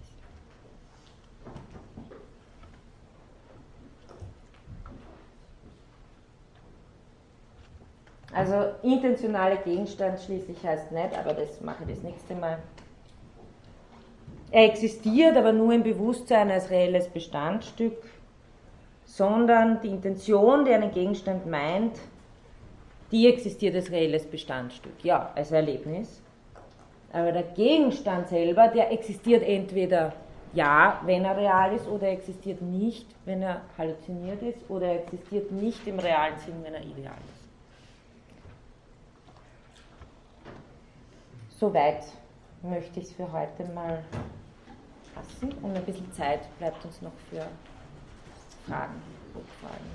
[8.33, 12.59] Also intentionaler Gegenstand schließlich heißt nicht, aber das mache ich das nächste Mal.
[14.53, 17.97] Er existiert aber nur im Bewusstsein als reelles Bestandstück
[19.09, 21.99] sondern die Intention, die einen Gegenstand meint,
[23.11, 26.23] die existiert als reelles Bestandstück, ja, als Erlebnis.
[27.11, 30.13] Aber der Gegenstand selber, der existiert entweder
[30.53, 35.03] ja, wenn er real ist, oder er existiert nicht, wenn er halluziniert ist, oder er
[35.03, 37.49] existiert nicht im realen Sinn, wenn er ideal ist.
[41.59, 42.05] Soweit
[42.63, 44.05] möchte ich es für heute mal
[45.17, 47.47] lassen und ein bisschen Zeit bleibt uns noch für
[48.69, 49.01] Fragen,
[49.35, 49.87] Rückfragen.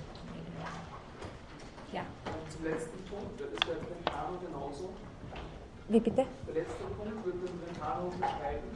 [1.92, 2.02] Ja.
[2.50, 4.90] Zum letzten Punkt, wird es bei Brentano genauso?
[5.90, 6.26] Wie bitte?
[6.48, 8.68] Der letzte Punkt wird beim Brentano beschreiben,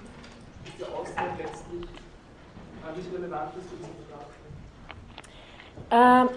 [0.65, 4.37] dass der Austritt letztlich äh, nicht relevant ist für diese Betrachtung.
[5.89, 6.29] Ähm,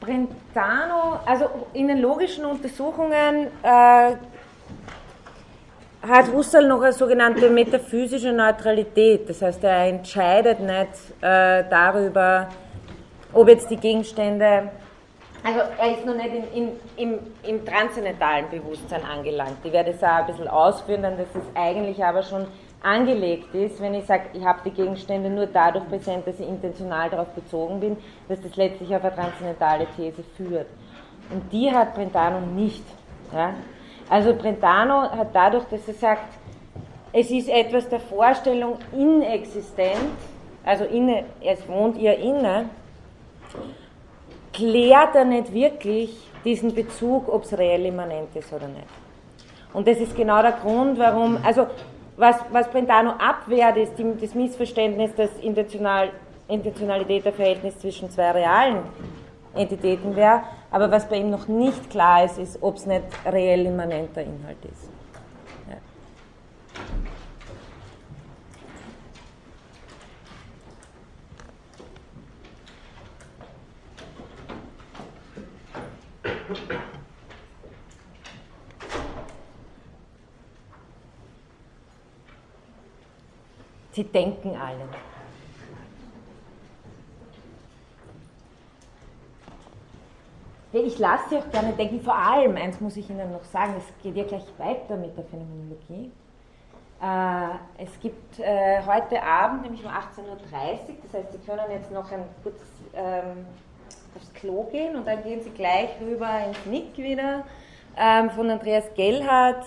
[0.00, 4.16] Brentano, also in den logischen Untersuchungen äh,
[6.08, 9.28] hat Husserl noch eine sogenannte metaphysische Neutralität.
[9.28, 12.48] Das heißt, er entscheidet nicht äh, darüber,
[13.32, 14.70] ob jetzt die Gegenstände,
[15.44, 19.58] also er ist noch nicht in, in, im, im transzendentalen Bewusstsein angelangt.
[19.62, 22.46] Ich werde es auch ein bisschen ausführen, dann dass es eigentlich aber schon
[22.82, 27.10] angelegt ist, wenn ich sage, ich habe die Gegenstände nur dadurch präsent, dass ich intentional
[27.10, 27.96] darauf bezogen bin,
[28.28, 30.66] dass das letztlich auf eine transzendentale These führt.
[31.30, 32.84] Und die hat Brentano nicht.
[33.32, 33.54] Ja?
[34.08, 36.38] Also Brentano hat dadurch, dass er sagt,
[37.12, 40.10] es ist etwas der Vorstellung inexistent,
[40.64, 42.68] also inne, es wohnt ihr inne,
[44.52, 48.86] klärt er nicht wirklich diesen Bezug, ob es reell immanent ist oder nicht.
[49.72, 51.66] Und das ist genau der Grund, warum, also
[52.16, 56.10] was, was Brentano abwehrt, ist die, das Missverständnis, dass Intentional,
[56.48, 58.78] Intentionalität der Verhältnis zwischen zwei realen
[59.54, 60.42] Entitäten wäre.
[60.76, 64.62] Aber was bei ihm noch nicht klar ist, ist, ob es nicht reell immanenter Inhalt
[64.62, 64.90] ist.
[65.70, 65.78] Ja.
[83.92, 85.15] Sie denken alle.
[90.84, 94.02] Ich lasse Sie auch gerne denken, vor allem, eins muss ich Ihnen noch sagen, es
[94.02, 96.10] geht ja gleich weiter mit der Phänomenologie.
[97.00, 101.90] Äh, es gibt äh, heute Abend, nämlich um 18.30 Uhr, das heißt, Sie können jetzt
[101.90, 102.60] noch ein kurz
[102.94, 103.46] ähm,
[104.14, 107.44] aufs Klo gehen und dann gehen Sie gleich rüber ins Nick wieder
[107.96, 109.64] ähm, von Andreas Gellhardt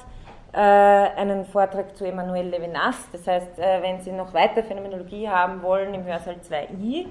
[0.54, 2.98] äh, einen Vortrag zu Emmanuel Levinas.
[3.12, 7.08] Das heißt, wenn Sie noch weiter Phänomenologie haben wollen im Hörsaal 2i,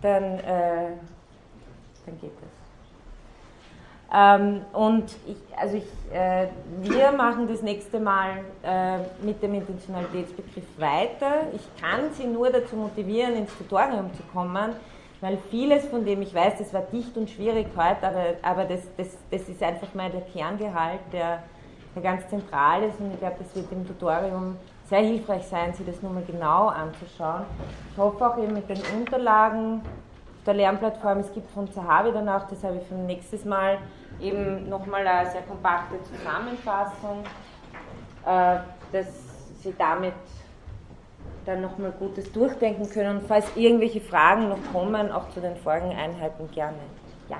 [0.00, 2.55] dann, dann geht das.
[4.16, 6.46] Ähm, und ich, also ich, äh,
[6.80, 11.48] wir machen das nächste Mal äh, mit dem Intentionalitätsbegriff weiter.
[11.54, 14.72] Ich kann Sie nur dazu motivieren, ins Tutorium zu kommen,
[15.20, 18.80] weil vieles von dem, ich weiß, das war dicht und schwierig heute, aber, aber das,
[18.96, 21.42] das, das ist einfach mal der Kerngehalt, der,
[21.94, 24.56] der ganz zentral ist und ich glaube, das wird im Tutorium
[24.88, 27.44] sehr hilfreich sein, sich das nochmal genau anzuschauen.
[27.92, 29.82] Ich hoffe auch eben mit den Unterlagen
[30.46, 33.78] der Lernplattform, es gibt von Zahavi dann auch, das habe ich für nächstes Mal,
[34.20, 37.24] eben nochmal eine sehr kompakte Zusammenfassung,
[38.24, 38.58] äh,
[38.92, 39.06] dass
[39.62, 40.14] Sie damit
[41.44, 45.90] dann nochmal Gutes durchdenken können und falls irgendwelche Fragen noch kommen, auch zu den vorigen
[45.90, 46.78] Einheiten gerne.
[47.28, 47.38] Ja.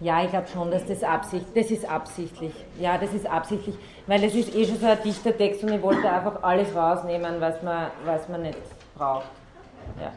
[0.00, 2.52] Ja, ich glaube schon, dass das Absicht, das ist absichtlich.
[2.78, 3.76] Ja, das ist absichtlich,
[4.06, 7.40] weil es ist eh schon so ein dichter Text und ich wollte einfach alles rausnehmen,
[7.40, 8.58] was man, was man nicht
[8.96, 9.26] braucht.
[10.00, 10.12] Ja.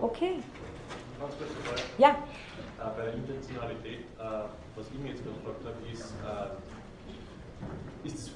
[0.00, 0.34] Okay.
[1.98, 2.10] Ja.
[2.10, 2.14] Äh,
[2.96, 4.22] bei der Intentionalität, äh,
[4.76, 6.14] was ich mir jetzt gefragt habe, ist,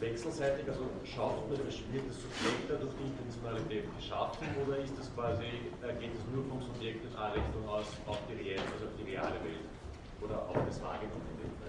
[0.00, 4.96] äh, wechselseitig, also schafft man das, wird das Subjekt durch die Intentionalität geschaffen oder ist
[4.98, 5.68] das quasi,
[6.00, 9.10] geht es nur vom Subjekt in eine Richtung aus auf die reelle, also auf die
[9.12, 9.68] reale Welt
[10.24, 11.60] oder auf das wahrgenommene Leben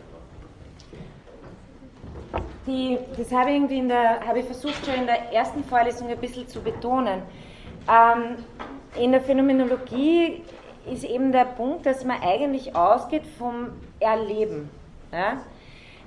[2.67, 6.07] die, das habe ich, irgendwie in der, habe ich versucht schon in der ersten Vorlesung
[6.09, 7.21] ein bisschen zu betonen.
[7.89, 8.37] Ähm,
[9.01, 10.43] in der Phänomenologie
[10.91, 14.69] ist eben der Punkt, dass man eigentlich ausgeht vom Erleben.
[15.11, 15.41] Ja?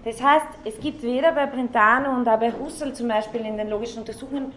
[0.04, 3.70] Das heißt, es gibt weder bei Brentano und auch bei Husserl zum Beispiel in den
[3.70, 4.52] logischen Untersuchungen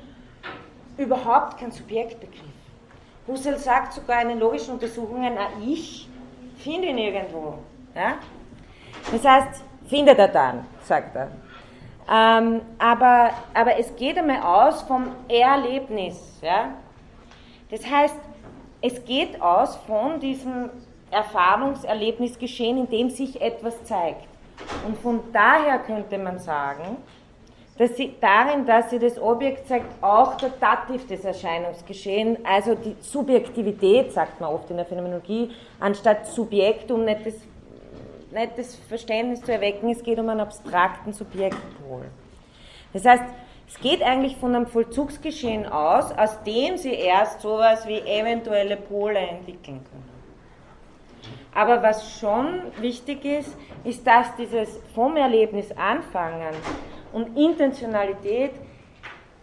[0.97, 2.41] überhaupt keinen Subjektbegriff.
[3.27, 6.09] Husserl sagt sogar in den logischen Untersuchungen, ein Ich
[6.57, 7.59] finde ihn irgendwo.
[7.95, 8.15] Ja?
[9.11, 11.29] Das heißt, findet er dann, sagt er.
[12.09, 16.39] Ähm, aber, aber es geht einmal aus vom Erlebnis.
[16.41, 16.73] Ja?
[17.69, 18.15] Das heißt,
[18.81, 20.69] es geht aus von diesem
[21.11, 24.27] Erfahrungserlebnisgeschehen, in dem sich etwas zeigt.
[24.85, 26.97] Und von daher könnte man sagen,
[27.77, 32.95] dass sie darin, dass sie das Objekt zeigt, auch der Dativ des Erscheinungsgeschehens, also die
[33.01, 37.35] Subjektivität, sagt man oft in der Phänomenologie, anstatt Subjekt, um nicht das,
[38.31, 42.05] nicht das Verständnis zu erwecken, es geht um einen abstrakten Subjektpol.
[42.93, 43.23] Das heißt,
[43.67, 49.19] es geht eigentlich von einem Vollzugsgeschehen aus, aus dem sie erst sowas wie eventuelle Pole
[49.19, 50.06] entwickeln können.
[51.57, 56.53] Aber was schon wichtig ist, ist, dass dieses vom Erlebnis anfangen
[57.11, 58.51] und Intentionalität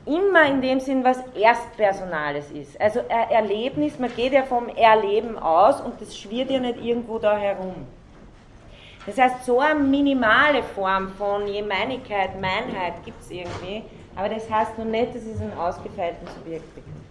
[0.07, 2.81] immer in dem Sinn was Erstpersonales ist.
[2.81, 7.37] Also Erlebnis, man geht ja vom Erleben aus und das schwirrt ja nicht irgendwo da
[7.37, 7.75] herum.
[9.07, 13.83] Das heißt, so eine minimale Form von Jemeinigkeit, Meinheit gibt es irgendwie,
[14.15, 17.04] aber das heißt noch nicht, dass es einen ausgefeilten Subjektbegriff gibt.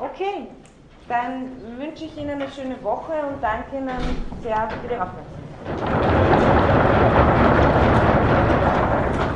[0.00, 0.48] Okay,
[1.08, 3.98] dann wünsche ich Ihnen eine schöne Woche und danke Ihnen
[4.42, 6.49] sehr für die Aufmerksamkeit.